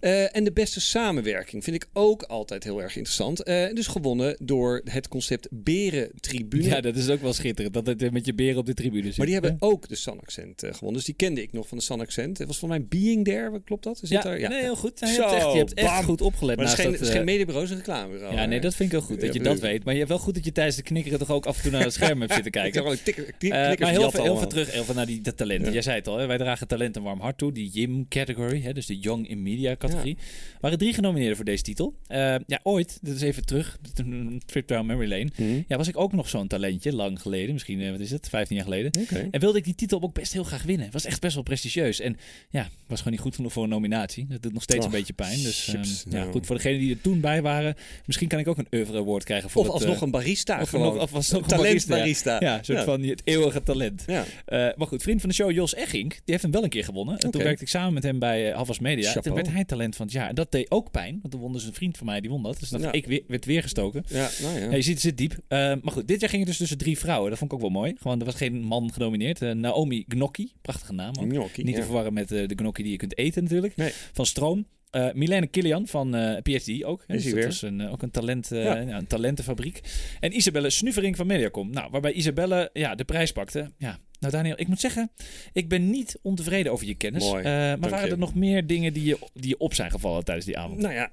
ja. 0.00 0.28
En 0.28 0.44
de 0.44 0.52
beste 0.52 0.80
samenwerking 0.80 1.64
vind 1.64 1.76
ik 1.76 1.86
ook 1.92 2.22
altijd 2.22 2.64
heel 2.64 2.82
erg 2.82 2.96
interessant. 2.96 3.44
Dus 3.76 3.86
gewonnen 3.86 4.36
door 4.42 4.80
het 4.84 5.08
concept 5.08 5.48
Berentribune. 5.50 6.62
Ja, 6.68 6.80
dat 6.80 6.96
is 6.96 7.08
ook 7.08 7.20
wel 7.20 7.32
schitterend. 7.32 7.74
Dat 7.74 7.86
het 7.86 8.12
met 8.12 8.26
je 8.26 8.34
beren 8.34 8.58
op 8.58 8.66
de 8.66 8.74
tribune 8.74 9.06
zit. 9.06 9.16
maar 9.16 9.26
die 9.26 9.34
hebben 9.34 9.56
Ja. 9.60 9.66
ook 9.66 9.88
de 9.88 9.94
Sun 9.94 10.20
Accent 10.20 10.60
gewonnen. 10.60 10.92
Dus 10.92 11.04
die 11.04 11.14
kende 11.14 11.42
ik 11.42 11.52
nog 11.52 11.68
van 11.68 11.78
de 11.78 11.84
Sun 11.84 12.00
Accent. 12.00 12.38
Het 12.38 12.46
was 12.46 12.58
voor 12.58 12.68
mij 12.68 12.84
Being 12.84 13.24
There, 13.24 13.60
klopt 13.64 13.82
dat? 13.84 13.98
Zit 13.98 14.08
Ja, 14.08 14.22
daar? 14.22 14.38
nee, 14.48 14.60
heel 14.62 14.76
goed. 14.76 15.00
Ja, 15.00 15.08
je 15.08 15.14
Zo, 15.14 15.22
hebt 15.22 15.34
echt, 15.34 15.52
je 15.52 15.58
hebt 15.58 15.74
echt 15.74 16.04
goed 16.04 16.20
opgelet. 16.20 16.56
Maar 16.56 16.64
naast 16.64 16.76
dat, 16.82 16.92
het 16.92 17.00
is 17.00 17.08
geen 17.08 17.24
mediabureau, 17.32 17.68
het 17.68 17.70
is 17.70 17.78
een 17.78 17.84
reclamebureau. 17.84 18.34
ja, 18.34 18.44
nee, 18.44 18.60
dat 18.60 18.74
vind 18.74 18.92
ik 18.92 18.98
heel 18.98 19.06
goed 19.06 19.20
dat 19.20 19.34
je 19.34 19.40
dat 19.40 19.60
weet. 19.60 19.84
Maar 19.84 19.92
je 19.92 19.98
hebt 19.98 20.10
wel 20.10 20.20
goed 20.20 20.34
dat 20.34 20.44
je 20.44 20.52
tijdens 20.52 20.76
de 20.76 20.82
knikkeren 20.82 21.18
toch 21.18 21.30
ook 21.30 21.46
af 21.46 21.56
en 21.56 21.62
toe 21.62 21.70
naar 21.70 21.82
het 21.82 21.92
scherm 21.92 22.20
hebt 22.20 22.32
zitten 22.32 22.52
kijken. 22.60 22.84
wel 22.84 22.92
Eh, 22.92 23.50
maar 23.50 23.90
heel 23.90 24.10
veel, 24.10 24.22
heel 24.22 24.36
veel 24.36 24.46
terug 24.46 24.72
heel 24.72 24.84
veel 24.84 24.94
naar 24.94 25.06
die 25.06 25.20
dat 25.20 25.36
talenten. 25.36 25.66
Ja. 25.66 25.72
Jij 25.72 25.82
zei 25.82 25.96
het 25.96 26.08
al, 26.08 26.18
hè? 26.18 26.26
wij 26.26 26.38
dragen 26.38 26.68
talent 26.68 26.96
een 26.96 27.02
warm 27.02 27.20
hart 27.20 27.38
toe. 27.38 27.52
Die 27.52 27.70
Jim 27.70 28.08
category, 28.08 28.62
hè? 28.62 28.72
dus 28.72 28.86
de 28.86 28.98
Young 28.98 29.28
in 29.28 29.42
Media 29.42 29.76
categorie. 29.76 30.16
Er 30.16 30.58
waren 30.60 30.78
drie 30.78 30.94
genomineerden 30.94 31.36
voor 31.36 31.44
deze 31.44 31.62
titel. 31.62 31.94
Eh, 32.06 32.18
ja, 32.46 32.60
ooit, 32.62 32.98
dit 33.02 33.14
is 33.14 33.22
even 33.22 33.46
terug, 33.46 33.78
een 33.94 34.42
trip 34.46 34.68
down 34.68 34.86
memory 34.86 35.08
lane. 35.08 35.28
Hm. 35.34 35.62
Ja, 35.68 35.76
was 35.76 35.88
ik 35.88 35.96
ook 35.98 36.12
nog 36.12 36.28
zo'n 36.28 36.48
talentje, 36.48 36.94
lang 36.94 37.20
geleden. 37.20 37.52
Misschien, 37.52 37.80
eh, 37.80 37.90
wat 37.90 38.00
is 38.00 38.10
het, 38.10 38.28
15 38.28 38.56
jaar 38.56 38.64
geleden. 38.64 38.90
En 39.30 39.40
wilde 39.40 39.58
ik 39.58 39.64
die 39.64 39.74
titel 39.74 40.02
ook 40.02 40.14
best 40.14 40.32
heel 40.32 40.44
graag 40.44 40.62
winnen. 40.62 40.90
Was 40.90 41.04
echt 41.04 41.20
best 41.20 41.34
wel 41.34 41.42
prestigieus. 41.42 42.00
En 42.00 42.16
ja, 42.50 42.68
was 42.86 42.98
gewoon 42.98 43.12
niet 43.12 43.22
goed 43.22 43.34
genoeg 43.34 43.52
voor 43.52 43.62
een 43.62 43.68
nominatie. 43.68 44.26
Dat 44.28 44.42
doet 44.42 44.52
nog 44.52 44.62
steeds 44.62 44.84
een 44.84 44.90
beetje 44.90 45.12
pijn. 45.12 45.42
Dus 45.42 45.68
ehm, 45.68 45.82
ja, 46.10 46.18
nou. 46.18 46.32
goed, 46.32 46.46
voor 46.46 46.56
degenen 46.56 46.78
die 46.78 46.94
er 46.94 47.00
toen 47.00 47.11
bij 47.20 47.42
waren. 47.42 47.74
Misschien 48.06 48.28
kan 48.28 48.38
ik 48.38 48.48
ook 48.48 48.58
een 48.58 48.66
oeuvre 48.74 48.98
award 48.98 49.24
krijgen 49.24 49.50
voor 49.50 49.60
Of 49.60 49.66
het, 49.66 49.76
alsnog 49.76 49.96
eh, 49.96 50.02
een 50.02 50.10
barista 50.10 50.60
of 50.60 50.68
gewoon. 50.68 50.94
nog, 50.94 51.02
of 51.02 51.14
alsnog 51.14 51.42
een 51.42 51.48
Talent 51.48 51.66
barista. 51.66 51.96
barista. 51.96 52.36
Ja, 52.40 52.58
een 52.58 52.64
soort 52.64 52.78
Ja. 52.78 52.84
van 52.84 53.02
het 53.02 53.20
eeuwige 53.24 53.62
talent. 53.62 54.02
Ja. 54.06 54.24
Eh, 54.44 54.58
maar 54.76 54.86
goed, 54.86 55.02
vriend 55.02 55.20
van 55.20 55.28
de 55.28 55.34
show 55.34 55.50
Jos 55.50 55.74
Egging, 55.74 56.10
die 56.10 56.20
heeft 56.24 56.42
hem 56.42 56.52
wel 56.52 56.62
een 56.62 56.68
keer 56.68 56.84
gewonnen. 56.84 57.18
En 57.18 57.30
toen 57.30 57.42
werkte 57.42 57.62
ik 57.62 57.68
samen 57.68 57.92
met 57.92 58.02
hem 58.02 58.18
bij 58.18 58.48
uh, 58.50 58.56
Havas 58.56 58.78
Media. 58.78 59.04
Chapeau. 59.04 59.22
Toen 59.24 59.34
werd 59.34 59.50
hij 59.56 59.64
talent 59.64 59.96
van 59.96 60.06
het 60.06 60.14
jaar. 60.14 60.28
En 60.28 60.34
dat 60.34 60.50
deed 60.52 60.70
ook 60.70 60.90
pijn, 60.90 61.18
want 61.20 61.30
toen 61.32 61.40
won 61.40 61.52
dus 61.52 61.64
een 61.64 61.74
vriend 61.74 61.96
van 61.96 62.06
mij, 62.06 62.20
die 62.20 62.30
won 62.30 62.42
dat. 62.42 62.60
Dus 62.60 62.68
dan 62.68 62.80
Ja. 62.80 62.92
ik 62.92 63.06
weer, 63.06 63.22
werd 63.26 63.44
weer 63.44 63.62
gestoken. 63.62 64.04
Ja, 64.08 64.28
nou 64.42 64.58
ja. 64.60 64.70
Je 64.70 64.82
ziet, 64.82 64.92
het 64.92 65.02
zit 65.02 65.16
diep. 65.16 65.36
Maar 65.48 65.80
goed, 65.92 66.08
dit 66.08 66.20
jaar 66.20 66.28
ging 66.30 66.40
het 66.42 66.50
dus 66.50 66.58
tussen 66.58 66.78
drie 66.78 66.98
vrouwen. 66.98 67.30
Dat 67.30 67.38
vond 67.38 67.50
ik 67.52 67.56
ook 67.56 67.62
wel 67.62 67.80
mooi. 67.80 67.94
Gewoon, 68.00 68.18
er 68.18 68.24
was 68.24 68.34
geen 68.34 68.62
man 68.62 68.92
genomineerd. 68.92 69.40
Naomi 69.40 70.04
Gnocchi, 70.08 70.52
prachtige 70.62 70.92
naam 70.92 71.14
ook. 71.20 71.28
Gnocchi, 71.30 71.62
Niet 71.62 71.74
te 71.74 71.82
verwarren 71.82 72.12
met 72.12 72.28
de 72.28 72.52
gnocchi 72.56 72.82
die 72.82 72.92
je 72.92 72.98
kunt 72.98 73.18
eten 73.18 73.42
natuurlijk. 73.42 73.76
Nee. 73.76 73.92
Van 74.12 74.26
Stroom. 74.26 74.66
Eh 74.92 75.12
Milene 75.12 75.46
Kilian 75.46 75.86
van 75.86 76.10
PhD 76.42 76.84
ook. 76.84 77.04
hè. 77.06 77.14
Is 77.14 77.22
Dus 77.22 77.32
dat 77.32 77.44
was 77.44 77.62
een, 77.62 77.80
eh, 77.80 77.92
ook 77.92 78.02
een, 78.02 78.10
talent, 78.10 78.48
Ja. 78.48 78.76
ja, 78.78 78.96
een 78.98 79.06
talentenfabriek. 79.06 79.80
En 80.20 80.36
Isabelle 80.36 80.70
Snuvering 80.70 81.16
van 81.16 81.26
Mediacom. 81.26 81.70
Nou, 81.70 81.90
waarbij 81.90 82.12
Isabelle 82.12 82.70
ja, 82.72 82.94
de 82.94 83.04
prijs 83.04 83.32
pakte. 83.32 83.70
Ja, 83.78 83.98
Nou 84.20 84.32
Daniel, 84.32 84.54
ik 84.60 84.68
moet 84.68 84.80
zeggen, 84.80 85.10
ik 85.52 85.68
ben 85.68 85.90
niet 85.90 86.18
ontevreden 86.22 86.72
over 86.72 86.86
je 86.86 86.94
kennis. 86.94 87.24
Mooi, 87.24 87.42
maar 87.42 87.78
waren 87.78 88.04
je. 88.06 88.12
er 88.12 88.18
nog 88.18 88.34
meer 88.34 88.66
dingen 88.66 88.92
die 88.92 89.04
je, 89.04 89.18
die 89.34 89.48
je 89.48 89.58
op 89.58 89.74
zijn 89.74 89.90
gevallen 89.90 90.24
tijdens 90.24 90.46
die 90.46 90.58
avond? 90.58 90.80
Nou 90.80 90.94
ja, 90.94 91.12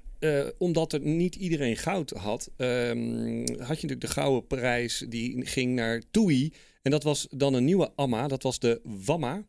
omdat 0.58 0.92
er 0.92 1.00
niet 1.00 1.34
iedereen 1.34 1.76
goud 1.76 2.10
had, 2.10 2.50
ehm, 2.56 3.38
had 3.38 3.80
je 3.80 3.86
natuurlijk 3.86 4.00
de 4.00 4.06
gouden 4.08 4.46
prijs 4.46 5.04
die 5.08 5.46
ging 5.46 5.74
naar 5.74 6.02
TUI. 6.10 6.52
En 6.82 6.90
dat 6.90 7.02
was 7.02 7.26
dan 7.30 7.54
een 7.54 7.64
nieuwe 7.64 7.92
Amma, 7.94 8.28
dat 8.28 8.42
was 8.42 8.58
de 8.58 8.80
Wamma, 9.04 9.44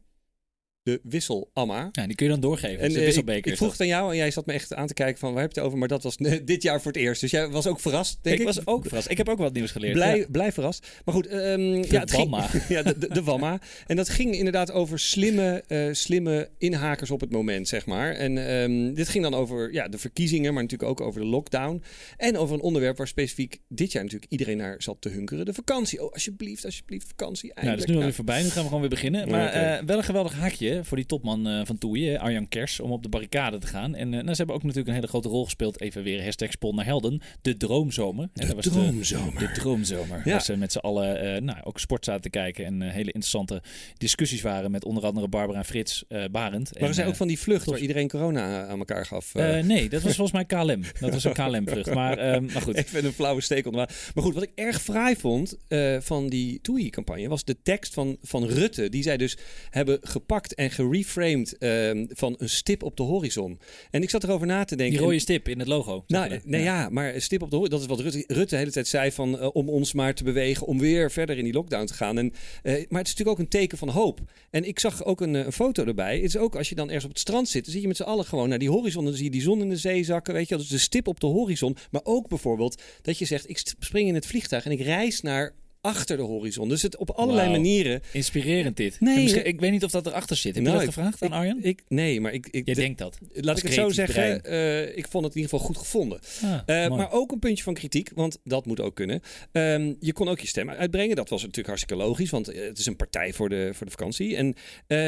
de 0.83 0.99
wissel 1.03 1.49
Amma. 1.53 1.89
Ja, 1.91 2.07
die 2.07 2.15
kun 2.15 2.25
je 2.25 2.31
dan 2.31 2.41
doorgeven. 2.41 2.79
En 2.79 2.89
de 2.89 2.93
eh, 2.93 2.99
ik, 2.99 3.05
wisselbeker. 3.05 3.51
ik 3.51 3.57
vroeg 3.57 3.71
het 3.71 3.81
aan 3.81 3.87
jou 3.87 4.11
en 4.11 4.17
jij 4.17 4.31
zat 4.31 4.45
me 4.45 4.53
echt 4.53 4.73
aan 4.73 4.87
te 4.87 4.93
kijken 4.93 5.19
van 5.19 5.33
waar 5.33 5.41
heb 5.41 5.51
je 5.51 5.57
het 5.57 5.67
over? 5.67 5.79
Maar 5.79 5.87
dat 5.87 6.03
was 6.03 6.17
dit 6.43 6.63
jaar 6.63 6.81
voor 6.81 6.91
het 6.91 7.01
eerst. 7.01 7.21
Dus 7.21 7.31
jij 7.31 7.49
was 7.49 7.67
ook 7.67 7.79
verrast, 7.79 8.17
denk 8.21 8.35
ik. 8.35 8.41
ik 8.41 8.47
was 8.47 8.65
ook 8.65 8.83
verrast. 8.85 9.09
Ik 9.09 9.17
heb 9.17 9.29
ook 9.29 9.37
wat 9.37 9.53
nieuws 9.53 9.71
geleerd. 9.71 9.93
Blij, 9.93 10.17
Ja. 10.17 10.25
blij 10.31 10.51
verrast. 10.51 10.87
Maar 11.05 11.15
goed, 11.15 11.27
ehm, 11.27 11.61
ja, 11.61 11.99
het 11.99 12.11
ging, 12.11 12.29
Wamma. 12.29 12.49
ja, 12.69 12.83
de, 12.83 12.97
de, 12.97 13.07
de 13.13 13.23
Wamma. 13.23 13.59
En 13.87 13.95
dat 13.95 14.09
ging 14.09 14.35
inderdaad 14.35 14.71
over 14.71 14.99
slimme, 14.99 15.63
eh, 15.67 15.87
slimme 15.91 16.49
inhakers 16.57 17.11
op 17.11 17.21
het 17.21 17.31
moment, 17.31 17.67
zeg 17.67 17.85
maar. 17.85 18.11
En 18.13 18.47
ehm, 18.47 18.93
dit 18.93 19.09
ging 19.09 19.23
dan 19.23 19.33
over 19.33 19.73
ja, 19.73 19.87
de 19.87 19.97
verkiezingen, 19.97 20.53
maar 20.53 20.63
natuurlijk 20.63 20.89
ook 20.89 21.01
over 21.01 21.21
de 21.21 21.27
lockdown. 21.27 21.83
En 22.17 22.37
over 22.37 22.55
een 22.55 22.61
onderwerp 22.61 22.97
waar 22.97 23.07
specifiek 23.07 23.57
dit 23.67 23.91
jaar 23.91 24.03
natuurlijk 24.03 24.31
iedereen 24.31 24.57
naar 24.57 24.75
zat 24.77 24.97
te 24.99 25.09
hunkeren. 25.09 25.45
De 25.45 25.53
vakantie. 25.53 26.03
Oh, 26.03 26.11
alsjeblieft, 26.11 26.65
alsjeblieft, 26.65 27.07
vakantie. 27.07 27.51
Nou, 27.53 27.55
dat 27.55 27.63
is 27.63 27.69
Eindelijk. 27.69 27.89
nu 27.91 27.95
alweer 27.95 28.13
voorbij. 28.13 28.41
Nu 28.41 28.49
gaan 28.49 28.61
we 28.61 28.65
gewoon 28.65 28.81
weer 28.81 28.89
beginnen. 28.89 29.29
Maar 29.29 29.47
eh, 29.47 29.85
wel 29.85 29.97
een 29.97 30.03
geweldig 30.03 30.33
haakje 30.33 30.70
voor 30.81 30.97
die 30.97 31.05
topman 31.05 31.47
eh, 31.47 31.61
van 31.65 31.77
Toei, 31.77 32.13
eh, 32.13 32.21
Arjan 32.21 32.47
Kers, 32.47 32.79
om 32.79 32.91
op 32.91 33.03
de 33.03 33.09
barricade 33.09 33.57
te 33.57 33.67
gaan. 33.67 33.95
En 33.95 34.07
eh, 34.07 34.19
nou, 34.21 34.29
ze 34.29 34.35
hebben 34.35 34.55
ook 34.55 34.61
natuurlijk 34.61 34.87
een 34.87 34.93
hele 34.93 35.07
grote 35.07 35.27
rol 35.27 35.43
gespeeld. 35.43 35.81
Even 35.81 36.03
weer 36.03 36.23
hashtag 36.23 36.51
Spon 36.51 36.75
naar 36.75 36.85
Helden. 36.85 37.21
De 37.41 37.57
droomzomer. 37.57 38.29
Hè, 38.33 38.45
dat 38.45 38.55
was 38.55 38.63
de- 38.63 38.69
droomzomer. 38.69 39.39
De 39.39 39.51
droomzomer. 39.51 40.21
Ja. 40.23 40.31
Waar 40.31 40.41
ze 40.41 40.57
met 40.57 40.71
z'n 40.71 40.77
allen 40.77 41.43
nou, 41.45 41.57
ook 41.63 41.79
sport 41.79 42.05
zaten 42.05 42.21
te 42.21 42.29
kijken. 42.29 42.65
En 42.65 42.81
hele 42.81 43.11
interessante 43.11 43.61
discussies 43.97 44.41
waren 44.41 44.71
met 44.71 44.85
onder 44.85 45.05
andere 45.05 45.27
Barbara 45.27 45.57
en 45.59 45.65
Frits 45.65 46.03
Barend. 46.31 46.71
Maar 46.73 46.81
er 46.81 46.87
En, 46.87 46.93
zijn 46.93 47.07
ook 47.07 47.15
van 47.15 47.27
die 47.27 47.39
vlucht 47.39 47.65
waar 47.65 47.79
iedereen 47.79 48.07
corona 48.07 48.67
aan 48.67 48.79
elkaar 48.79 49.05
gaf. 49.05 49.33
nee, 49.33 49.89
dat 49.89 50.01
was 50.01 50.15
volgens 50.15 50.31
mij 50.31 50.45
KLM. 50.45 50.81
Dat 50.99 51.13
was 51.13 51.23
een 51.23 51.33
KLM-vlucht. 51.33 51.93
Maar, 52.01 52.17
ehm, 52.17 52.45
maar 52.45 52.61
goed. 52.61 52.75
Even 52.75 53.05
een 53.05 53.13
flauwe 53.13 53.41
steek 53.41 53.65
onder. 53.65 53.89
Maar 54.13 54.23
goed, 54.23 54.33
wat 54.33 54.43
ik 54.43 54.51
erg 54.55 54.81
fraai 54.81 55.15
vond 55.15 55.57
van 55.99 56.29
die 56.29 56.61
TUI-campagne 56.61 57.27
was 57.27 57.43
de 57.43 57.61
tekst 57.63 57.93
van, 57.93 58.17
van 58.21 58.45
Rutte. 58.45 58.89
Die 58.89 59.03
zij 59.03 59.17
dus 59.17 59.37
hebben 59.69 59.99
gepakt 60.01 60.53
en 60.61 60.71
gereframed 60.71 61.57
ehm, 61.57 62.05
van 62.09 62.35
een 62.37 62.49
stip 62.49 62.83
op 62.83 62.97
de 62.97 63.03
horizon. 63.03 63.59
En 63.91 64.01
ik 64.01 64.09
zat 64.09 64.23
erover 64.23 64.47
na 64.47 64.63
te 64.63 64.75
denken. 64.75 64.97
Die 64.97 65.05
rode 65.05 65.19
stip 65.19 65.47
in 65.47 65.59
het 65.59 65.67
logo. 65.67 66.03
Nou, 66.07 66.39
nee, 66.43 66.63
ja. 66.63 66.89
maar 66.89 67.15
een 67.15 67.21
stip 67.21 67.41
op 67.41 67.49
de 67.49 67.55
horizon, 67.55 67.79
dat 67.79 67.89
is 67.89 67.95
wat 67.95 68.13
Rutte, 68.13 68.33
Rutte 68.33 68.49
de 68.49 68.57
hele 68.57 68.71
tijd 68.71 68.87
zei 68.87 69.11
van 69.11 69.39
eh, 69.39 69.49
om 69.53 69.69
ons 69.69 69.93
maar 69.93 70.13
te 70.13 70.23
bewegen 70.23 70.67
om 70.67 70.79
weer 70.79 71.11
verder 71.11 71.37
in 71.37 71.43
die 71.43 71.53
lockdown 71.53 71.85
te 71.85 71.93
gaan. 71.93 72.17
En, 72.17 72.33
eh, 72.63 72.73
maar 72.73 72.99
het 72.99 73.07
is 73.07 73.15
natuurlijk 73.15 73.29
ook 73.29 73.39
een 73.39 73.47
teken 73.47 73.77
van 73.77 73.89
hoop. 73.89 74.19
En 74.49 74.67
ik 74.67 74.79
zag 74.79 75.03
ook 75.03 75.21
een, 75.21 75.35
eh, 75.35 75.45
een 75.45 75.51
foto 75.51 75.85
erbij. 75.85 76.15
Het 76.15 76.23
is 76.23 76.37
ook 76.37 76.55
als 76.55 76.69
je 76.69 76.75
dan 76.75 76.87
ergens 76.87 77.05
op 77.05 77.11
het 77.11 77.19
strand 77.19 77.49
zit, 77.49 77.63
dan 77.63 77.71
zie 77.71 77.81
je 77.81 77.87
met 77.87 77.97
z'n 77.97 78.03
allen 78.03 78.25
gewoon 78.25 78.49
naar 78.49 78.59
die 78.59 78.69
horizon. 78.69 79.01
En 79.03 79.07
dan 79.07 79.15
zie 79.15 79.25
je 79.25 79.31
die 79.31 79.41
zon 79.41 79.61
in 79.61 79.69
de 79.69 79.77
zee 79.77 80.03
zakken, 80.03 80.33
weet 80.33 80.47
je 80.47 80.55
wel. 80.55 80.63
Dus 80.63 80.73
de 80.73 80.77
stip 80.77 81.07
op 81.07 81.19
de 81.19 81.27
horizon. 81.27 81.77
Maar 81.91 82.01
ook 82.03 82.27
bijvoorbeeld 82.27 82.81
dat 83.01 83.17
je 83.17 83.25
zegt, 83.25 83.49
ik 83.49 83.57
spring 83.79 84.07
in 84.07 84.15
het 84.15 84.25
vliegtuig 84.25 84.65
en 84.65 84.71
ik 84.71 84.81
reis 84.81 85.21
naar 85.21 85.53
achter 85.81 86.17
de 86.17 86.23
horizon. 86.23 86.69
Dus 86.69 86.81
het 86.81 86.97
op 86.97 87.09
allerlei 87.09 87.49
manieren. 87.51 88.01
Inspirerend 88.13 88.77
dit. 88.77 88.99
Nee, 88.99 89.43
ik 89.43 89.59
weet 89.59 89.71
niet 89.71 89.83
of 89.83 89.91
dat 89.91 90.05
erachter 90.07 90.35
zit. 90.35 90.55
Heb 90.55 90.63
Nou, 90.63 90.79
je 90.79 90.85
dat 90.85 90.93
gevraagd 90.93 91.21
aan 91.21 91.27
ik- 91.27 91.33
Arjan? 91.33 91.57
Ik, 91.61 91.81
nee, 91.87 92.21
maar 92.21 92.33
ik, 92.33 92.47
ik, 92.51 92.65
Jij 92.65 92.73
de- 92.75 92.81
denkt 92.81 92.97
dat. 92.99 93.17
laat 93.33 93.57
ik 93.57 93.63
het 93.63 93.73
zo 93.73 93.89
zeggen. 93.89 94.43
eh, 94.43 94.97
ik 94.97 95.07
vond 95.07 95.25
het 95.25 95.35
in 95.35 95.41
ieder 95.41 95.57
geval 95.57 95.59
goed 95.59 95.77
gevonden. 95.77 96.19
Ah, 96.43 96.83
Eh, 96.83 96.89
maar 96.89 97.11
ook 97.11 97.31
een 97.31 97.39
puntje 97.39 97.63
van 97.63 97.73
kritiek, 97.73 98.09
want 98.15 98.37
dat 98.43 98.65
moet 98.65 98.79
ook 98.79 98.95
kunnen. 98.95 99.21
Ehm, 99.51 99.93
je 99.99 100.13
kon 100.13 100.27
ook 100.27 100.39
je 100.39 100.47
stem 100.47 100.69
uitbrengen. 100.69 101.15
Dat 101.15 101.29
was 101.29 101.39
natuurlijk 101.41 101.67
hartstikke 101.67 102.03
logisch, 102.03 102.29
want 102.29 102.47
eh, 102.47 102.63
het 102.67 102.77
is 102.79 102.85
een 102.85 102.95
partij 102.95 103.33
voor 103.33 103.49
de, 103.49 103.69
voor 103.73 103.85
de 103.85 103.91
vakantie. 103.91 104.35
En, 104.35 104.55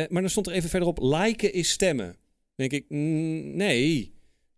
maar 0.10 0.22
dan 0.22 0.30
stond 0.30 0.48
er 0.48 0.54
even 0.54 0.70
verderop: 0.70 0.98
liken 1.02 1.54
is 1.54 1.70
stemmen. 1.70 2.06
Dan 2.56 2.68
denk 2.68 2.72
ik, 2.72 2.86
mm, 2.90 3.56
nee. 3.56 4.13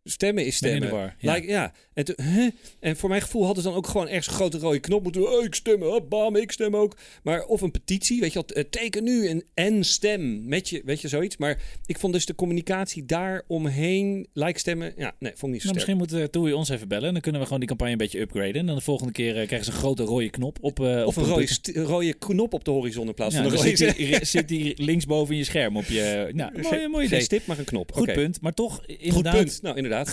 Stemmen 0.07 0.45
is 0.45 0.55
stemmen. 0.55 1.13
ja. 1.19 1.33
Like, 1.33 1.47
ja. 1.47 1.73
En, 1.93 2.05
huh? 2.23 2.49
en 2.79 2.95
voor 2.95 3.09
mijn 3.09 3.21
gevoel 3.21 3.45
hadden 3.45 3.63
ze 3.63 3.69
dan 3.69 3.77
ook 3.77 3.87
gewoon 3.87 4.07
ergens 4.07 4.27
een 4.27 4.33
grote 4.33 4.57
rode 4.57 4.79
knop 4.79 5.03
moeten. 5.03 5.31
Oh, 5.31 5.43
ik 5.43 5.55
stem, 5.55 5.83
oh, 5.83 6.07
bam, 6.09 6.35
ik 6.35 6.51
stem 6.51 6.75
ook. 6.75 6.97
Maar 7.23 7.45
of 7.45 7.61
een 7.61 7.71
petitie, 7.71 8.19
weet 8.19 8.33
je 8.33 8.39
wat, 8.39 8.51
eh, 8.51 8.63
teken 8.69 9.03
nu 9.03 9.27
en, 9.27 9.43
en 9.53 9.83
stem 9.83 10.47
met 10.47 10.69
je, 10.69 10.81
weet 10.85 11.01
je 11.01 11.07
zoiets. 11.07 11.37
Maar 11.37 11.61
ik 11.85 11.99
vond 11.99 12.13
dus 12.13 12.25
de 12.25 12.35
communicatie 12.35 13.05
daar 13.05 13.43
omheen, 13.47 14.27
like 14.33 14.59
stemmen, 14.59 14.93
ja, 14.97 15.15
nee, 15.19 15.31
vond 15.35 15.41
ik 15.43 15.49
niet 15.49 15.61
zo 15.61 15.67
Nou, 15.67 15.79
sterk. 15.79 15.97
misschien 15.97 15.97
moet 15.97 16.13
uh, 16.13 16.23
Toei 16.41 16.53
ons 16.53 16.69
even 16.69 16.87
bellen. 16.87 17.07
En 17.07 17.13
dan 17.13 17.21
kunnen 17.21 17.39
we 17.41 17.45
gewoon 17.47 17.59
die 17.59 17.69
campagne 17.69 17.93
een 17.93 17.99
beetje 17.99 18.19
upgraden. 18.19 18.55
En 18.55 18.65
dan 18.65 18.75
de 18.75 18.81
volgende 18.81 19.11
keer 19.13 19.29
eh, 19.39 19.45
krijgen 19.45 19.65
ze 19.65 19.71
een 19.71 19.77
grote 19.77 20.03
rode 20.03 20.29
knop 20.29 20.57
op. 20.61 20.79
eh, 20.79 21.03
Of 21.05 21.17
op 21.17 21.23
een 21.23 21.29
rode, 21.29 21.47
rode 21.73 22.13
knop 22.13 22.53
op 22.53 22.63
de 22.65 22.71
horizon 22.71 23.07
in 23.07 23.13
plaats 23.13 23.35
Ja, 23.35 23.43
van 23.43 23.51
een 23.51 23.57
rode 23.57 23.75
zit 23.75 23.95
die, 23.97 24.25
zit 24.35 24.47
die 24.47 24.83
linksboven 24.83 25.33
in 25.33 25.39
je 25.39 25.45
scherm 25.45 25.77
op 25.77 25.85
je... 25.85 26.29
Nou, 26.33 26.51
mooi, 26.61 26.87
mooi 26.87 26.91
Geen 26.91 27.05
idee. 27.05 27.21
stip, 27.21 27.45
maar 27.45 27.59
een 27.59 27.65
knop. 27.65 27.91
Goed 27.93 28.13
punt. 28.13 28.41
Maar 28.41 28.53
toch 28.53 28.75
Goed 28.75 28.85
inderdaad... 28.87 29.35
punt. 29.35 29.59
Nou, 29.61 29.75
inderdaad. 29.75 29.93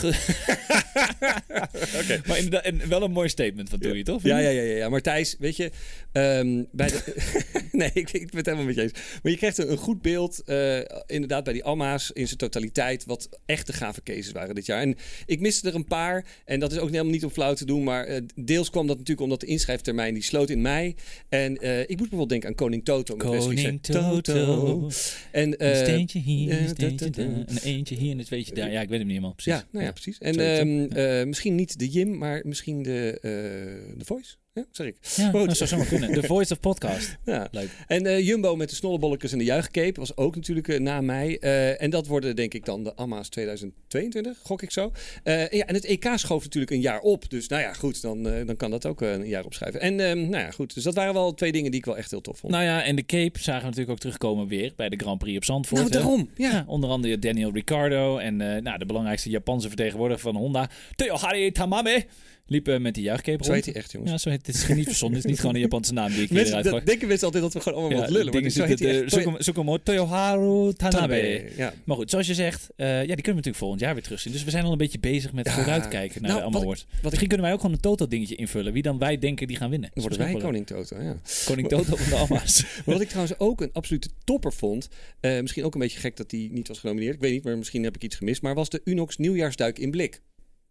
Maar 2.27 2.37
inderdaad, 2.37 2.64
en 2.64 2.88
wel 2.88 3.03
een 3.03 3.12
mooi 3.12 3.29
statement 3.29 3.68
van 3.68 3.79
Toei, 3.79 4.03
toch? 4.03 4.23
Ja, 4.23 4.38
ja, 4.38 4.49
ja, 4.49 4.62
ja, 4.62 4.77
ja. 4.77 4.88
Maar 4.88 5.01
Thijs, 5.01 5.37
weet 5.38 5.57
je, 5.57 5.71
ehm, 6.12 6.62
bij 6.73 6.88
de... 6.88 7.14
nee, 7.73 7.90
ik, 7.95 8.12
ik 8.12 8.31
ben 8.31 8.37
het 8.37 8.47
helemaal 8.47 8.66
met 8.66 8.75
je 8.75 8.83
eens. 8.83 8.92
Maar 9.23 9.33
je 9.33 9.38
krijgt 9.38 9.59
een, 9.59 9.71
een 9.71 9.77
goed 9.77 10.03
beeld, 10.03 10.42
eh, 10.45 10.79
inderdaad, 11.07 11.45
bij 11.45 11.53
die 11.53 11.64
Alma's 11.64 12.11
in 12.11 12.27
zijn 12.27 12.38
totaliteit, 12.38 13.05
wat 13.05 13.29
echt 13.47 13.66
de 13.66 13.73
gave 13.73 14.03
cases 14.03 14.33
waren 14.33 14.55
dit 14.55 14.66
jaar. 14.66 14.81
En 14.81 14.97
ik 15.27 15.40
miste 15.40 15.68
er 15.68 15.75
een 15.75 15.85
paar, 15.85 16.25
en 16.45 16.61
dat 16.61 16.73
is 16.73 16.79
ook 16.79 16.90
helemaal 16.90 17.12
niet 17.12 17.25
om 17.25 17.31
flauw 17.31 17.55
te 17.55 17.64
doen, 17.64 17.85
maar 17.85 18.05
eh, 18.05 18.21
deels 18.35 18.71
kwam 18.71 18.87
dat 18.87 18.97
natuurlijk 18.97 19.27
omdat 19.27 19.40
de 19.40 19.47
inschrijftermijn 19.47 20.14
die 20.14 20.23
sloot 20.23 20.51
in 20.51 20.62
mei. 20.62 20.95
En 21.29 21.59
eh, 21.59 21.81
ik 21.81 21.88
moet 21.88 21.99
bijvoorbeeld 21.99 22.29
denken 22.29 22.49
aan 22.49 22.55
Koning 22.55 22.85
Toto. 22.85 23.16
Met 23.16 23.27
Koning. 23.27 23.83
Toto. 23.83 24.90
En, 25.31 25.68
Een 25.68 25.77
steentje 25.77 26.18
hier, 26.18 26.61
een 26.61 26.68
steentje 26.68 27.11
daar, 27.11 27.27
een 27.27 27.59
eentje 27.62 27.95
hier 27.95 28.12
en 28.12 28.18
een 28.18 28.25
tweetje 28.25 28.55
daar. 28.55 28.71
Ja, 28.71 28.81
ik 28.81 28.88
weet 28.88 28.99
hem 28.99 29.07
niet 29.07 29.16
helemaal 29.16 29.35
precies. 29.35 29.53
Ja, 29.53 29.72
nou 29.73 29.85
ja, 29.85 29.93
precies. 29.93 30.19
En 30.19 30.35
ehm, 30.35 30.93
eh, 30.93 31.27
misschien 31.27 31.55
niet 31.55 31.79
de 31.79 31.89
Jim, 31.89 32.19
maar 32.19 32.41
misschien 32.45 32.83
de, 32.83 33.19
eh 33.21 33.99
de 33.99 34.05
Voice. 34.05 34.37
Ja, 34.55 34.65
zeg 34.71 34.87
ik. 34.87 34.97
Ja, 35.17 35.31
Goed. 35.31 35.47
dat 35.47 35.57
zou 35.57 35.69
zomaar 35.69 35.87
kunnen. 35.87 36.12
The 36.12 36.23
Voice 36.23 36.53
of 36.53 36.61
Podcast. 36.61 37.17
Ja. 37.25 37.49
Leuk. 37.51 37.69
En 37.87 38.07
eh, 38.07 38.27
Jumbo 38.27 38.57
met 38.57 38.69
de 38.69 38.75
snollebolletjes 38.75 39.33
en 39.33 39.38
de 39.38 39.45
juichcape 39.45 40.01
was 40.01 40.17
ook 40.17 40.35
natuurlijk 40.35 40.69
eh, 40.69 40.81
na 40.81 41.01
mei. 41.01 41.37
Eh, 41.37 41.83
en 41.83 41.91
dat 41.91 42.07
worden 42.07 42.37
denk 42.37 42.55
ik 42.55 42.65
dan 42.65 42.85
de 42.85 42.95
Amma's 42.95 43.29
2022, 43.29 44.38
gok 44.43 44.62
ik 44.62 44.71
zo. 44.71 44.93
Ja, 45.25 45.49
en 45.49 45.75
het 45.75 45.85
EK 45.85 46.11
schoof 46.15 46.43
natuurlijk 46.43 46.73
een 46.73 46.81
jaar 46.81 47.01
op. 47.01 47.31
Dus 47.31 47.49
nou 47.49 47.62
ja, 47.62 47.73
goed, 47.73 48.03
dan, 48.03 48.23
dan 48.23 48.57
kan 48.57 48.71
dat 48.71 48.87
ook 48.87 49.01
een 49.01 49.27
jaar 49.27 49.45
opschrijven. 49.45 49.81
En 49.81 50.01
ehm, 50.01 50.19
nou 50.19 50.43
ja, 50.43 50.51
goed. 50.51 50.75
Dus 50.75 50.85
dat 50.85 50.95
waren 50.95 51.15
wel 51.15 51.35
twee 51.35 51.53
dingen 51.53 51.71
die 51.71 51.81
ik 51.81 51.87
wel 51.87 51.97
echt 51.97 52.11
heel 52.11 52.21
tof 52.21 52.38
vond. 52.38 52.53
Nou 52.53 52.65
ja, 52.65 52.83
en 52.83 52.97
de 52.97 53.07
Cape 53.07 53.38
zagen 53.38 53.61
we 53.61 53.67
natuurlijk 53.67 53.93
ook 53.93 53.99
terugkomen 53.99 54.47
weer 54.49 54.73
bij 54.77 54.88
de 54.88 54.97
Grand 54.97 55.19
Prix 55.19 55.37
op 55.37 55.45
Zandvoort. 55.45 55.81
Nou, 55.81 55.93
daarom. 55.93 56.31
Ja. 56.37 56.51
Ja, 56.51 56.65
onder 56.67 56.91
andere 56.91 57.19
Daniel 57.19 57.53
Ricciardo 57.53 58.19
en 58.19 58.37
nou, 58.37 58.79
de 58.79 58.87
belangrijkste 58.87 59.31
Japanse 59.31 59.69
vertegenwoordiger 59.69 60.23
van 60.23 60.37
Honda, 60.37 60.71
Teohari 60.95 61.53
Tamame, 61.53 62.07
liep 62.46 62.68
eh, 62.68 62.78
met 62.78 62.94
die 62.94 63.02
juichcape 63.02 63.44
Zo 63.44 63.52
heet 63.52 63.64
rond. 63.64 63.74
hij 63.74 63.83
echt, 63.85 63.92
jongens. 63.92 64.11
Ja, 64.11 64.18
zo 64.18 64.31
heet 64.31 64.46
het. 64.46 64.55
Is 64.57 64.68
niet 64.68 64.85
verzonnen. 64.87 65.16
Het 65.16 65.24
is 65.24 65.31
niet 65.31 65.40
gewoon 65.40 65.55
een 65.55 65.61
Japanse 65.61 65.92
naam 65.92 66.12
die 66.12 66.22
ik 66.22 66.31
Mensen, 66.31 66.48
eruit 66.48 66.68
gooi. 66.68 66.85
denken 66.85 67.09
mensen 67.09 67.26
altijd 67.26 67.42
dat 67.44 67.52
we 67.52 67.61
gewoon 67.61 67.78
allemaal 67.78 68.00
wat 68.00 68.11
lullen. 68.11 68.42
Maar 68.42 68.50
zo 68.50 68.64
heet 68.64 68.78
hij 68.78 69.02
echt. 69.05 69.85
Toyoharu 69.85 70.72
Tanabe. 70.72 71.50
Ja. 71.57 71.74
Maar 71.85 71.96
goed, 71.96 72.11
zoals 72.11 72.26
je 72.26 72.35
zegt, 72.35 72.68
eh, 72.76 72.87
ja, 72.87 72.98
die 72.98 73.07
kunnen 73.07 73.24
we 73.24 73.28
natuurlijk 73.33 73.57
volgend 73.57 73.81
jaar 73.81 73.94
weer 73.94 74.02
terugzien. 74.02 74.33
Dus 74.33 74.44
we 74.44 74.50
zijn 74.50 74.64
al 74.64 74.72
een 74.72 74.78
beetje 74.78 74.98
bezig 74.98 75.33
met 75.33 75.46
Ja. 75.46 75.52
vooruitkijken 75.52 76.22
naar 76.22 76.31
Nou, 76.31 76.52
de 76.52 76.59
ik, 76.59 76.85
Misschien 77.02 77.28
kunnen 77.28 77.46
wij 77.46 77.55
ook 77.55 77.61
gewoon 77.61 77.74
een 77.74 77.81
total 77.83 78.09
dingetje 78.09 78.35
invullen. 78.35 78.72
Wie 78.72 78.83
dan 78.83 78.98
wij 78.98 79.18
denken 79.18 79.46
die 79.46 79.57
gaan 79.57 79.70
winnen. 79.70 79.90
dan 79.94 80.02
worden 80.02 80.18
wij 80.18 80.35
koning 80.40 80.66
Toto, 80.66 81.02
ja. 81.02 81.16
Koning 81.44 81.68
Toto 81.68 81.96
van 81.96 82.09
de 82.09 82.14
Alma's. 82.16 82.62
Maar 82.62 82.83
wat 82.94 83.00
ik 83.00 83.09
trouwens 83.09 83.38
ook 83.38 83.61
een 83.61 83.70
absolute 83.72 84.09
topper 84.24 84.52
vond, 84.52 84.88
eh, 85.20 85.40
misschien 85.40 85.64
ook 85.64 85.74
een 85.74 85.81
beetje 85.81 85.98
gek 85.98 86.16
dat 86.16 86.31
die 86.31 86.52
niet 86.52 86.68
was 86.68 86.78
genomineerd, 86.78 87.14
ik 87.14 87.20
weet 87.20 87.33
niet, 87.33 87.44
maar 87.44 87.59
misschien 87.59 87.83
heb 87.85 87.94
ik 87.94 88.02
iets 88.02 88.16
gemist, 88.16 88.42
maar 88.42 88.55
was 88.55 88.68
de 88.68 88.81
Unox 88.85 89.16
nieuwjaarsduik 89.16 89.78
in 89.78 89.90
blik. 89.90 90.22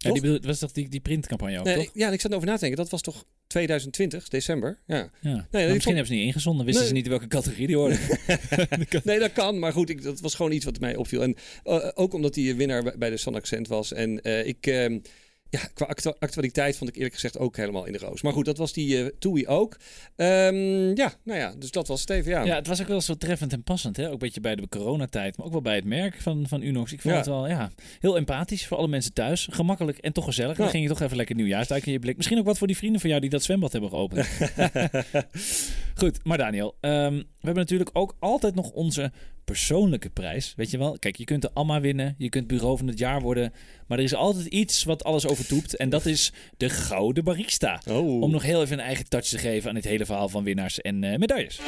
Ja, 0.01 0.11
die 0.11 0.21
bedoel- 0.21 0.39
was 0.41 0.59
toch 0.59 0.71
die, 0.71 0.89
die 0.89 0.99
printcampagne 0.99 1.59
ook, 1.59 1.65
Nee, 1.65 1.75
toch? 1.75 1.89
ja, 1.93 2.07
en 2.07 2.13
ik 2.13 2.21
zat 2.21 2.31
erover 2.31 2.47
na 2.49 2.53
te 2.53 2.59
denken, 2.59 2.77
dat 2.79 2.89
was 2.89 3.01
toch 3.01 3.25
2020, 3.47 4.27
december? 4.29 4.79
Ja. 4.87 4.95
Ja. 4.95 5.09
Nee, 5.21 5.33
Maar 5.33 5.43
die 5.51 5.59
misschien 5.59 5.81
vond- 5.81 5.85
hebben 5.95 6.05
ze 6.05 6.13
niet 6.13 6.25
ingezonden. 6.25 6.65
Wisten 6.65 6.83
Nee. 6.83 6.91
ze 6.93 6.97
niet 6.97 7.07
welke 7.07 7.27
categorie 7.27 7.67
die 7.67 7.75
hoorde. 7.75 7.97
Nee, 9.03 9.19
dat 9.19 9.31
kan, 9.33 9.59
maar 9.59 9.71
goed, 9.73 9.89
ik, 9.89 10.03
dat 10.03 10.19
was 10.19 10.35
gewoon 10.35 10.51
iets 10.51 10.65
wat 10.65 10.79
mij 10.79 10.95
opviel. 10.95 11.21
En 11.21 11.35
eh, 11.63 11.87
ook 11.93 12.13
omdat 12.13 12.35
hij 12.35 12.55
winnaar 12.55 12.83
bij- 12.83 12.97
bij 12.97 13.09
de 13.09 13.17
Sun 13.17 13.35
Accent 13.35 13.67
was. 13.67 13.93
En 13.93 14.21
eh, 14.21 14.47
ik, 14.47 14.67
ehm, 14.67 14.99
ja, 15.51 15.59
qua 15.73 15.85
actu- 15.85 16.13
actualiteit 16.19 16.77
vond 16.77 16.89
ik 16.89 16.95
eerlijk 16.95 17.13
gezegd 17.13 17.37
ook 17.37 17.57
helemaal 17.57 17.85
in 17.85 17.91
de 17.93 17.97
roos. 17.99 18.21
Maar 18.21 18.33
goed, 18.33 18.45
dat 18.45 18.57
was 18.57 18.73
die 18.73 18.97
eh 19.03 19.05
Toei 19.19 19.47
ook. 19.47 19.77
Ehm, 20.15 20.95
ja, 20.95 21.13
nou 21.23 21.39
ja, 21.39 21.53
dus 21.57 21.71
dat 21.71 21.87
was 21.87 22.01
het 22.01 22.09
even, 22.09 22.31
ja. 22.31 22.43
Ja, 22.43 22.55
het 22.55 22.67
was 22.67 22.81
ook 22.81 22.87
wel 22.87 23.01
zo 23.01 23.15
treffend 23.15 23.53
en 23.53 23.63
passend. 23.63 23.97
Hè? 23.97 24.05
Ook 24.05 24.11
een 24.11 24.17
beetje 24.17 24.41
bij 24.41 24.55
de 24.55 24.67
coronatijd, 24.69 25.37
maar 25.37 25.45
ook 25.45 25.51
wel 25.51 25.61
bij 25.61 25.75
het 25.75 25.85
merk 25.85 26.21
van, 26.21 26.45
van 26.47 26.61
Unox. 26.61 26.91
Ik 26.91 27.01
vond 27.01 27.13
Ja. 27.13 27.19
het 27.19 27.29
wel 27.29 27.47
ja, 27.47 27.71
heel 27.99 28.17
empathisch 28.17 28.67
voor 28.67 28.77
alle 28.77 28.87
mensen 28.87 29.13
thuis. 29.13 29.47
Gemakkelijk 29.51 29.97
en 29.97 30.13
toch 30.13 30.25
gezellig. 30.25 30.57
Dan 30.57 30.69
ging 30.69 30.83
je 30.83 30.89
toch 30.89 31.01
even 31.01 31.17
lekker 31.17 31.35
nieuwjaarsduik 31.35 31.85
in 31.85 31.91
je 31.91 31.99
blik. 31.99 32.17
Misschien 32.17 32.39
ook 32.39 32.45
wat 32.45 32.57
voor 32.57 32.67
die 32.67 32.77
vrienden 32.77 33.01
van 33.01 33.09
jou 33.09 33.21
die 33.21 33.29
dat 33.29 33.43
zwembad 33.43 33.71
hebben 33.71 33.89
geopend. 33.89 34.27
Goed, 36.01 36.23
maar 36.23 36.37
Daniel, 36.37 36.75
ehm, 36.79 37.13
we 37.13 37.25
hebben 37.41 37.63
natuurlijk 37.63 37.89
ook 37.93 38.15
altijd 38.19 38.55
nog 38.55 38.71
onze 38.71 39.11
persoonlijke 39.45 40.09
prijs. 40.09 40.53
Weet 40.55 40.71
je 40.71 40.77
wel? 40.77 40.99
Kijk, 40.99 41.15
je 41.15 41.23
kunt 41.23 41.41
de 41.41 41.53
Amma 41.53 41.81
winnen, 41.81 42.15
je 42.17 42.29
kunt 42.29 42.47
bureau 42.47 42.77
van 42.77 42.87
het 42.87 42.97
jaar 42.97 43.21
worden. 43.21 43.53
Maar 43.87 43.97
er 43.97 44.03
is 44.03 44.13
altijd 44.13 44.45
iets 44.45 44.83
wat 44.83 45.03
alles 45.03 45.27
overtoept. 45.27 45.75
En 45.75 45.89
dat 45.89 46.05
is 46.05 46.33
de 46.57 46.69
Gouden 46.69 47.23
Barista. 47.23 47.81
Oh. 47.89 48.21
Om 48.21 48.31
nog 48.31 48.43
heel 48.43 48.61
even 48.61 48.79
een 48.79 48.85
eigen 48.85 49.09
touch 49.09 49.25
te 49.25 49.37
geven 49.37 49.69
aan 49.69 49.75
dit 49.75 49.83
hele 49.83 50.05
verhaal 50.05 50.29
van 50.29 50.43
winnaars 50.43 50.81
en 50.81 51.03
eh, 51.03 51.17
medailles. 51.17 51.59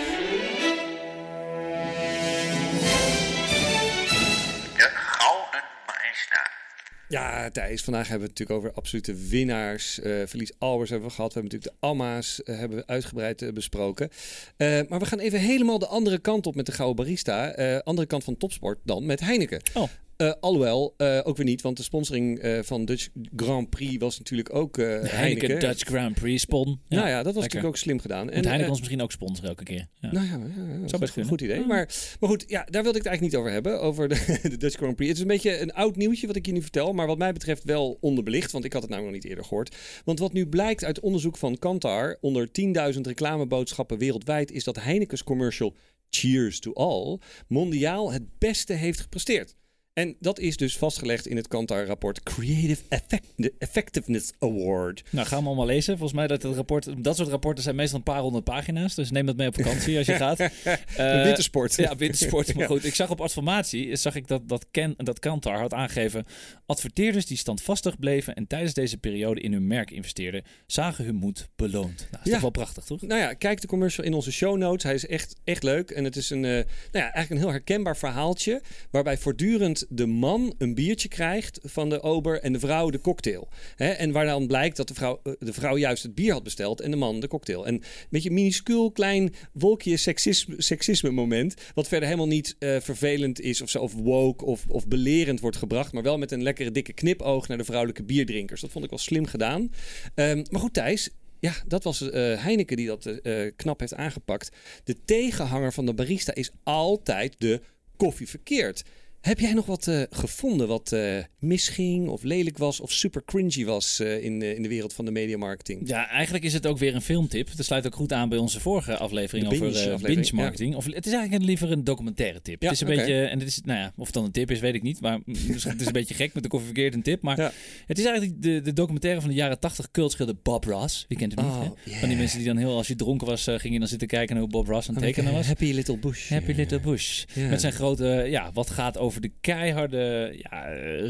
Ja, 7.14 7.50
Thijs, 7.50 7.84
vandaag 7.84 8.08
hebben 8.08 8.28
we 8.28 8.34
het 8.34 8.40
natuurlijk 8.40 8.60
over 8.60 8.78
absolute 8.78 9.14
winnaars. 9.16 10.00
Uh, 10.00 10.22
Verlies 10.26 10.52
Albers 10.58 10.90
hebben 10.90 11.08
we 11.08 11.16
gehad. 11.16 11.34
We 11.34 11.40
hebben 11.40 11.60
natuurlijk 11.60 11.82
de 11.82 11.88
Amma's 11.88 12.42
uh, 12.46 12.58
hebben 12.58 12.78
we 12.78 12.88
uitgebreid 12.88 13.42
uh, 13.42 13.52
besproken. 13.52 14.10
maar 14.58 15.00
we 15.00 15.06
gaan 15.06 15.20
even 15.20 15.40
helemaal 15.40 15.80
de 15.80 15.88
andere 15.88 16.20
kant 16.20 16.46
op 16.46 16.56
met 16.56 16.66
de 16.66 16.72
Gouden 16.72 16.96
Barista. 16.96 17.50
andere 17.84 18.08
kant 18.08 18.24
van 18.24 18.38
topsport 18.38 18.80
dan 18.84 19.06
met 19.06 19.20
Heineken. 19.20 19.62
Oh. 19.74 19.90
Uh, 20.18 20.32
alhoewel, 20.40 20.94
uh, 20.98 21.20
ook 21.24 21.38
weer 21.38 21.46
niet, 21.46 21.62
want 21.62 21.78
de 21.78 21.84
sponsoring 21.84 22.44
uh, 22.44 22.60
van 22.62 22.86
Dutch 22.86 23.08
Grand 23.36 23.70
Prix 23.70 23.98
was 23.98 24.18
natuurlijk 24.18 24.56
ook 24.56 24.78
Heineken. 24.78 25.18
Heineken. 25.18 25.60
Dutch 25.60 25.84
Grand 25.84 26.14
Prix 26.14 26.42
spon. 26.42 26.80
Ja, 26.88 26.98
nou 26.98 27.10
ja, 27.10 27.24
dat 27.24 27.34
was 27.34 27.34
lekker. 27.34 27.42
natuurlijk 27.42 27.66
ook 27.66 27.78
slim 27.78 28.00
gedaan. 28.00 28.30
En 28.30 28.46
Heineken 28.46 28.70
ons 28.70 28.80
misschien 28.80 29.02
ook 29.02 29.12
sponsoren 29.12 29.50
elke 29.50 29.64
keer. 29.64 29.88
Ja. 30.00 30.12
Nou 30.12 30.26
ja, 30.26 30.32
ja 30.32 30.88
dat 30.88 31.02
is 31.02 31.16
een 31.16 31.26
goed 31.26 31.42
idee. 31.42 31.66
Maar, 31.66 31.90
maar 32.20 32.30
goed, 32.30 32.44
ja, 32.48 32.66
daar 32.70 32.84
wilde 32.84 32.98
ik 32.98 33.04
het 33.04 33.14
eigenlijk 33.14 33.22
niet 33.22 33.36
over 33.36 33.52
hebben, 33.52 33.82
over 33.82 34.10
de, 34.10 34.40
de, 34.50 34.58
Dutch 34.58 34.78
Grand 34.78 34.96
Prix. 34.96 35.10
Het 35.10 35.18
is 35.18 35.24
een 35.24 35.36
beetje 35.36 35.60
een 35.60 35.74
oud 35.74 35.96
nieuwtje 35.96 36.28
wat 36.28 36.36
ik 36.36 36.46
je 36.46 36.52
nu 36.52 36.62
vertel, 36.62 36.94
maar 36.94 37.08
wat 37.08 37.18
mij 37.18 37.34
betreft 37.34 37.64
wel 37.64 37.98
onderbelicht, 38.02 38.52
want 38.52 38.66
ik 38.66 38.74
had 38.74 38.82
het 38.82 38.92
namelijk 38.92 39.14
nog 39.14 39.24
niet 39.24 39.32
eerder 39.32 39.50
gehoord. 39.50 39.76
Want 40.06 40.20
wat 40.20 40.34
nu 40.34 40.48
blijkt 40.48 40.84
uit 40.84 41.00
onderzoek 41.00 41.38
van 41.38 41.60
Kantar, 41.60 42.18
onder 42.22 42.48
10.000 42.94 43.02
reclameboodschappen 43.02 43.98
wereldwijd, 43.98 44.52
is 44.52 44.64
dat 44.64 44.76
Heineken's 44.76 45.24
commercial 45.24 45.76
Cheers 46.10 46.60
to 46.60 46.74
All 46.74 47.20
mondiaal 47.48 48.12
het 48.12 48.24
beste 48.38 48.74
heeft 48.74 49.00
gepresteerd. 49.00 49.56
En 49.94 50.16
dat 50.20 50.40
is 50.40 50.58
dus 50.58 50.78
vastgelegd 50.78 51.28
in 51.28 51.36
het 51.36 51.48
Kantar-rapport 51.48 52.24
Creative 52.24 52.82
Effect 52.90 53.28
Effectiveness 53.58 54.32
Award. 54.40 55.04
Nou, 55.10 55.28
gaan 55.28 55.42
we 55.42 55.46
allemaal 55.46 55.66
lezen. 55.66 55.98
Volgens 55.98 56.20
mij 56.20 56.28
dat 56.28 56.44
het 56.44 56.56
rapport, 56.56 57.04
dat 57.04 57.16
soort 57.16 57.30
rapporten 57.30 57.64
zijn 57.64 57.76
meestal 57.76 57.98
een 57.98 58.04
paar 58.04 58.20
honderd 58.20 58.44
pagina's. 58.44 58.96
Dus 58.96 59.12
neem 59.12 59.26
dat 59.26 59.36
mee 59.36 59.48
op 59.48 59.56
vakantie 59.56 59.98
als 59.98 60.06
je 60.06 60.14
gaat. 60.26 60.40
uh, 60.40 61.24
wintersport. 61.24 61.76
Ja, 61.76 61.96
wintersport. 61.96 62.54
Maar 62.56 62.68
goed, 62.68 62.86
ik 62.86 62.96
zag 62.96 63.10
op 63.10 63.22
adformatie 63.22 63.96
zag 63.96 64.16
ik 64.16 64.28
dat, 64.28 64.50
dat, 64.50 64.66
Ken, 64.72 64.94
dat 64.98 65.20
Kantar 65.20 65.60
had 65.60 65.74
aangegeven... 65.74 66.26
adverteerders 66.66 67.26
die 67.26 67.38
standvastig 67.38 68.00
bleven 68.00 68.36
en 68.36 68.48
tijdens 68.48 68.74
deze 68.74 68.98
periode 68.98 69.42
in 69.42 69.54
hun 69.54 69.68
merk 69.68 69.92
investeerden... 69.92 70.44
zagen 70.68 71.06
hun 71.06 71.16
moed 71.16 71.50
beloond. 71.56 72.08
Nou, 72.12 72.24
is 72.24 72.30
ja. 72.30 72.32
toch 72.32 72.42
wel 72.42 72.50
prachtig, 72.50 72.84
toch? 72.84 73.02
Nou 73.02 73.22
ja, 73.22 73.34
kijk 73.34 73.62
de 73.62 73.68
commercial 73.68 74.06
in 74.06 74.14
onze 74.14 74.32
show 74.32 74.58
notes. 74.58 74.84
Hij 74.84 74.94
is 74.94 75.08
echt, 75.08 75.36
echt 75.44 75.64
leuk. 75.64 75.92
En 75.92 76.04
het 76.04 76.16
is 76.16 76.30
een, 76.30 76.44
uh, 76.44 76.52
nou 76.52 76.64
ja, 76.92 77.02
eigenlijk 77.02 77.30
een 77.30 77.38
heel 77.38 77.52
herkenbaar 77.52 77.98
verhaaltje... 77.98 78.62
waarbij 78.92 79.18
voortdurend 79.18 79.83
de 79.90 80.06
man 80.06 80.54
een 80.58 80.74
biertje 80.74 81.08
krijgt 81.08 81.60
van 81.64 81.90
de 81.90 82.02
ober 82.02 82.42
en 82.42 82.54
de 82.54 82.60
vrouw 82.60 82.90
de 82.90 83.02
cocktail. 83.02 83.48
en 83.76 84.12
waar 84.12 84.26
dan 84.26 84.48
blijkt 84.48 84.78
dat 84.78 84.88
de 84.88 84.94
vrouw, 84.94 85.20
eh, 85.24 85.34
de 85.40 85.54
vrouw 85.54 85.78
juist 85.78 86.04
het 86.04 86.16
bier 86.16 86.34
had 86.34 86.44
besteld 86.44 86.82
en 86.82 86.92
de 86.92 86.98
man 86.98 87.20
de 87.20 87.28
cocktail. 87.28 87.68
En 87.68 87.74
een 87.74 87.84
beetje 88.10 88.32
minuscuul 88.32 88.92
klein 88.92 89.34
wolkje 89.52 89.98
seksisme, 89.98 90.56
seksisme 90.58 91.10
moment, 91.10 91.54
wat 91.74 91.88
verder 91.88 92.08
helemaal 92.08 92.28
niet 92.28 92.56
uh, 92.60 92.80
vervelend 92.80 93.42
is 93.42 93.62
of 93.62 93.70
zo, 93.70 93.80
of 93.80 93.94
woke 93.94 94.46
of, 94.46 94.66
of 94.68 94.88
belerend 94.88 95.40
wordt 95.40 95.58
gebracht, 95.58 95.94
maar 95.94 96.04
wel 96.04 96.18
met 96.18 96.32
een 96.32 96.44
lekkere 96.44 96.72
dikke 96.72 96.94
knipoog 96.94 97.48
naar 97.48 97.58
de 97.58 97.64
vrouwelijke 97.64 98.04
bierdrinkers. 98.04 98.62
Dat 98.62 98.72
vond 98.72 98.84
ik 98.84 98.90
wel 98.90 99.00
slim 99.00 99.26
gedaan. 99.26 99.72
Um, 100.16 100.44
maar 100.50 100.62
goed, 100.62 100.74
Thijs, 100.74 101.10
ja, 101.40 101.54
dat 101.68 101.84
was 101.84 102.02
uh, 102.02 102.12
Heineken 102.44 102.78
die 102.78 102.88
dat 102.88 103.06
uh, 103.24 103.52
knap 103.56 103.80
heeft 103.80 103.94
aangepakt. 103.94 104.52
De 104.84 104.96
tegenhanger 105.06 105.74
van 105.74 105.86
de 105.86 105.94
barista 105.94 106.34
is 106.34 106.52
altijd 106.64 107.36
de 107.38 107.62
koffie 107.98 108.30
verkeerd. 108.30 108.84
Heb 109.24 109.40
jij 109.40 109.54
nog 109.54 109.66
wat 109.66 109.88
uh, 109.88 110.02
gevonden 110.10 110.68
wat 110.68 110.92
uh, 110.94 111.18
misging 111.40 112.08
of 112.08 112.24
lelijk 112.24 112.58
was 112.58 112.80
of 112.80 112.92
super 112.92 113.24
cringy 113.26 113.66
was 113.66 114.00
uh, 114.00 114.24
in, 114.24 114.42
in 114.42 114.62
de 114.62 114.68
wereld 114.68 114.94
van 114.94 115.06
de 115.06 115.12
mediamarketing? 115.12 115.88
Ja, 115.88 116.10
eigenlijk 116.10 116.44
is 116.44 116.54
het 116.54 116.68
ook 116.68 116.78
weer 116.78 116.96
een 116.96 117.02
filmtip. 117.02 117.56
Dat 117.56 117.66
sluit 117.66 117.86
ook 117.86 117.96
goed 117.96 118.14
aan 118.14 118.30
bij 118.30 118.38
onze 118.38 118.60
vorige 118.60 118.98
aflevering 118.98 119.48
over 119.48 119.60
binge, 119.60 119.98
binge 120.02 120.30
marketing. 120.34 120.72
Ja. 120.72 120.78
Of 120.78 120.86
het 120.86 121.06
is 121.06 121.14
eigenlijk 121.14 121.44
liever 121.44 121.72
een 121.72 121.84
documentaire 121.84 122.42
tip. 122.42 122.62
Ja, 122.62 122.68
het 122.70 122.76
is 122.76 122.82
een 122.82 122.94
okay. 122.94 123.06
beetje, 123.06 123.24
en 123.26 123.40
dit 123.40 123.48
is, 123.48 123.62
nou 123.64 123.80
ja, 123.80 123.94
of 123.96 124.06
het 124.06 124.14
dan 124.14 124.24
een 124.24 124.32
tip 124.32 124.52
is, 124.52 124.60
weet 124.60 124.76
ik 124.76 124.82
niet. 124.82 125.02
Maar 125.02 125.20
het 125.26 125.82
is 125.82 125.86
een 125.86 125.92
beetje 125.92 126.14
gek 126.14 126.34
met 126.34 126.44
de 126.44 126.50
koffie 126.50 126.68
verkeerd 126.68 126.94
een 126.94 127.02
tip. 127.02 127.22
Maar 127.22 127.40
ja. 127.40 127.52
het 127.86 127.98
is 128.00 128.06
eigenlijk 128.06 128.42
de, 128.42 128.62
de 128.62 128.74
documentaire 128.74 129.22
van 129.22 129.30
de 129.30 129.36
jaren 129.36 129.60
80 129.60 129.92
cultschilder 129.92 130.36
Bob 130.44 130.64
Ross. 130.64 131.06
Wie 131.08 131.18
kent 131.18 131.36
hem 131.36 131.46
oh, 131.46 131.62
niet? 131.62 131.72
Yeah. 131.84 132.00
Van 132.00 132.10
die 132.10 132.18
mensen 132.18 132.38
die 132.38 132.48
dan 132.48 132.58
heel, 132.58 132.76
als 132.76 132.88
je 132.88 132.96
dronken 132.96 133.28
was, 133.28 133.44
ging 133.44 133.74
je 133.74 133.80
dan 133.80 133.88
zitten 133.88 134.08
kijken 134.08 134.36
naar 134.36 134.44
hoe 134.44 134.54
Bob 134.54 134.68
Ross 134.68 134.88
aan 134.90 134.96
het 134.96 135.04
tekenen 135.04 135.34
was. 135.34 135.48
Happy 135.48 135.72
Little 135.72 135.98
Bush. 135.98 136.30
Happy 136.30 136.52
Little 136.52 136.80
Bush. 136.80 137.24
Met 137.50 137.62
zijn 137.62 137.74
grote, 137.74 138.26
ja, 138.30 138.52
wat 138.54 138.70
gaat 138.70 138.98
over 138.98 139.13
de 139.22 139.32
keiharde 139.42 140.34
ja, 140.38 140.64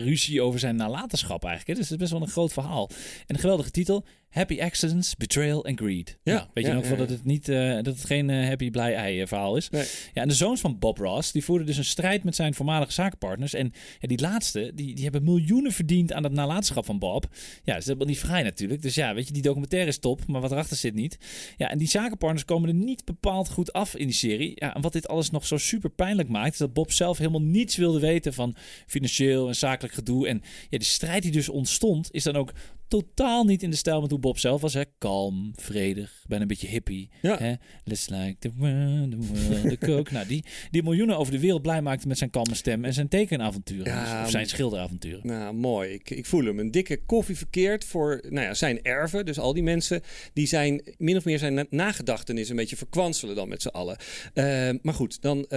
ruzie 0.03 0.41
over 0.41 0.59
zijn 0.59 0.75
nalatenschap 0.75 1.43
eigenlijk. 1.43 1.79
Dus 1.79 1.89
het 1.89 1.95
is 1.95 2.01
best 2.01 2.11
wel 2.11 2.21
een 2.21 2.33
groot 2.33 2.53
verhaal. 2.53 2.89
En 3.25 3.35
een 3.35 3.41
geweldige 3.41 3.71
titel. 3.71 4.05
Happy 4.33 4.61
Accidents, 4.61 5.15
Betrayal 5.15 5.65
and 5.65 5.79
Greed. 5.79 6.17
Ja, 6.23 6.33
nou, 6.33 6.47
weet 6.53 6.65
je 6.65 6.73
nog 6.73 6.87
ja, 6.87 6.95
dat 6.95 7.09
het 7.09 7.25
niet 7.25 7.49
uh, 7.49 7.73
dat 7.73 7.85
het 7.85 8.05
geen 8.05 8.29
uh, 8.29 8.47
happy 8.47 8.69
blij 8.69 8.95
ei 8.95 9.21
uh, 9.21 9.27
verhaal 9.27 9.55
is. 9.55 9.69
Nee. 9.69 9.85
Ja, 10.13 10.21
en 10.21 10.27
de 10.27 10.33
zoons 10.33 10.61
van 10.61 10.79
Bob 10.79 10.97
Ross 10.97 11.31
die 11.31 11.43
voerden 11.43 11.67
dus 11.67 11.77
een 11.77 11.85
strijd 11.85 12.23
met 12.23 12.35
zijn 12.35 12.53
voormalige 12.53 12.91
zakenpartners 12.91 13.53
en 13.53 13.73
ja, 13.99 14.07
die 14.07 14.21
laatste 14.21 14.71
die, 14.75 14.95
die 14.95 15.03
hebben 15.03 15.23
miljoenen 15.23 15.71
verdiend 15.71 16.13
aan 16.13 16.23
het 16.23 16.33
nalatenschap 16.33 16.85
van 16.85 16.99
Bob. 16.99 17.27
Ja, 17.63 17.71
dat 17.71 17.81
is 17.81 17.85
helemaal 17.85 18.07
niet 18.07 18.19
vrij 18.19 18.43
natuurlijk. 18.43 18.81
Dus 18.81 18.95
ja, 18.95 19.13
weet 19.13 19.27
je, 19.27 19.33
die 19.33 19.41
documentaire 19.41 19.89
is 19.89 19.97
top, 19.97 20.27
maar 20.27 20.41
wat 20.41 20.51
erachter 20.51 20.77
zit 20.77 20.93
niet. 20.93 21.17
Ja, 21.57 21.69
en 21.69 21.77
die 21.77 21.87
zakenpartners 21.87 22.45
komen 22.45 22.69
er 22.69 22.75
niet 22.75 23.05
bepaald 23.05 23.49
goed 23.49 23.73
af 23.73 23.95
in 23.95 24.05
die 24.05 24.15
serie. 24.15 24.51
Ja, 24.55 24.75
en 24.75 24.81
wat 24.81 24.93
dit 24.93 25.07
alles 25.07 25.29
nog 25.29 25.45
zo 25.45 25.57
super 25.57 25.89
pijnlijk 25.89 26.29
maakt, 26.29 26.51
is 26.51 26.57
dat 26.57 26.73
Bob 26.73 26.91
zelf 26.91 27.17
helemaal 27.17 27.41
niets 27.41 27.75
wilde 27.75 27.99
weten 27.99 28.33
van 28.33 28.55
financieel 28.87 29.47
en 29.47 29.55
zakelijk 29.55 29.93
gedoe. 29.93 30.27
En 30.27 30.41
ja, 30.69 30.77
die 30.77 30.87
strijd 30.87 31.23
die 31.23 31.31
dus 31.31 31.49
ontstond, 31.49 32.09
is 32.11 32.23
dan 32.23 32.35
ook 32.35 32.53
totaal 32.93 33.43
niet 33.43 33.63
in 33.63 33.69
de 33.69 33.75
stijl 33.75 34.01
met 34.01 34.09
hoe 34.09 34.19
Bob 34.19 34.37
zelf 34.37 34.61
was. 34.61 34.73
Hè? 34.73 34.81
Kalm, 34.97 35.51
vredig, 35.55 36.23
bijna 36.27 36.41
een 36.41 36.47
beetje 36.47 36.67
hippie. 36.67 37.09
Ja. 37.21 37.37
Hè? 37.37 37.53
Let's 37.83 38.09
like 38.09 38.35
the 38.39 38.51
world, 38.55 39.11
the 39.11 39.17
world, 39.17 39.69
the 39.69 39.77
coke. 39.85 40.13
nou, 40.13 40.27
die, 40.27 40.43
die 40.71 40.83
miljoenen 40.83 41.17
over 41.17 41.33
de 41.33 41.39
wereld 41.39 41.61
blij 41.61 41.81
maakte 41.81 42.07
met 42.07 42.17
zijn 42.17 42.29
kalme 42.29 42.55
stem 42.55 42.85
en 42.85 42.93
zijn 42.93 43.07
tekenavonturen. 43.07 43.85
Ja, 43.85 44.23
of 44.23 44.29
zijn 44.29 44.47
schilderavonturen. 44.47 45.27
Nou, 45.27 45.53
mooi. 45.53 45.93
Ik, 45.93 46.09
ik 46.09 46.25
voel 46.25 46.45
hem. 46.45 46.59
Een 46.59 46.71
dikke 46.71 46.97
koffie 47.05 47.37
verkeerd 47.37 47.85
voor 47.85 48.23
nou 48.29 48.45
ja, 48.45 48.53
zijn 48.53 48.83
erven. 48.83 49.25
Dus 49.25 49.39
al 49.39 49.53
die 49.53 49.63
mensen 49.63 50.01
die 50.33 50.47
zijn 50.47 50.95
min 50.97 51.17
of 51.17 51.25
meer 51.25 51.39
zijn 51.39 51.67
nagedachtenis 51.69 52.49
een 52.49 52.55
beetje 52.55 52.77
verkwanselen 52.77 53.35
dan 53.35 53.49
met 53.49 53.61
z'n 53.61 53.67
allen. 53.67 53.97
Uh, 54.33 54.69
maar 54.81 54.93
goed, 54.93 55.21
dan 55.21 55.37
uh, 55.37 55.47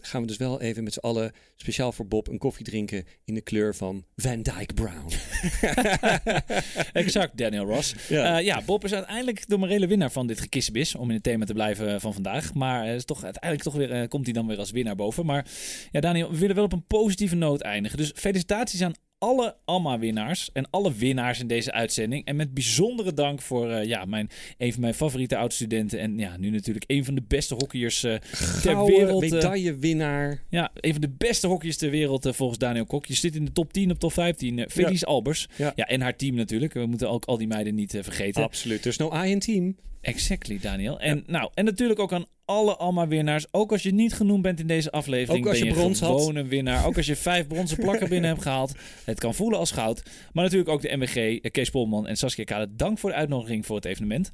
gaan 0.00 0.20
we 0.20 0.26
dus 0.26 0.36
wel 0.36 0.60
even 0.60 0.84
met 0.84 0.92
z'n 0.92 0.98
allen 0.98 1.32
speciaal 1.56 1.92
voor 1.92 2.06
Bob 2.06 2.28
een 2.28 2.38
koffie 2.38 2.64
drinken 2.64 3.04
in 3.24 3.34
de 3.34 3.40
kleur 3.40 3.74
van 3.74 4.04
Van 4.16 4.42
Dyke 4.42 4.74
Brown. 4.74 5.06
exact, 6.92 7.38
Daniel 7.38 7.64
Ross. 7.64 7.94
Ja. 8.08 8.38
Uh, 8.38 8.44
ja, 8.44 8.62
Bob 8.66 8.84
is 8.84 8.92
uiteindelijk 8.92 9.48
de 9.48 9.56
morele 9.56 9.86
winnaar 9.86 10.10
van 10.10 10.26
dit 10.26 10.40
gekissenbis, 10.40 10.94
om 10.94 11.08
in 11.08 11.14
het 11.14 11.22
thema 11.22 11.44
te 11.44 11.52
blijven 11.52 12.00
van 12.00 12.12
vandaag. 12.12 12.54
Maar 12.54 12.86
is 12.86 13.04
toch, 13.04 13.24
uiteindelijk 13.24 13.62
toch 13.62 13.74
weer, 13.74 14.02
uh, 14.02 14.08
komt 14.08 14.24
hij 14.24 14.34
dan 14.34 14.46
weer 14.46 14.58
als 14.58 14.70
winnaar 14.70 14.96
boven. 14.96 15.26
Maar 15.26 15.46
ja, 15.90 16.00
Daniel, 16.00 16.30
we 16.30 16.38
willen 16.38 16.54
wel 16.54 16.64
op 16.64 16.72
een 16.72 16.86
positieve 16.86 17.34
noot 17.34 17.60
eindigen. 17.60 17.98
Dus 17.98 18.12
felicitaties 18.14 18.82
aan 18.82 18.94
alle 19.18 19.56
AMA-winnaars 19.64 20.50
en 20.52 20.70
alle 20.70 20.94
winnaars 20.94 21.40
in 21.40 21.46
deze 21.46 21.72
uitzending. 21.72 22.24
En 22.24 22.36
met 22.36 22.54
bijzondere 22.54 23.14
dank 23.14 23.42
voor 23.42 23.70
uh, 23.70 23.84
ja, 23.84 24.04
mijn, 24.04 24.30
een 24.58 24.72
van 24.72 24.80
mijn 24.80 24.94
favoriete 24.94 25.36
oud-studenten. 25.36 25.98
En 25.98 26.18
ja, 26.18 26.36
nu 26.36 26.50
natuurlijk 26.50 26.84
een 26.86 27.04
van 27.04 27.14
de 27.14 27.22
beste 27.28 27.54
hockeyers 27.54 28.04
uh, 28.04 28.14
ter 28.62 28.84
wereld. 28.84 29.22
Uh, 29.22 29.30
medaillewinnaar. 29.30 30.42
Ja, 30.48 30.70
een 30.74 30.92
van 30.92 31.00
de 31.00 31.14
beste 31.18 31.46
hockeyers 31.46 31.76
ter 31.76 31.90
wereld 31.90 32.28
volgens 32.30 32.58
Daniel 32.58 32.86
Kok. 32.86 33.06
Je 33.06 33.14
zit 33.14 33.34
in 33.34 33.44
de 33.44 33.52
top 33.52 33.72
10 33.72 33.90
op 33.90 33.98
top 33.98 34.12
15. 34.12 34.64
Felice 34.68 35.06
ja. 35.06 35.12
Albers. 35.12 35.48
Ja. 35.56 35.72
ja. 35.74 35.84
en 35.84 36.00
haar 36.00 36.16
team 36.16 36.34
natuurlijk. 36.34 36.72
We 36.72 36.86
moeten 36.86 37.10
ook 37.10 37.24
al 37.24 37.38
die 37.38 37.46
meiden 37.46 37.74
niet 37.74 37.98
vergeten. 38.00 38.42
Absoluut. 38.42 38.82
Dus 38.82 38.96
no 38.96 39.22
I 39.24 39.30
in 39.30 39.38
team. 39.38 39.76
Exactly, 40.00 40.58
Daniel. 40.60 41.00
En, 41.00 41.24
nou, 41.26 41.50
en 41.54 41.64
natuurlijk 41.64 41.98
ook 41.98 42.12
aan 42.12 42.26
alle 42.46 42.76
Alma-winnaars. 42.76 43.46
Ook 43.50 43.72
als 43.72 43.82
je 43.82 43.92
niet 43.92 44.14
genoemd 44.14 44.42
bent 44.42 44.60
in 44.60 44.66
deze 44.66 44.90
aflevering, 44.90 45.44
ook 45.44 45.50
als 45.50 45.58
ben 45.58 45.68
je, 45.68 45.74
brons 45.74 46.00
gewoon 46.00 46.36
een 46.36 46.48
winnaar. 46.48 46.86
Ook 46.86 46.96
als 46.96 47.06
je 47.06 47.16
vijf 47.16 47.46
bronzen 47.52 47.78
plakken 47.78 48.08
binnen 48.08 48.30
hebt 48.30 48.42
gehaald. 48.42 48.72
Het 49.04 49.18
kan 49.18 49.34
voelen 49.34 49.58
als 49.58 49.70
goud. 49.70 50.02
Maar 50.32 50.44
natuurlijk 50.44 50.70
ook 50.70 50.82
de 50.82 50.96
MWG, 50.96 51.16
eh, 51.16 51.50
Kees 51.50 51.70
Polman 51.70 52.06
en 52.06 52.16
Saskia 52.16 52.44
Kade. 52.44 52.76
Dank 52.76 52.98
voor 52.98 53.10
de 53.10 53.16
uitnodiging 53.16 53.66
voor 53.66 53.76
het 53.76 53.84
evenement. 53.84 54.30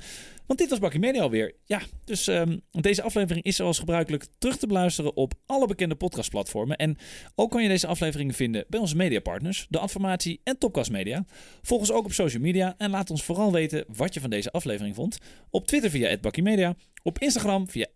Want 0.47 0.59
dit 0.59 0.71
was 0.71 0.79
Bakkie 0.79 1.01
Media 1.01 1.23
alweer. 1.23 1.55
Ja, 1.65 1.81
dus 2.05 2.27
um, 2.27 2.61
deze 2.71 3.03
aflevering 3.03 3.45
is 3.45 3.57
zoals 3.57 3.79
gebruikelijk 3.79 4.27
terug 4.39 4.57
te 4.57 4.67
beluisteren 4.67 5.17
op 5.17 5.35
alle 5.47 5.67
bekende 5.67 5.95
podcastplatformen. 5.95 6.77
En 6.77 6.97
ook 7.35 7.51
kan 7.51 7.63
je 7.63 7.69
deze 7.69 7.87
afleveringen 7.87 8.35
vinden 8.35 8.65
bij 8.69 8.81
onze 8.81 8.97
mediapartners, 8.97 9.67
de 9.69 9.79
Adformatie 9.79 10.41
en 10.45 10.59
Topcast 10.59 10.91
Media. 10.91 11.25
Volg 11.63 11.81
ons 11.81 11.93
ook 11.93 12.05
op 12.05 12.13
social 12.13 12.43
media 12.43 12.75
en 12.79 12.91
laat 12.91 13.11
ons 13.11 13.23
vooral 13.23 13.53
weten 13.53 13.85
wat 13.89 14.15
je 14.15 14.21
van 14.21 14.31
deze 14.31 14.53
aflevering 14.53 14.95
vond. 14.95 15.19
Op 15.51 15.67
Twitter 15.67 15.91
via 15.91 16.19
Media, 16.43 16.75
op 17.03 17.19
Instagram 17.19 17.69
via 17.69 17.87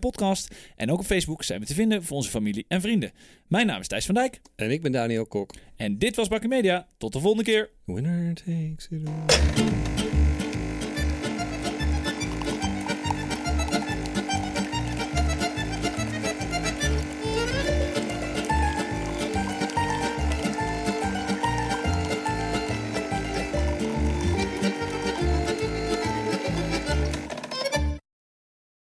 Podcast 0.00 0.54
en 0.76 0.90
ook 0.90 0.98
op 0.98 1.04
Facebook 1.04 1.42
zijn 1.42 1.60
we 1.60 1.66
te 1.66 1.74
vinden 1.74 2.04
voor 2.04 2.16
onze 2.16 2.30
familie 2.30 2.64
en 2.68 2.80
vrienden. 2.80 3.12
Mijn 3.46 3.66
naam 3.66 3.80
is 3.80 3.88
Thijs 3.88 4.06
van 4.06 4.14
Dijk. 4.14 4.40
En 4.56 4.70
ik 4.70 4.82
ben 4.82 4.92
Daniel 4.92 5.26
Kok. 5.26 5.54
En 5.76 5.98
dit 5.98 6.16
was 6.16 6.28
Bakkie 6.28 6.48
Media. 6.48 6.86
Tot 6.98 7.12
de 7.12 7.20
volgende 7.20 7.44
keer. 7.44 7.70
Winner 7.84 8.34
takes 8.34 8.88
it 8.90 9.08
all. 9.08 9.97